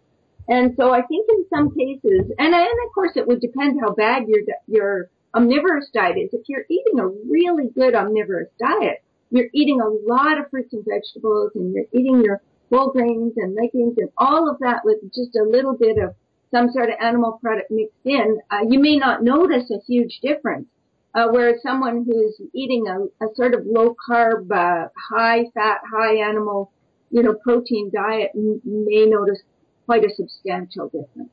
And 0.47 0.76
so 0.78 0.93
I 0.93 1.02
think 1.02 1.28
in 1.28 1.45
some 1.50 1.76
cases, 1.76 2.32
and, 2.39 2.56
and 2.56 2.78
of 2.86 2.93
course 2.95 3.12
it 3.17 3.28
would 3.28 3.41
depend 3.41 3.82
how 3.82 3.93
bad 3.93 4.30
your 4.30 4.39
your 4.65 5.10
omnivorous 5.36 5.89
diet 5.93 6.15
is. 6.17 6.30
If 6.32 6.47
you're 6.47 6.63
eating 6.69 7.02
a 7.02 7.08
really 7.08 7.67
good 7.76 7.95
omnivorous 7.95 8.47
diet, 8.58 9.04
you're 9.30 9.50
eating 9.54 9.82
a 9.82 9.89
lot 9.89 10.39
of 10.39 10.50
fruits 10.50 10.71
and 10.71 10.86
vegetables 10.86 11.52
and 11.56 11.73
you're 11.73 11.91
eating 11.91 12.23
your 12.23 12.41
whole 12.71 12.91
grains 12.91 13.34
and 13.36 13.56
legumes 13.56 13.97
and 13.97 14.10
all 14.17 14.50
of 14.50 14.58
that 14.60 14.86
with 14.86 15.04
just 15.13 15.36
a 15.36 15.43
little 15.43 15.76
bit 15.76 15.97
of 15.97 16.15
some 16.50 16.71
sort 16.71 16.88
of 16.88 16.95
animal 17.02 17.39
product 17.41 17.69
mixed 17.69 18.06
in, 18.06 18.39
uh, 18.50 18.63
you 18.69 18.80
may 18.80 18.95
not 18.95 19.21
notice 19.21 19.69
a 19.69 19.84
huge 19.86 20.21
difference. 20.21 20.67
Uh, 21.15 21.28
whereas 21.32 21.62
someone 21.63 22.06
who's 22.06 22.39
eating 22.54 22.86
a, 22.88 23.26
a 23.26 23.36
sort 23.36 23.54
of 23.54 23.65
low 23.65 23.96
carb, 24.08 24.52
uh, 24.52 24.88
high 25.10 25.46
fat, 25.54 25.80
high 25.91 26.17
animal, 26.17 26.72
you 27.10 27.24
know, 27.24 27.34
protein 27.34 27.89
diet 27.93 28.32
m- 28.36 28.62
may 28.63 29.06
notice 29.06 29.41
quite 29.86 30.04
a 30.04 30.13
substantial 30.13 30.86
difference. 30.86 31.32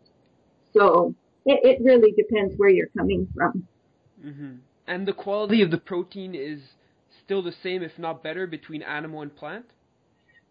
So 0.73 1.15
it, 1.45 1.61
it 1.65 1.85
really 1.85 2.13
depends 2.13 2.55
where 2.57 2.71
you're 2.71 2.89
coming 2.97 3.29
from. 3.35 3.67
Mm-hmm. 4.25 4.55
And 4.87 5.07
the 5.07 5.13
quality 5.13 5.63
of 5.63 5.71
the 5.71 5.79
protein 5.79 6.35
is 6.35 6.61
still 7.25 7.43
the 7.43 7.55
same, 7.63 7.83
if 7.83 7.99
not 7.99 8.23
better, 8.23 8.47
between 8.47 8.83
animal 8.83 9.23
and 9.23 9.35
plant? 9.35 9.67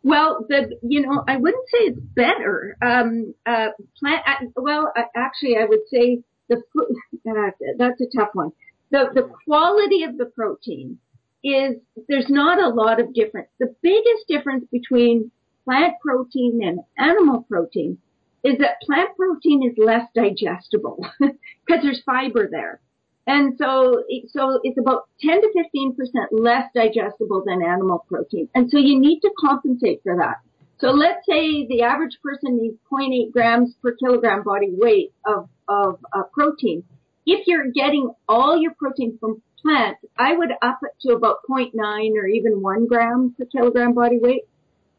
Well, 0.03 0.45
the 0.49 0.77
you 0.81 1.01
know 1.01 1.23
I 1.27 1.37
wouldn't 1.37 1.69
say 1.69 1.77
it's 1.85 1.99
better. 1.99 2.75
Um, 2.81 3.33
uh, 3.45 3.69
plant. 3.97 4.21
Uh, 4.27 4.45
well, 4.57 4.91
uh, 4.97 5.03
actually, 5.15 5.55
I 5.57 5.65
would 5.65 5.87
say 5.89 6.21
the 6.49 6.57
uh, 7.29 7.51
that's 7.77 8.01
a 8.01 8.17
tough 8.17 8.29
one. 8.33 8.51
The 8.93 9.09
the 9.13 9.29
quality 9.45 10.03
of 10.03 10.17
the 10.17 10.27
protein 10.27 10.99
is 11.43 11.77
there's 12.07 12.29
not 12.29 12.61
a 12.63 12.69
lot 12.69 13.01
of 13.01 13.13
difference. 13.13 13.49
The 13.59 13.75
biggest 13.81 14.27
difference 14.27 14.65
between 14.71 15.31
plant 15.65 15.95
protein 15.99 16.61
and 16.63 16.79
animal 16.97 17.41
protein 17.49 17.97
is 18.43 18.59
that 18.59 18.81
plant 18.83 19.09
protein 19.17 19.63
is 19.63 19.75
less 19.77 20.07
digestible 20.13 21.05
because 21.19 21.81
there's 21.81 22.03
fiber 22.05 22.47
there. 22.49 22.81
And 23.25 23.57
so, 23.57 24.03
so 24.27 24.59
it's 24.63 24.77
about 24.77 25.07
10 25.21 25.41
to 25.41 25.47
15% 25.75 25.95
less 26.31 26.65
digestible 26.75 27.43
than 27.45 27.63
animal 27.63 28.05
protein. 28.07 28.49
And 28.53 28.69
so 28.69 28.77
you 28.77 28.99
need 28.99 29.21
to 29.21 29.31
compensate 29.39 30.01
for 30.03 30.17
that. 30.17 30.41
So 30.79 30.91
let's 30.91 31.25
say 31.25 31.65
the 31.67 31.83
average 31.83 32.17
person 32.21 32.57
needs 32.57 32.77
0.8 32.91 33.31
grams 33.31 33.73
per 33.81 33.95
kilogram 33.95 34.43
body 34.43 34.71
weight 34.71 35.13
of, 35.25 35.47
of 35.67 35.99
uh, 36.11 36.23
protein. 36.33 36.83
If 37.25 37.47
you're 37.47 37.71
getting 37.71 38.11
all 38.27 38.57
your 38.57 38.73
protein 38.73 39.17
from 39.19 39.41
plants, 39.61 40.01
I 40.17 40.33
would 40.35 40.51
up 40.61 40.79
it 40.83 40.91
to 41.07 41.13
about 41.13 41.37
0.9 41.49 41.73
or 42.15 42.27
even 42.27 42.61
1 42.61 42.87
gram 42.87 43.33
per 43.37 43.45
kilogram 43.45 43.93
body 43.93 44.19
weight. 44.19 44.43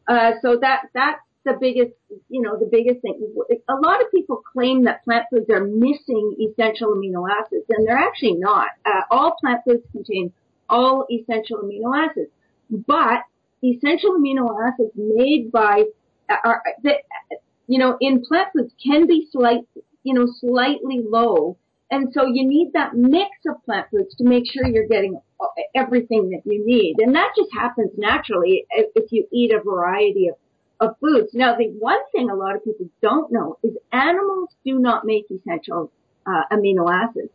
Uh, 0.07 0.31
so 0.41 0.57
that, 0.61 0.89
that's 0.93 1.21
the 1.45 1.53
biggest, 1.59 1.93
you 2.29 2.41
know, 2.41 2.57
the 2.57 2.65
biggest 2.65 3.01
thing. 3.01 3.33
A 3.69 3.75
lot 3.75 4.01
of 4.01 4.11
people 4.11 4.41
claim 4.51 4.85
that 4.85 5.03
plant 5.03 5.25
foods 5.29 5.49
are 5.49 5.63
missing 5.63 6.35
essential 6.39 6.95
amino 6.95 7.27
acids, 7.29 7.65
and 7.69 7.87
they're 7.87 7.97
actually 7.97 8.33
not. 8.33 8.69
Uh, 8.85 9.01
all 9.11 9.35
plant 9.39 9.61
foods 9.65 9.83
contain 9.91 10.33
all 10.67 11.05
essential 11.11 11.59
amino 11.59 11.95
acids, 11.95 12.31
but 12.69 13.21
essential 13.63 14.17
amino 14.19 14.49
acids 14.67 14.91
made 14.95 15.51
by 15.51 15.83
are 16.29 16.63
that 16.83 16.97
you 17.67 17.77
know 17.77 17.97
in 18.01 18.23
plant 18.25 18.49
foods 18.53 18.73
can 18.83 19.05
be 19.05 19.27
slight, 19.31 19.61
you 20.03 20.13
know, 20.13 20.27
slightly 20.39 21.01
low, 21.07 21.57
and 21.91 22.11
so 22.13 22.25
you 22.25 22.47
need 22.47 22.71
that 22.73 22.95
mix 22.95 23.29
of 23.47 23.63
plant 23.65 23.87
foods 23.91 24.15
to 24.15 24.23
make 24.23 24.43
sure 24.51 24.65
you're 24.65 24.87
getting 24.87 25.19
everything 25.75 26.31
that 26.31 26.41
you 26.45 26.65
need, 26.65 26.95
and 26.99 27.15
that 27.15 27.33
just 27.37 27.49
happens 27.53 27.91
naturally 27.97 28.65
if 28.71 29.11
you 29.11 29.27
eat 29.31 29.51
a 29.53 29.61
variety 29.61 30.27
of 30.27 30.35
of 30.79 30.95
foods. 30.99 31.29
Now, 31.33 31.55
the 31.55 31.69
one 31.79 31.99
thing 32.11 32.29
a 32.29 32.35
lot 32.35 32.55
of 32.55 32.63
people 32.63 32.89
don't 33.01 33.31
know 33.31 33.57
is 33.63 33.71
animals 33.91 34.49
do 34.65 34.79
not 34.79 35.05
make 35.05 35.25
essential 35.31 35.91
uh, 36.25 36.43
amino 36.51 36.91
acids. 36.91 37.31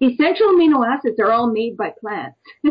Essential 0.00 0.48
amino 0.48 0.84
acids 0.86 1.18
are 1.20 1.30
all 1.30 1.50
made 1.50 1.76
by 1.76 1.92
plants. 2.00 2.36
uh, 2.64 2.70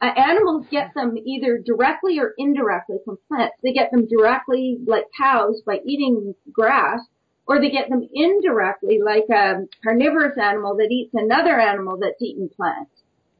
animals 0.00 0.66
get 0.70 0.92
them 0.94 1.16
either 1.24 1.58
directly 1.58 2.18
or 2.18 2.32
indirectly 2.38 2.96
from 3.04 3.18
plants. 3.28 3.56
They 3.62 3.72
get 3.72 3.90
them 3.90 4.06
directly, 4.06 4.78
like 4.86 5.04
cows, 5.18 5.60
by 5.66 5.80
eating 5.84 6.34
grass, 6.52 7.00
or 7.50 7.60
they 7.60 7.68
get 7.68 7.88
them 7.90 8.08
indirectly, 8.14 9.00
like 9.04 9.28
a 9.28 9.66
carnivorous 9.82 10.38
animal 10.40 10.76
that 10.76 10.92
eats 10.92 11.12
another 11.14 11.58
animal 11.58 11.98
that's 12.00 12.22
eaten 12.22 12.48
plants. 12.56 12.92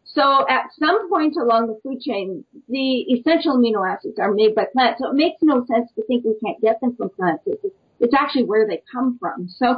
So 0.04 0.44
at 0.48 0.64
some 0.76 1.08
point 1.08 1.36
along 1.40 1.68
the 1.68 1.78
food 1.84 2.00
chain, 2.00 2.44
the 2.68 3.02
essential 3.14 3.56
amino 3.56 3.88
acids 3.88 4.18
are 4.18 4.32
made 4.34 4.56
by 4.56 4.64
plants. 4.72 5.00
So 5.00 5.10
it 5.10 5.14
makes 5.14 5.38
no 5.42 5.64
sense 5.64 5.88
to 5.94 6.02
think 6.06 6.24
we 6.24 6.34
can't 6.44 6.60
get 6.60 6.80
them 6.80 6.96
from 6.96 7.10
plants. 7.10 7.44
It's, 7.46 7.64
it's 8.00 8.14
actually 8.22 8.46
where 8.46 8.66
they 8.66 8.82
come 8.92 9.16
from. 9.20 9.48
So, 9.48 9.76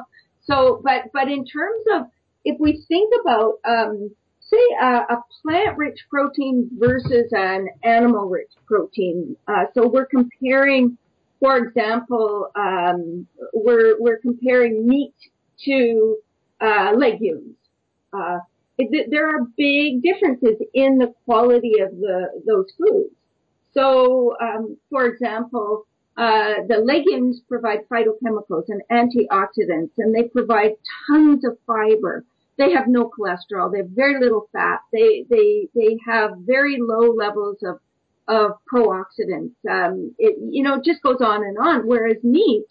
so, 0.49 0.81
but, 0.83 1.13
but 1.13 1.29
in 1.29 1.45
terms 1.45 1.85
of, 1.95 2.07
if 2.43 2.59
we 2.59 2.83
think 2.89 3.13
about, 3.21 3.57
um, 3.69 4.13
say 4.41 4.65
a, 4.81 4.87
a 5.15 5.25
plant-rich 5.43 5.99
protein 6.09 6.71
versus 6.73 7.29
an 7.33 7.69
animal-rich 7.85 8.53
protein, 8.65 9.37
uh, 9.47 9.65
so 9.75 9.87
we're 9.87 10.07
comparing, 10.07 10.97
for 11.43 11.57
example, 11.59 12.53
um, 12.55 13.27
we're, 13.53 13.97
we're 14.01 14.19
comparing 14.19 14.87
meat 14.87 15.15
to, 15.65 16.19
uh, 16.61 16.93
legumes. 16.97 17.57
Uh, 18.13 18.39
it, 18.79 19.11
there 19.11 19.29
are 19.29 19.41
big 19.57 20.03
differences 20.03 20.57
in 20.73 20.99
the 20.99 21.13
quality 21.25 21.81
of 21.81 21.91
the 21.99 22.43
those 22.47 22.67
foods. 22.79 23.15
So, 23.75 24.37
um, 24.41 24.77
for 24.89 25.07
example, 25.07 25.87
uh, 26.17 26.55
the 26.69 26.79
legumes 26.79 27.41
provide 27.49 27.89
phytochemicals 27.89 28.69
and 28.69 28.83
antioxidants, 28.91 29.91
and 29.99 30.15
they 30.15 30.25
provide 30.25 30.73
tons 31.07 31.45
of 31.45 31.59
fiber. 31.67 32.25
They 32.59 32.73
have 32.73 32.87
no 32.87 33.11
cholesterol. 33.11 33.73
They 33.73 33.79
have 33.79 33.89
very 33.89 34.21
little 34.21 34.49
fat. 34.53 34.81
They 34.93 35.25
they 35.29 35.69
they 35.75 35.99
have 36.07 36.33
very 36.39 36.77
low 36.79 37.13
levels 37.13 37.59
of 37.63 37.81
of 38.29 38.53
pro-oxidants. 38.67 39.55
Um, 39.69 40.15
it 40.19 40.37
you 40.41 40.63
know 40.63 40.81
just 40.85 41.03
goes 41.03 41.21
on 41.21 41.45
and 41.45 41.59
on. 41.59 41.87
Whereas 41.87 42.17
meat, 42.23 42.67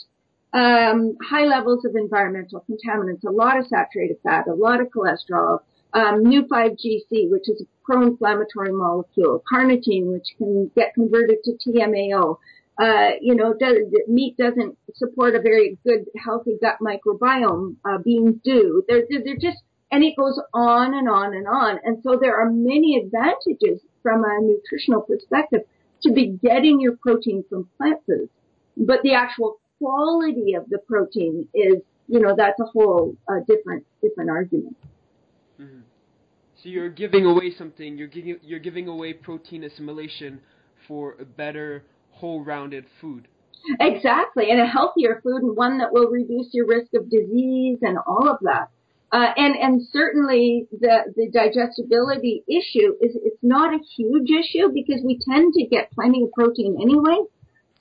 um, 0.54 1.18
high 1.22 1.46
levels 1.46 1.86
of 1.86 1.96
environmental 1.96 2.66
contaminants, 2.70 3.24
a 3.28 3.32
lot 3.32 3.58
of 3.58 3.68
saturated 3.68 4.18
fat, 4.24 4.48
a 4.48 4.54
lot 4.54 4.82
of 4.82 4.88
cholesterol, 4.88 5.60
um, 5.94 6.24
Neu5Gc, 6.24 7.30
which 7.30 7.50
is 7.50 7.62
a 7.62 7.66
pro-inflammatory 7.84 8.72
molecule, 8.72 9.44
carnitine, 9.52 10.12
which 10.12 10.28
can 10.38 10.72
get 10.76 10.94
converted 10.94 11.38
to 11.44 11.58
TMAO. 11.68 12.38
Uh, 12.80 13.12
you 13.22 13.36
know, 13.36 13.54
does, 13.54 13.78
meat 14.08 14.36
doesn't 14.38 14.78
support 14.96 15.36
a 15.36 15.42
very 15.42 15.78
good, 15.86 16.06
healthy 16.18 16.58
gut 16.62 16.78
microbiome. 16.82 17.76
Uh, 17.86 17.98
beans 17.98 18.38
do. 18.44 18.84
They're, 18.88 19.04
they're 19.10 19.36
just, 19.36 19.60
and 19.92 20.04
it 20.04 20.16
goes 20.18 20.40
on 20.54 20.94
and 20.94 21.10
on 21.10 21.34
and 21.36 21.48
on. 21.48 21.80
And 21.84 22.02
so 22.02 22.18
there 22.20 22.38
are 22.38 22.50
many 22.50 22.98
advantages 22.98 23.82
from 24.02 24.24
a 24.24 24.40
nutritional 24.42 25.02
perspective 25.02 25.62
to 26.04 26.12
be 26.12 26.40
getting 26.44 26.80
your 26.80 26.98
protein 26.98 27.44
from 27.50 27.70
plant 27.78 28.00
foods. 28.06 28.30
But 28.78 29.02
the 29.04 29.14
actual 29.14 29.60
quality 29.80 30.54
of 30.54 30.70
the 30.70 30.80
protein 30.80 31.48
is, 31.54 31.76
you 32.08 32.20
know, 32.20 32.36
that's 32.36 32.60
a 32.60 32.66
whole 32.66 33.16
uh, 33.28 33.40
different, 33.48 33.86
different 34.02 34.30
argument. 34.30 34.76
So 35.60 36.70
you're 36.70 36.90
giving 36.90 37.26
away 37.26 37.54
something. 37.58 37.98
You're 37.98 38.08
giving 38.08 38.38
you're 38.44 38.60
giving 38.60 38.88
away 38.88 39.14
protein 39.14 39.64
assimilation 39.64 40.40
for 40.88 41.16
a 41.20 41.26
better 41.26 41.84
whole-rounded 42.12 42.86
food. 43.00 43.28
Exactly, 43.80 44.52
and 44.52 44.60
a 44.60 44.66
healthier 44.66 45.22
food 45.24 45.42
and 45.44 45.56
one 45.56 45.78
that 45.80 45.92
will 45.92 46.08
reduce 46.08 46.48
your 46.52 46.68
risk 46.68 46.94
of 46.94 47.10
disease 47.10 47.80
and 47.82 47.98
all 48.06 48.28
of 48.30 48.38
that. 48.42 48.70
Uh, 49.12 49.34
and 49.36 49.56
and 49.58 49.82
certainly 49.92 50.68
the 50.72 51.14
the 51.18 51.30
digestibility 51.30 52.44
issue 52.48 52.94
is 53.02 53.18
it's 53.24 53.44
not 53.44 53.74
a 53.74 53.80
huge 53.98 54.30
issue 54.30 54.70
because 54.74 55.02
we 55.04 55.20
tend 55.30 55.54
to 55.54 55.66
get 55.66 55.92
plenty 55.92 56.24
of 56.24 56.32
protein 56.32 56.78
anyway. 56.82 57.18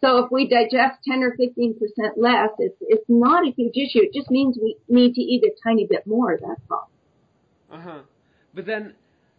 So 0.01 0.25
if 0.25 0.33
we 0.33 0.49
digest 0.49 1.05
10 1.07 1.23
or 1.23 1.37
15 1.37 1.79
percent 1.79 2.19
less, 2.19 2.51
it's 2.59 2.77
it's 2.81 3.05
not 3.09 3.47
a 3.47 3.53
huge 3.53 3.77
issue. 3.77 4.01
It 4.03 4.13
just 4.13 4.29
means 4.31 4.59
we 4.61 4.77
need 4.89 5.15
to 5.15 5.21
eat 5.21 5.45
a 5.45 5.53
tiny 5.63 5.87
bit 5.87 6.05
more. 6.05 6.37
That's 6.37 6.61
all. 6.69 6.91
Uh 7.71 7.81
huh. 7.81 7.99
But 8.53 8.67
then 8.67 8.95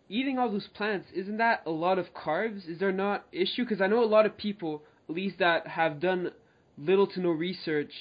eating 0.08 0.38
all 0.40 0.50
those 0.50 0.68
plants 0.74 1.08
isn't 1.14 1.38
that 1.38 1.64
a 1.66 1.72
lot 1.72 2.00
of 2.00 2.14
carbs? 2.14 2.70
Is 2.70 2.80
there 2.80 2.94
not 2.94 3.26
issue? 3.34 3.64
Because 3.64 3.82
I 3.82 3.88
know 3.88 4.02
a 4.02 4.06
lot 4.06 4.26
of 4.26 4.38
people, 4.38 4.84
at 5.10 5.16
least 5.16 5.40
that 5.40 5.68
have 5.68 6.00
done 6.00 6.32
little 6.78 7.08
to 7.08 7.20
no 7.20 7.32
research, 7.32 7.92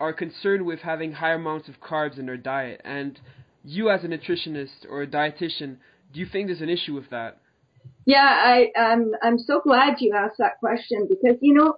are 0.00 0.12
concerned 0.12 0.64
with 0.64 0.80
having 0.80 1.12
higher 1.12 1.34
amounts 1.34 1.68
of 1.68 1.80
carbs 1.80 2.18
in 2.18 2.26
their 2.26 2.38
diet. 2.38 2.80
And 2.84 3.20
you, 3.62 3.90
as 3.90 4.02
a 4.02 4.08
nutritionist 4.08 4.86
or 4.88 5.02
a 5.02 5.06
dietitian, 5.06 5.76
do 6.12 6.18
you 6.18 6.26
think 6.26 6.48
there's 6.48 6.62
an 6.62 6.70
issue 6.70 6.94
with 6.94 7.10
that? 7.10 7.38
Yeah, 8.06 8.26
I, 8.26 8.72
I'm 8.76 9.12
I'm 9.22 9.38
so 9.38 9.60
glad 9.60 10.00
you 10.00 10.14
asked 10.14 10.38
that 10.38 10.58
question 10.58 11.06
because 11.08 11.38
you 11.40 11.54
know 11.54 11.76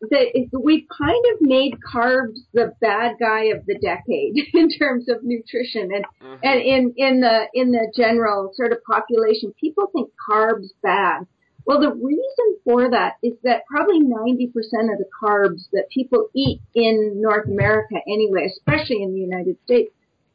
the, 0.00 0.48
we've 0.52 0.86
kind 0.96 1.24
of 1.34 1.40
made 1.40 1.74
carbs 1.92 2.38
the 2.52 2.72
bad 2.80 3.16
guy 3.18 3.44
of 3.46 3.64
the 3.66 3.78
decade 3.78 4.36
in 4.54 4.70
terms 4.70 5.08
of 5.08 5.22
nutrition 5.22 5.90
and 5.92 6.04
mm-hmm. 6.22 6.34
and 6.42 6.60
in 6.60 6.94
in 6.96 7.20
the 7.20 7.46
in 7.54 7.72
the 7.72 7.92
general 7.96 8.52
sort 8.54 8.72
of 8.72 8.78
population 8.84 9.52
people 9.60 9.90
think 9.92 10.10
carbs 10.30 10.68
bad 10.82 11.26
well 11.66 11.80
the 11.80 11.92
reason 11.92 12.56
for 12.64 12.90
that 12.90 13.14
is 13.22 13.34
that 13.42 13.66
probably 13.66 14.00
90% 14.00 14.46
of 14.92 14.98
the 14.98 15.08
carbs 15.22 15.68
that 15.72 15.90
people 15.90 16.28
eat 16.34 16.60
in 16.74 17.20
North 17.20 17.46
America 17.46 17.96
anyway 18.06 18.46
especially 18.46 19.02
in 19.02 19.12
the 19.12 19.20
United 19.20 19.56
States 19.64 19.92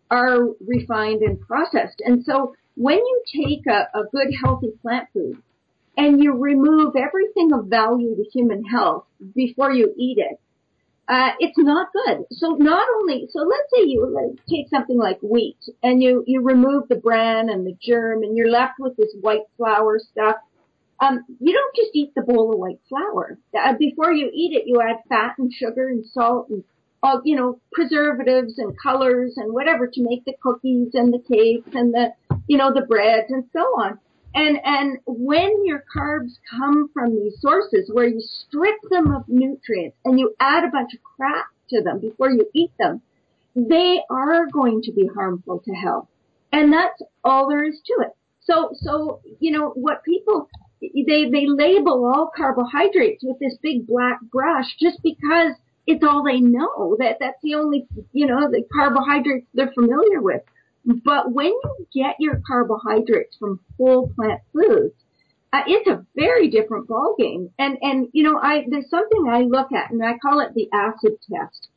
are 0.09 0.47
refined 0.65 1.21
and 1.21 1.39
processed 1.41 2.01
and 2.05 2.23
so 2.23 2.53
when 2.75 2.97
you 2.97 3.21
take 3.27 3.65
a, 3.67 3.88
a 3.97 4.03
good 4.11 4.34
healthy 4.43 4.71
plant 4.82 5.07
food 5.13 5.41
and 5.97 6.23
you 6.23 6.34
remove 6.34 6.95
everything 6.95 7.51
of 7.53 7.65
value 7.65 8.15
to 8.15 8.23
human 8.32 8.63
health 8.63 9.05
before 9.36 9.71
you 9.71 9.93
eat 9.97 10.17
it, 10.17 10.39
uh, 11.07 11.32
it's 11.39 11.57
not 11.57 11.89
good. 11.91 12.25
So 12.32 12.55
not 12.57 12.88
only, 12.95 13.27
so 13.32 13.41
let's 13.41 13.69
say 13.73 13.84
you 13.84 14.07
like, 14.09 14.45
take 14.47 14.69
something 14.69 14.97
like 14.97 15.19
wheat 15.21 15.57
and 15.84 16.01
you, 16.01 16.23
you 16.25 16.41
remove 16.41 16.88
the 16.88 16.95
bran 16.95 17.49
and 17.49 17.65
the 17.65 17.75
germ 17.82 18.23
and 18.23 18.38
you're 18.38 18.49
left 18.49 18.79
with 18.79 18.95
this 18.95 19.13
white 19.19 19.41
flour 19.57 19.99
stuff. 19.99 20.38
Um, 21.01 21.25
you 21.39 21.51
don't 21.51 21.75
just 21.75 21.89
eat 21.95 22.13
the 22.15 22.21
bowl 22.21 22.53
of 22.53 22.59
white 22.59 22.79
flour. 22.87 23.37
Uh, 23.59 23.73
before 23.77 24.13
you 24.13 24.29
eat 24.31 24.53
it, 24.53 24.67
you 24.67 24.79
add 24.81 24.97
fat 25.09 25.33
and 25.39 25.51
sugar 25.51 25.87
and 25.87 26.05
salt 26.05 26.49
and 26.49 26.63
all, 27.01 27.21
you 27.25 27.35
know, 27.35 27.59
preservatives 27.73 28.59
and 28.59 28.77
colors 28.79 29.33
and 29.37 29.51
whatever 29.51 29.87
to 29.87 30.03
make 30.03 30.23
the 30.25 30.33
cookies 30.41 30.91
and 30.93 31.11
the 31.11 31.17
cakes 31.17 31.69
and 31.73 31.91
the, 31.91 32.13
you 32.47 32.57
know, 32.57 32.71
the 32.71 32.85
breads 32.85 33.31
and 33.31 33.45
so 33.51 33.61
on. 33.61 33.97
And, 34.35 34.59
and 34.63 34.99
when 35.05 35.65
your 35.65 35.83
carbs 35.93 36.33
come 36.49 36.89
from 36.93 37.15
these 37.15 37.33
sources 37.41 37.89
where 37.91 38.07
you 38.07 38.21
strip 38.21 38.77
them 38.89 39.13
of 39.13 39.27
nutrients 39.27 39.97
and 40.05 40.19
you 40.19 40.35
add 40.39 40.63
a 40.63 40.69
bunch 40.69 40.93
of 40.93 41.01
crap 41.03 41.47
to 41.71 41.81
them 41.81 41.99
before 41.99 42.29
you 42.29 42.47
eat 42.53 42.71
them, 42.79 43.01
they 43.55 44.01
are 44.09 44.45
going 44.45 44.83
to 44.83 44.91
be 44.91 45.09
harmful 45.13 45.59
to 45.65 45.73
health. 45.73 46.07
And 46.51 46.71
that's 46.71 47.01
all 47.23 47.49
there 47.49 47.63
is 47.63 47.81
to 47.87 48.03
it. 48.03 48.15
So, 48.41 48.69
so, 48.73 49.21
you 49.39 49.51
know, 49.51 49.69
what 49.69 50.03
people, 50.03 50.49
they, 50.82 51.29
they 51.29 51.45
label 51.47 52.05
all 52.05 52.32
carbohydrates 52.36 53.23
with 53.23 53.39
this 53.39 53.55
big 53.61 53.88
black 53.88 54.19
brush 54.21 54.75
just 54.79 55.01
because 55.03 55.53
it's 55.88 56.03
all 56.03 56.23
they 56.23 56.39
know. 56.39 56.95
That, 56.99 57.17
that's 57.19 57.41
the 57.43 57.55
only, 57.55 57.88
you 58.13 58.25
know, 58.25 58.49
the 58.49 58.63
carbohydrates 58.73 59.47
they're 59.53 59.71
familiar 59.71 60.21
with. 60.21 60.41
But 60.86 61.32
when 61.32 61.47
you 61.47 61.88
get 61.93 62.15
your 62.19 62.41
carbohydrates 62.45 63.38
from 63.38 63.59
whole 63.77 64.11
plant 64.15 64.41
foods, 64.51 64.95
uh, 65.53 65.61
it's 65.67 65.88
a 65.88 66.05
very 66.15 66.49
different 66.49 66.88
ballgame. 66.88 67.51
And, 67.59 67.77
and, 67.82 68.07
you 68.13 68.23
know, 68.23 68.39
I, 68.41 68.65
there's 68.67 68.89
something 68.89 69.27
I 69.29 69.41
look 69.41 69.71
at 69.71 69.91
and 69.91 70.03
I 70.03 70.17
call 70.17 70.39
it 70.39 70.53
the 70.55 70.69
acid 70.73 71.17
test. 71.32 71.67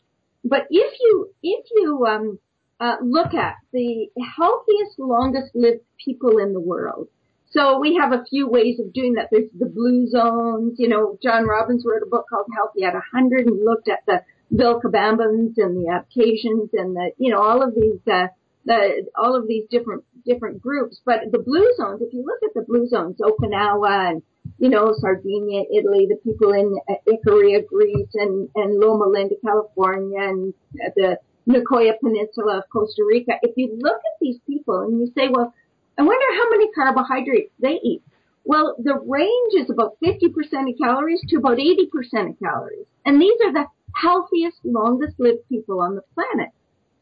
But 0.45 0.67
if 0.71 0.99
you, 1.01 1.31
if 1.43 1.67
you, 1.73 2.07
um, 2.07 2.39
uh, 2.81 2.97
look 3.03 3.35
at 3.35 3.57
the 3.73 4.09
healthiest, 4.37 4.99
longest 4.99 5.55
lived 5.55 5.81
people 6.03 6.39
in 6.39 6.53
the 6.53 6.61
world. 6.61 7.09
So 7.57 7.79
we 7.79 7.97
have 8.01 8.13
a 8.13 8.25
few 8.29 8.49
ways 8.49 8.81
of 8.81 8.93
doing 8.93 9.15
that. 9.15 9.29
There's 9.31 9.51
the 9.57 9.67
blue 9.67 10.09
zones. 10.09 10.75
You 10.79 10.89
know, 10.89 11.19
John 11.23 11.47
Robbins 11.47 11.85
wrote 11.87 12.03
a 12.03 12.11
book 12.11 12.27
called 12.29 12.47
Healthy 12.55 12.83
at 12.83 12.95
100 12.95 13.47
and 13.47 13.65
looked 13.65 13.89
at 13.89 14.01
the 14.07 14.23
Vilcabambans 14.53 15.55
and 15.57 15.77
the 15.77 15.87
Abkhasians 15.89 16.71
and 16.73 16.97
the, 16.97 17.13
you 17.17 17.31
know, 17.31 17.41
all 17.41 17.63
of 17.63 17.75
these, 17.75 18.01
uh, 18.11 18.27
the, 18.65 19.07
all 19.17 19.37
of 19.37 19.47
these 19.47 19.65
different 19.71 20.03
different 20.25 20.61
groups. 20.63 21.01
But 21.05 21.31
the 21.31 21.39
blue 21.39 21.69
zones, 21.77 22.03
if 22.03 22.13
you 22.13 22.25
look 22.25 22.43
at 22.43 22.55
the 22.55 22.67
blue 22.67 22.89
zones, 22.89 23.19
Okinawa 23.21 24.11
and 24.11 24.23
you 24.59 24.69
know 24.69 24.95
Sardinia, 24.99 25.63
Italy, 25.73 26.09
the 26.09 26.17
people 26.25 26.53
in 26.53 26.77
Icaria, 27.07 27.65
Greece, 27.67 28.15
and 28.15 28.49
and 28.55 28.81
Loma 28.81 29.07
Linda, 29.07 29.35
California, 29.45 30.21
and 30.21 30.55
the 30.97 31.19
Nicoya 31.49 31.93
Peninsula 32.01 32.59
of 32.59 32.65
Costa 32.73 33.05
Rica. 33.07 33.33
If 33.43 33.53
you 33.57 33.77
look 33.79 33.97
at 33.97 34.19
these 34.21 34.39
people 34.47 34.81
and 34.81 34.99
you 34.99 35.13
say, 35.15 35.29
well, 35.29 35.53
I 35.97 36.03
wonder 36.03 36.27
how 36.37 36.51
many 36.51 36.71
carbohydrates 36.73 37.53
they 37.61 37.79
eat. 37.83 38.03
Well, 38.45 38.75
the 38.79 38.99
range 39.07 39.55
is 39.55 39.71
about 39.71 39.97
50% 40.05 40.29
of 40.71 40.79
calories 40.79 41.23
to 41.29 41.37
about 41.37 41.59
80% 41.59 42.31
of 42.31 42.39
calories. 42.39 42.87
And 43.07 43.21
these 43.21 43.41
are 43.45 43.53
the 43.53 43.67
healthiest, 43.95 44.59
longest 44.65 45.19
lived 45.19 45.49
people 45.49 45.81
on 45.81 45.95
the 45.95 46.03
planet. 46.15 46.51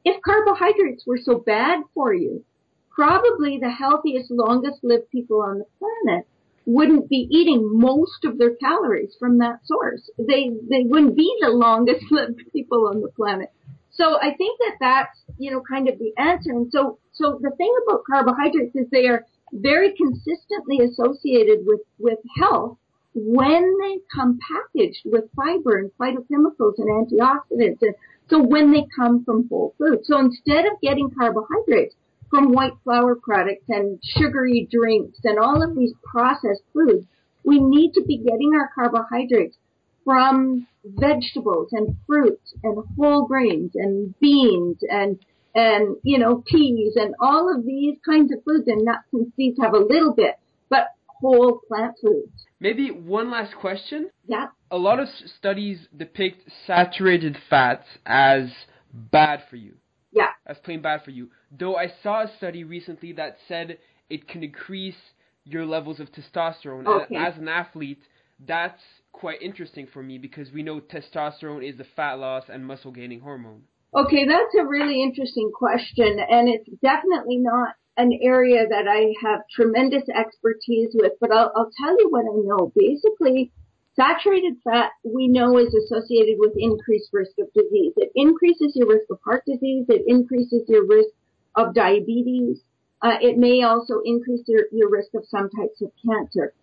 If 0.04 0.22
carbohydrates 0.22 1.06
were 1.06 1.18
so 1.18 1.38
bad 1.38 1.80
for 1.94 2.12
you, 2.12 2.44
probably 2.90 3.58
the 3.58 3.70
healthiest, 3.70 4.30
longest 4.30 4.84
lived 4.84 5.10
people 5.10 5.40
on 5.40 5.58
the 5.58 5.66
planet 5.78 6.26
wouldn't 6.66 7.08
be 7.08 7.26
eating 7.30 7.68
most 7.72 8.24
of 8.24 8.38
their 8.38 8.54
calories 8.54 9.16
from 9.18 9.38
that 9.38 9.60
source. 9.64 10.10
They, 10.18 10.50
they 10.70 10.84
wouldn't 10.84 11.16
be 11.16 11.34
the 11.40 11.48
longest 11.50 12.04
lived 12.10 12.40
people 12.52 12.88
on 12.88 13.00
the 13.00 13.08
planet. 13.08 13.50
So 13.92 14.18
I 14.20 14.34
think 14.34 14.58
that 14.60 14.76
that's, 14.80 15.18
you 15.38 15.50
know, 15.50 15.62
kind 15.68 15.88
of 15.88 15.98
the 15.98 16.12
answer. 16.18 16.50
And 16.50 16.70
so, 16.72 16.98
so 17.12 17.38
the 17.42 17.50
thing 17.56 17.72
about 17.86 18.04
carbohydrates 18.10 18.74
is 18.74 18.86
they 18.90 19.06
are 19.06 19.26
very 19.52 19.94
consistently 19.94 20.78
associated 20.80 21.60
with, 21.66 21.80
with 21.98 22.18
health 22.38 22.78
when 23.14 23.78
they 23.80 23.98
come 24.14 24.38
packaged 24.48 25.02
with 25.04 25.24
fiber 25.36 25.76
and 25.76 25.90
phytochemicals 26.00 26.78
and 26.78 26.88
antioxidants 26.88 27.82
and 27.82 27.94
so 28.30 28.42
when 28.42 28.72
they 28.72 28.86
come 28.96 29.24
from 29.24 29.46
whole 29.48 29.74
foods. 29.76 30.06
So 30.06 30.18
instead 30.18 30.64
of 30.64 30.80
getting 30.80 31.10
carbohydrates 31.10 31.94
from 32.30 32.52
white 32.52 32.72
flour 32.82 33.14
products 33.14 33.64
and 33.68 33.98
sugary 34.02 34.66
drinks 34.70 35.18
and 35.24 35.38
all 35.38 35.62
of 35.62 35.76
these 35.76 35.92
processed 36.02 36.62
foods, 36.72 37.04
we 37.44 37.58
need 37.58 37.92
to 37.92 38.02
be 38.02 38.16
getting 38.16 38.54
our 38.54 38.70
carbohydrates 38.74 39.56
from 40.04 40.66
vegetables 40.84 41.68
and 41.72 41.96
fruits 42.06 42.54
and 42.62 42.84
whole 42.96 43.26
grains 43.26 43.72
and 43.74 44.18
beans 44.20 44.78
and 44.88 45.18
and 45.54 45.96
you 46.02 46.18
know 46.18 46.42
peas 46.46 46.94
and 46.96 47.14
all 47.20 47.54
of 47.54 47.64
these 47.66 47.96
kinds 48.08 48.32
of 48.32 48.38
foods 48.44 48.66
and 48.66 48.84
nuts 48.84 49.04
and 49.12 49.32
seeds 49.36 49.58
have 49.60 49.74
a 49.74 49.78
little 49.78 50.14
bit, 50.14 50.36
but 50.68 50.88
whole 51.06 51.60
plant 51.68 51.94
foods. 52.02 52.46
Maybe 52.58 52.90
one 52.90 53.30
last 53.30 53.54
question. 53.56 54.10
Yeah 54.26 54.46
a 54.72 54.78
lot 54.78 54.98
of 54.98 55.06
studies 55.38 55.86
depict 55.94 56.50
saturated 56.66 57.36
fats 57.50 57.86
as 58.06 58.50
bad 58.90 59.42
for 59.50 59.56
you. 59.56 59.74
Yeah. 60.12 60.30
As 60.46 60.56
plain 60.64 60.80
bad 60.80 61.04
for 61.04 61.10
you. 61.10 61.28
Though 61.56 61.76
I 61.76 61.92
saw 62.02 62.22
a 62.22 62.36
study 62.38 62.64
recently 62.64 63.12
that 63.12 63.36
said 63.46 63.78
it 64.08 64.26
can 64.26 64.42
increase 64.42 64.96
your 65.44 65.66
levels 65.66 66.00
of 66.00 66.08
testosterone. 66.10 66.86
Okay. 66.86 67.14
And 67.14 67.26
as 67.26 67.36
an 67.36 67.48
athlete, 67.48 68.00
that's 68.44 68.80
quite 69.12 69.42
interesting 69.42 69.86
for 69.92 70.02
me 70.02 70.18
because 70.18 70.50
we 70.52 70.62
know 70.62 70.80
testosterone 70.80 71.68
is 71.68 71.78
a 71.80 71.86
fat 71.96 72.14
loss 72.14 72.44
and 72.48 72.66
muscle 72.66 72.92
gaining 72.92 73.20
hormone. 73.20 73.62
Okay, 73.94 74.26
that's 74.26 74.54
a 74.58 74.66
really 74.66 75.02
interesting 75.02 75.50
question, 75.54 76.18
and 76.18 76.48
it's 76.48 76.68
definitely 76.82 77.36
not 77.36 77.74
an 77.98 78.10
area 78.22 78.66
that 78.66 78.88
I 78.88 79.12
have 79.22 79.40
tremendous 79.54 80.04
expertise 80.08 80.90
with, 80.94 81.12
but 81.20 81.30
I'll, 81.30 81.52
I'll 81.54 81.70
tell 81.78 81.92
you 81.98 82.08
what 82.08 82.24
I 82.24 82.40
know. 82.42 82.72
Basically, 82.74 83.52
Saturated 83.94 84.54
fat 84.64 84.92
we 85.04 85.28
know 85.28 85.58
is 85.58 85.74
associated 85.74 86.36
with 86.38 86.54
increased 86.56 87.10
risk 87.12 87.32
of 87.38 87.52
disease. 87.52 87.92
It 87.96 88.10
increases 88.14 88.72
your 88.74 88.88
risk 88.88 89.10
of 89.10 89.20
heart 89.22 89.44
disease. 89.44 89.84
It 89.88 90.04
increases 90.06 90.62
your 90.66 90.86
risk 90.86 91.10
of 91.54 91.74
diabetes. 91.74 92.62
Uh, 93.02 93.18
it 93.20 93.36
may 93.36 93.62
also 93.64 94.00
increase 94.04 94.44
your, 94.46 94.62
your 94.72 94.88
risk 94.88 95.12
of 95.14 95.26
some 95.26 95.50
types 95.50 95.82
of 95.82 95.90
cancer. 96.06 96.54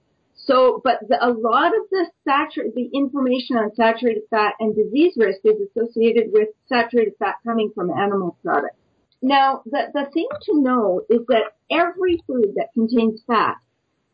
So, 0.46 0.82
but 0.84 1.00
the, 1.08 1.18
a 1.24 1.30
lot 1.30 1.68
of 1.68 1.84
the 1.92 2.06
the 2.26 2.90
information 2.94 3.58
on 3.58 3.76
saturated 3.76 4.24
fat 4.30 4.54
and 4.60 4.76
disease 4.76 5.14
risk 5.18 5.40
is 5.44 5.56
associated 5.70 6.32
with 6.32 6.50
saturated 6.68 7.14
fat 7.20 7.36
coming 7.44 7.72
from 7.76 7.92
animal 7.92 8.38
products. 8.44 8.76
Now, 9.22 9.62
the, 9.66 9.92
the 9.94 10.06
thing 10.14 10.28
to 10.44 10.62
know 10.62 11.02
is 11.10 11.20
that 11.28 11.54
every 11.70 12.24
food 12.26 12.54
that 12.56 12.70
contains 12.74 13.22
fat 13.28 13.58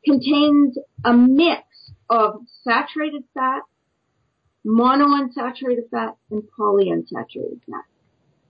contains 0.04 0.78
a 1.04 1.14
mix 1.14 1.64
of 2.10 2.42
saturated 2.64 3.24
fat, 3.34 3.62
monounsaturated 4.66 5.90
fat, 5.92 6.16
and 6.32 6.44
polyunsaturated 6.58 7.62
fat. 7.70 7.86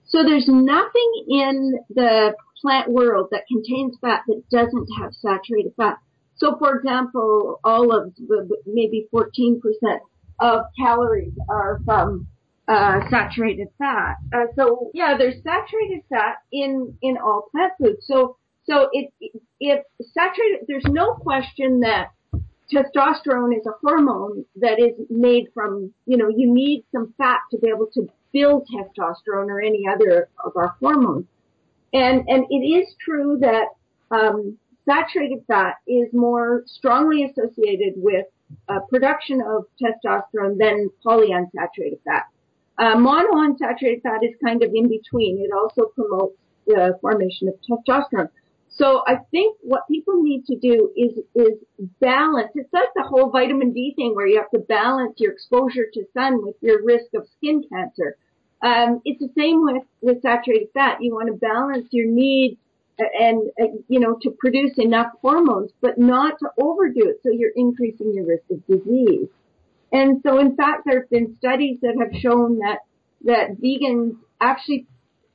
So 0.06 0.22
there's 0.22 0.48
nothing 0.48 1.24
in 1.28 1.78
the 1.90 2.34
plant 2.62 2.90
world 2.90 3.28
that 3.32 3.46
contains 3.48 3.96
fat 4.00 4.22
that 4.26 4.42
doesn't 4.50 4.88
have 4.98 5.12
saturated 5.12 5.72
fat. 5.76 5.98
So 6.36 6.56
for 6.58 6.76
example, 6.76 7.60
olives, 7.64 8.20
maybe 8.66 9.08
14% 9.12 9.60
of 10.40 10.64
calories 10.78 11.32
are 11.48 11.80
from 11.84 12.28
uh, 12.68 13.00
saturated 13.10 13.68
fat. 13.78 14.16
Uh, 14.34 14.46
so 14.56 14.90
yeah, 14.92 15.16
there's 15.16 15.42
saturated 15.42 16.02
fat 16.10 16.36
in 16.52 16.96
in 17.00 17.16
all 17.16 17.48
plant 17.52 17.72
foods. 17.80 18.06
So 18.06 18.36
so 18.64 18.88
it 18.92 19.12
if 19.60 19.84
saturated, 20.12 20.66
there's 20.68 20.84
no 20.88 21.14
question 21.14 21.80
that 21.80 22.10
testosterone 22.72 23.56
is 23.56 23.64
a 23.66 23.72
hormone 23.80 24.44
that 24.56 24.80
is 24.80 24.94
made 25.08 25.46
from 25.54 25.92
you 26.06 26.16
know 26.16 26.28
you 26.28 26.52
need 26.52 26.84
some 26.92 27.14
fat 27.16 27.38
to 27.52 27.58
be 27.58 27.68
able 27.68 27.86
to 27.94 28.08
build 28.32 28.66
testosterone 28.68 29.48
or 29.48 29.60
any 29.60 29.84
other 29.86 30.28
of 30.44 30.52
our 30.56 30.74
hormones. 30.80 31.26
And 31.92 32.24
and 32.28 32.46
it 32.50 32.66
is 32.66 32.94
true 33.00 33.38
that 33.40 33.68
um, 34.10 34.58
saturated 34.88 35.44
fat 35.46 35.74
is 35.86 36.08
more 36.12 36.62
strongly 36.66 37.24
associated 37.24 37.94
with 37.96 38.26
uh, 38.68 38.80
production 38.88 39.42
of 39.42 39.66
testosterone 39.80 40.58
than 40.58 40.88
polyunsaturated 41.04 42.00
fat. 42.04 42.26
Uh, 42.78 42.94
monounsaturated 42.96 44.02
fat 44.02 44.22
is 44.22 44.34
kind 44.44 44.62
of 44.62 44.70
in 44.74 44.88
between. 44.88 45.38
It 45.38 45.50
also 45.52 45.90
promotes 45.94 46.36
the 46.66 46.98
formation 47.00 47.48
of 47.48 47.54
testosterone. 47.68 48.28
So 48.68 49.02
I 49.06 49.16
think 49.30 49.56
what 49.62 49.88
people 49.88 50.22
need 50.22 50.44
to 50.46 50.56
do 50.56 50.92
is 50.96 51.18
is 51.34 51.58
balance. 52.00 52.50
It's 52.54 52.72
like 52.72 52.88
the 52.94 53.04
whole 53.04 53.30
vitamin 53.30 53.72
D 53.72 53.94
thing 53.96 54.14
where 54.14 54.26
you 54.26 54.36
have 54.36 54.50
to 54.50 54.58
balance 54.58 55.14
your 55.16 55.32
exposure 55.32 55.86
to 55.94 56.04
sun 56.12 56.44
with 56.44 56.56
your 56.60 56.84
risk 56.84 57.06
of 57.14 57.26
skin 57.38 57.64
cancer. 57.72 58.16
Um, 58.62 59.00
it's 59.06 59.20
the 59.20 59.30
same 59.36 59.62
with 59.64 59.84
with 60.02 60.20
saturated 60.20 60.68
fat. 60.74 60.98
You 61.00 61.14
want 61.14 61.28
to 61.28 61.34
balance 61.34 61.88
your 61.90 62.06
needs 62.06 62.58
and 62.98 63.50
you 63.88 64.00
know 64.00 64.18
to 64.22 64.30
produce 64.30 64.78
enough 64.78 65.12
hormones, 65.20 65.70
but 65.80 65.98
not 65.98 66.38
to 66.40 66.48
overdo 66.60 67.08
it, 67.08 67.20
so 67.22 67.30
you're 67.30 67.52
increasing 67.54 68.12
your 68.14 68.26
risk 68.26 68.44
of 68.50 68.66
disease. 68.66 69.28
And 69.92 70.20
so, 70.22 70.38
in 70.38 70.56
fact, 70.56 70.82
there 70.84 71.00
have 71.00 71.10
been 71.10 71.36
studies 71.38 71.78
that 71.82 71.96
have 71.98 72.20
shown 72.20 72.58
that 72.58 72.78
that 73.24 73.60
vegans 73.60 74.16
actually 74.40 74.86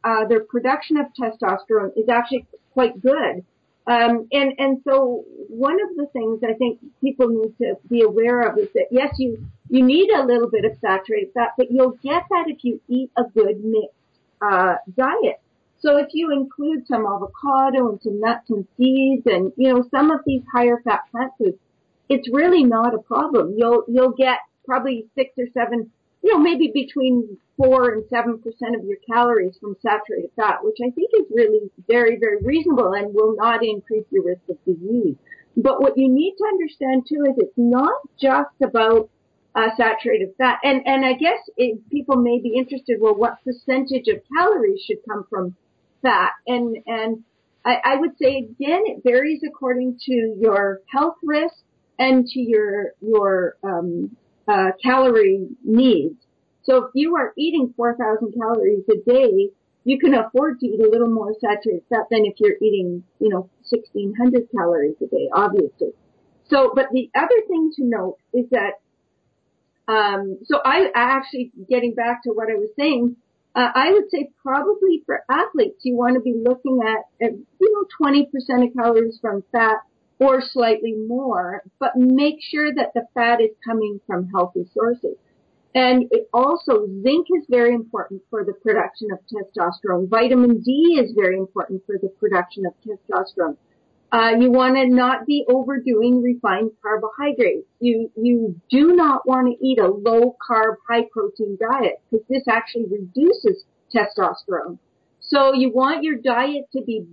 uh, 0.03 0.26
their 0.28 0.41
production 0.41 0.97
of 0.97 1.07
testosterone 1.20 1.91
is 1.95 2.09
actually 2.09 2.45
quite 2.74 3.01
good. 3.01 3.45
Um, 3.88 4.28
and 4.32 4.53
and 4.59 4.82
so 4.88 5.26
one 5.49 5.78
of 5.82 5.95
the 5.95 6.05
things 6.14 6.41
I 6.43 6.53
think 6.53 6.80
people 7.01 7.30
need 7.30 7.57
to 7.57 7.76
be 7.89 8.01
aware 8.01 8.41
of 8.41 8.57
is 8.57 8.68
that 8.74 8.88
yes, 8.91 9.16
you 9.18 9.45
you 9.70 9.84
need 9.84 10.09
a 10.12 10.24
little 10.24 10.49
bit 10.49 10.66
of 10.66 10.78
saturated 10.80 11.34
fat, 11.34 11.49
but 11.57 11.72
you'll 11.72 11.97
get 12.03 12.24
that 12.30 12.45
if 12.47 12.64
you 12.64 12.80
eat 12.88 13.09
a 13.18 13.24
good 13.24 13.64
mixed 13.64 13.95
uh, 14.41 14.76
diet. 14.95 15.41
So 15.82 15.98
if 15.98 16.10
you 16.14 16.32
include 16.32 16.88
some 16.88 17.06
avocado 17.06 17.90
and 17.90 18.00
some 18.02 18.20
nuts 18.20 18.50
and 18.50 18.68
seeds 18.78 19.24
and 19.26 19.52
you 19.58 19.74
know 19.74 19.84
some 19.90 20.12
of 20.12 20.22
these 20.26 20.44
higher 20.52 20.80
fat 20.84 21.02
plant 21.12 21.34
foods, 21.38 21.58
it's 22.10 22.30
really 22.32 22.64
not 22.64 22.94
a 22.94 23.00
problem. 23.00 23.56
You'll 23.58 23.84
you'll 23.88 24.12
get 24.12 24.40
probably 24.66 25.08
six 25.16 25.34
or 25.38 25.48
seven 25.54 25.92
you 26.24 26.34
know, 26.34 26.40
maybe 26.40 26.72
between 26.74 27.38
four 27.58 27.94
and 27.94 28.04
seven 28.10 28.38
percent 28.38 28.76
of 28.76 28.86
your 28.86 28.98
calories 29.08 29.58
from 29.60 29.76
saturated 29.82 30.30
fat, 30.36 30.64
which 30.64 30.78
I 30.84 30.92
think 30.92 31.10
is 31.14 31.26
really 31.32 31.72
very, 31.88 32.18
very 32.18 32.38
reasonable 32.42 32.94
and 32.94 33.14
will 33.14 33.36
not 33.36 33.64
increase 33.64 34.06
your 34.12 34.26
risk 34.26 34.42
of 34.50 34.64
disease. 34.66 35.16
But 35.58 35.82
what 35.82 35.98
you 35.98 36.08
need 36.08 36.36
to 36.38 36.46
understand 36.46 37.08
too 37.10 37.26
is 37.28 37.36
it's 37.38 37.58
not 37.58 37.96
just 38.20 38.54
about 38.64 39.10
uh, 39.56 39.70
saturated 39.76 40.34
fat. 40.38 40.60
And 40.64 40.82
and 40.86 41.06
I 41.06 41.14
guess 41.14 41.40
people 41.90 42.18
may 42.18 42.40
be 42.40 42.56
interested. 42.56 43.00
Well, 43.02 43.16
what 43.16 43.44
percentage 43.44 44.08
of 44.08 44.22
calories 44.34 44.82
should 44.86 45.00
come 45.10 45.26
from 45.30 45.56
fat? 46.02 46.32
And 46.47 46.78
and 46.86 47.24
I, 47.64 47.78
I 47.84 47.95
would 47.95 48.18
say 48.22 48.38
again, 48.38 48.84
it 48.86 49.04
varies 49.04 49.41
according 49.47 49.99
to 50.06 50.36
your 50.39 50.82
health 50.88 51.18
risk 51.24 51.56
and 51.99 52.26
to 52.28 52.39
your 52.39 52.93
your 53.02 53.56
um, 53.64 54.16
uh, 54.47 54.72
calorie 54.82 55.47
needs. 55.64 56.16
So 56.64 56.86
if 56.86 56.91
you 56.93 57.16
are 57.16 57.34
eating 57.38 57.74
4,000 57.76 58.34
calories 58.34 58.84
a 58.89 58.97
day, 59.10 59.49
you 59.84 59.99
can 59.99 60.14
afford 60.14 60.60
to 60.60 60.68
eat 60.68 60.80
a 60.80 60.89
little 60.89 61.10
more 61.10 61.34
saturated 61.39 61.84
fat 61.89 62.06
than 62.12 62.26
if 62.26 62.36
you're 62.38 62.58
eating, 62.62 63.04
you 63.20 63.30
know, 63.30 63.49
1,600 63.70 64.47
calories 64.56 64.95
a 65.02 65.08
day, 65.08 65.28
obviously. 65.34 65.93
So, 66.49 66.72
but 66.76 66.88
the 66.91 67.10
other 67.16 67.41
thing 67.47 67.72
to 67.78 67.84
note 67.84 68.18
is 68.34 68.45
that, 68.52 68.74
um, 69.88 70.39
so 70.45 70.60
I 70.64 70.91
actually 70.93 71.52
getting 71.68 71.95
back 71.95 72.24
to 72.24 72.30
what 72.30 72.49
I 72.49 72.56
was 72.56 72.70
saying, 72.78 73.16
uh, 73.56 73.70
I 73.74 73.91
would 73.91 74.10
say 74.10 74.30
probably 74.41 75.04
for 75.06 75.24
athletes, 75.30 75.82
you 75.84 75.95
want 75.95 76.16
to 76.16 76.22
be 76.22 76.34
looking 76.36 76.80
at, 76.86 77.04
you 77.20 77.88
know, 77.99 78.08
20% 78.08 78.68
of 78.68 78.74
calories 78.74 79.20
from 79.22 79.43
fat, 79.52 79.78
or 80.22 80.39
slightly 80.39 80.93
more, 80.93 81.64
but 81.80 81.93
make 81.95 82.36
sure 82.41 82.72
that 82.72 82.93
the 82.93 83.02
fat 83.16 83.41
is 83.41 83.49
coming 83.66 83.99
from 84.06 84.30
healthy 84.30 84.70
sources. 84.72 85.16
And 85.74 86.04
it 86.12 86.30
also, 86.32 86.86
zinc 87.02 87.26
is 87.36 87.45
very 87.49 87.74
important 87.74 88.22
for 88.30 88.45
the 88.45 88.54
production 88.54 89.08
of 89.12 89.20
testosterone. 89.26 90.08
Vitamin 90.10 90.62
D 90.62 90.99
is 91.04 91.14
very 91.14 91.38
important 91.38 91.82
for 91.88 91.97
the 91.99 92.10
production 92.10 92.68
of 92.68 92.74
testosterone. 92.86 93.58
Uh, 94.12 94.32
you 94.38 94.51
want 94.51 94.76
to 94.76 94.88
not 94.88 95.26
be 95.26 95.45
overdoing 95.47 96.22
refined 96.22 96.72
carbohydrates. 96.82 97.66
You 97.80 98.12
you 98.18 98.59
do 98.70 98.93
not 98.93 99.26
want 99.26 99.47
to 99.47 99.66
eat 99.66 99.80
a 99.80 99.88
low 99.88 100.36
carb, 100.49 100.76
high 100.89 101.05
protein 101.12 101.57
diet 101.57 102.01
because 102.12 102.26
this 102.28 102.43
actually 102.49 102.88
reduces 102.91 103.64
testosterone. 103.93 104.78
So 105.22 105.53
you 105.53 105.72
want 105.72 106.03
your 106.03 106.18
diet 106.18 106.66
to 106.74 106.82
be 106.82 107.05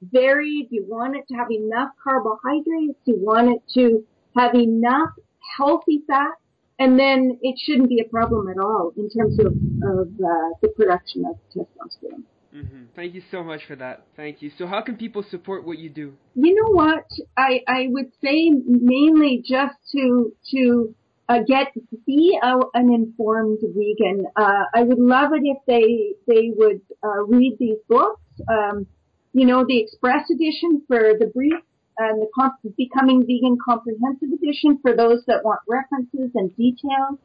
varied. 0.00 0.68
You 0.70 0.86
want 0.88 1.16
it 1.16 1.28
to 1.28 1.34
have 1.34 1.50
enough 1.50 1.90
carbohydrates. 2.02 2.98
You 3.04 3.18
want 3.18 3.50
it 3.50 3.62
to 3.74 4.06
have 4.34 4.54
enough 4.54 5.10
healthy 5.58 6.02
fat. 6.06 6.32
And 6.78 6.98
then 6.98 7.38
it 7.42 7.58
shouldn't 7.58 7.88
be 7.88 8.00
a 8.00 8.08
problem 8.08 8.48
at 8.48 8.58
all 8.58 8.92
in 8.96 9.08
terms 9.08 9.38
of, 9.40 9.46
of 9.46 10.08
uh, 10.08 10.50
the 10.60 10.68
production 10.76 11.24
of 11.24 11.36
testosterone. 11.54 12.24
Mm-hmm. 12.56 12.84
Thank 12.94 13.14
you 13.14 13.22
so 13.30 13.42
much 13.42 13.60
for 13.66 13.76
that. 13.76 14.06
Thank 14.16 14.40
you. 14.40 14.50
So, 14.56 14.66
how 14.66 14.80
can 14.80 14.96
people 14.96 15.22
support 15.30 15.66
what 15.66 15.78
you 15.78 15.90
do? 15.90 16.14
You 16.34 16.54
know 16.54 16.72
what? 16.72 17.04
I 17.36 17.60
I 17.68 17.88
would 17.90 18.10
say 18.24 18.50
mainly 18.50 19.42
just 19.44 19.74
to 19.92 20.32
to 20.52 20.94
uh, 21.28 21.40
get 21.46 21.72
be 22.06 22.38
a, 22.42 22.58
an 22.72 22.92
informed 22.94 23.58
vegan. 23.60 24.26
Uh, 24.36 24.64
I 24.74 24.84
would 24.84 24.98
love 24.98 25.32
it 25.34 25.42
if 25.44 25.58
they 25.66 26.14
they 26.32 26.50
would 26.56 26.80
uh, 27.04 27.24
read 27.24 27.56
these 27.58 27.78
books. 27.88 28.22
Um, 28.48 28.86
you 29.34 29.44
know, 29.44 29.66
the 29.68 29.78
express 29.78 30.30
edition 30.30 30.82
for 30.88 31.12
the 31.18 31.26
brief 31.26 31.60
and 31.98 32.22
the 32.22 32.28
comp- 32.34 32.76
becoming 32.78 33.20
vegan 33.20 33.58
comprehensive 33.62 34.30
edition 34.32 34.78
for 34.80 34.96
those 34.96 35.22
that 35.26 35.44
want 35.44 35.60
references 35.68 36.30
and 36.34 36.56
details. 36.56 37.18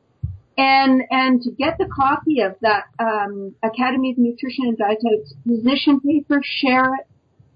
And, 0.61 1.01
and 1.09 1.41
to 1.41 1.51
get 1.51 1.79
the 1.79 1.87
copy 1.87 2.41
of 2.41 2.55
that, 2.61 2.83
um, 2.99 3.55
Academy 3.63 4.11
of 4.11 4.19
Nutrition 4.19 4.65
and 4.67 4.77
Dietetics 4.77 5.33
position 5.43 5.99
paper, 6.01 6.39
share 6.43 6.85
it, 6.93 7.07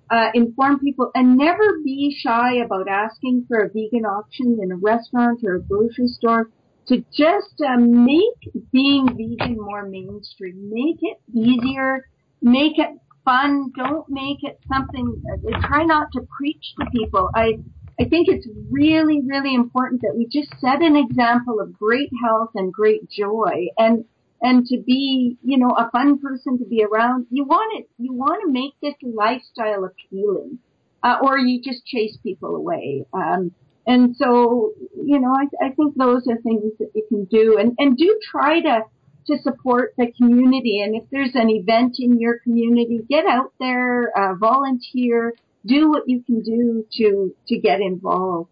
uh, 0.10 0.30
inform 0.34 0.80
people 0.80 1.12
and 1.14 1.38
never 1.38 1.78
be 1.84 2.18
shy 2.20 2.56
about 2.56 2.88
asking 2.88 3.46
for 3.48 3.60
a 3.60 3.68
vegan 3.68 4.06
option 4.06 4.58
in 4.60 4.72
a 4.72 4.76
restaurant 4.78 5.42
or 5.44 5.58
a 5.58 5.62
grocery 5.62 6.08
store 6.08 6.50
to 6.88 7.06
just 7.16 7.62
uh, 7.64 7.78
make 7.78 8.52
being 8.72 9.08
vegan 9.08 9.56
more 9.56 9.88
mainstream, 9.88 10.68
make 10.74 10.98
it 11.02 11.20
easier, 11.32 12.08
make 12.42 12.80
it 12.80 12.90
fun. 13.24 13.72
Don't 13.78 14.10
make 14.10 14.40
it 14.42 14.60
something. 14.68 15.22
Uh, 15.32 15.68
try 15.68 15.84
not 15.84 16.08
to 16.14 16.22
preach 16.36 16.74
to 16.80 16.86
people. 16.92 17.30
I 17.36 17.60
I 18.00 18.06
think 18.06 18.28
it's 18.28 18.48
really 18.70 19.22
really 19.26 19.54
important 19.54 20.02
that 20.02 20.16
we 20.16 20.26
just 20.26 20.50
set 20.60 20.82
an 20.82 20.96
example 20.96 21.60
of 21.60 21.78
great 21.78 22.10
health 22.24 22.52
and 22.56 22.74
great 22.74 23.10
joy 23.10 23.68
and 23.78 24.06
and 24.42 24.66
to 24.66 24.78
be 24.86 25.38
you 25.44 25.58
know 25.58 25.70
a 25.70 25.90
fun 25.92 26.20
person 26.20 26.58
to 26.60 26.66
be 26.66 26.84
around. 26.84 27.28
You 27.30 27.46
want 27.46 27.80
it. 27.80 27.90
You 27.98 28.14
want 28.14 28.42
to 28.46 28.52
make 28.52 28.74
this 28.82 28.96
lifestyle 29.02 29.86
appealing, 29.86 30.60
uh, 31.04 31.18
or 31.22 31.38
you 31.38 31.62
just 31.62 31.86
chase 31.86 32.18
people 32.22 32.56
away. 32.56 33.06
Um, 33.14 33.52
and 33.88 34.16
so, 34.16 34.72
you 34.96 35.20
know, 35.20 35.32
I, 35.32 35.68
I 35.68 35.70
think 35.70 35.96
those 35.96 36.28
are 36.28 36.38
things 36.38 36.72
that 36.80 36.90
you 36.96 37.06
can 37.08 37.26
do 37.26 37.58
and, 37.60 37.74
and 37.78 37.96
do 37.96 38.20
try 38.32 38.62
to 38.62 38.80
to 39.28 39.38
support 39.42 39.94
the 39.98 40.12
community. 40.18 40.82
And 40.82 40.96
if 40.96 41.04
there's 41.12 41.34
an 41.34 41.50
event 41.50 41.96
in 41.98 42.20
your 42.20 42.40
community, 42.40 43.00
get 43.10 43.26
out 43.26 43.54
there, 43.60 44.12
uh, 44.16 44.36
volunteer, 44.36 45.34
do 45.66 45.90
what 45.90 46.04
you 46.08 46.22
can 46.24 46.42
do 46.42 46.86
to 46.94 47.36
to 47.48 47.58
get 47.60 47.82
involved. 47.82 48.50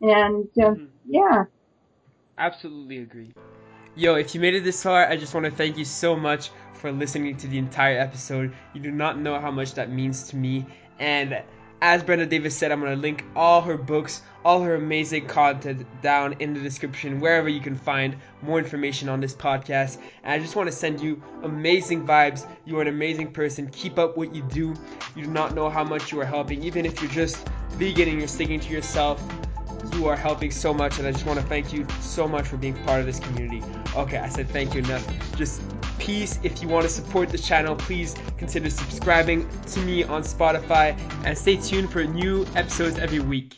And 0.00 0.48
uh, 0.58 0.70
mm-hmm. 0.70 0.84
yeah, 1.06 1.44
absolutely 2.38 2.98
agree. 2.98 3.32
Yo, 3.96 4.16
if 4.16 4.34
you 4.34 4.40
made 4.40 4.54
it 4.54 4.64
this 4.64 4.82
far, 4.82 5.06
I 5.06 5.16
just 5.16 5.34
want 5.34 5.46
to 5.46 5.52
thank 5.52 5.78
you 5.78 5.84
so 5.84 6.16
much 6.16 6.50
for 6.74 6.90
listening 6.90 7.36
to 7.36 7.46
the 7.46 7.58
entire 7.58 7.98
episode. 7.98 8.52
You 8.74 8.80
do 8.80 8.90
not 8.90 9.18
know 9.18 9.38
how 9.38 9.50
much 9.50 9.74
that 9.74 9.90
means 9.90 10.28
to 10.28 10.36
me. 10.36 10.66
And 10.98 11.42
as 11.84 12.02
Brenda 12.02 12.24
Davis 12.24 12.56
said, 12.56 12.72
I'm 12.72 12.80
going 12.80 12.94
to 12.94 12.98
link 12.98 13.26
all 13.36 13.60
her 13.60 13.76
books, 13.76 14.22
all 14.42 14.62
her 14.62 14.74
amazing 14.74 15.26
content 15.26 15.86
down 16.00 16.34
in 16.40 16.54
the 16.54 16.60
description, 16.60 17.20
wherever 17.20 17.46
you 17.46 17.60
can 17.60 17.76
find 17.76 18.16
more 18.40 18.58
information 18.58 19.10
on 19.10 19.20
this 19.20 19.34
podcast. 19.34 19.98
And 20.22 20.32
I 20.32 20.38
just 20.38 20.56
want 20.56 20.66
to 20.66 20.74
send 20.74 20.98
you 21.02 21.22
amazing 21.42 22.06
vibes. 22.06 22.48
You 22.64 22.78
are 22.78 22.80
an 22.80 22.88
amazing 22.88 23.32
person. 23.32 23.68
Keep 23.68 23.98
up 23.98 24.16
what 24.16 24.34
you 24.34 24.40
do. 24.44 24.74
You 25.14 25.24
do 25.24 25.30
not 25.30 25.54
know 25.54 25.68
how 25.68 25.84
much 25.84 26.10
you 26.10 26.18
are 26.22 26.24
helping, 26.24 26.62
even 26.64 26.86
if 26.86 27.02
you're 27.02 27.10
just 27.10 27.46
vegan 27.72 28.08
and 28.08 28.18
you're 28.18 28.28
sticking 28.28 28.60
to 28.60 28.72
yourself. 28.72 29.22
You 29.92 30.08
are 30.08 30.16
helping 30.16 30.50
so 30.50 30.72
much, 30.74 30.98
and 30.98 31.06
I 31.06 31.12
just 31.12 31.26
want 31.26 31.38
to 31.38 31.46
thank 31.46 31.72
you 31.72 31.86
so 32.00 32.26
much 32.26 32.46
for 32.46 32.56
being 32.56 32.74
part 32.84 33.00
of 33.00 33.06
this 33.06 33.20
community. 33.20 33.62
Okay, 33.96 34.18
I 34.18 34.28
said 34.28 34.48
thank 34.48 34.74
you 34.74 34.80
enough. 34.80 35.06
Just 35.36 35.62
peace. 35.98 36.38
If 36.42 36.62
you 36.62 36.68
want 36.68 36.84
to 36.84 36.88
support 36.88 37.28
the 37.28 37.38
channel, 37.38 37.76
please 37.76 38.14
consider 38.38 38.70
subscribing 38.70 39.48
to 39.66 39.80
me 39.80 40.04
on 40.04 40.22
Spotify 40.22 40.98
and 41.24 41.36
stay 41.36 41.56
tuned 41.56 41.90
for 41.90 42.04
new 42.04 42.46
episodes 42.56 42.98
every 42.98 43.20
week. 43.20 43.52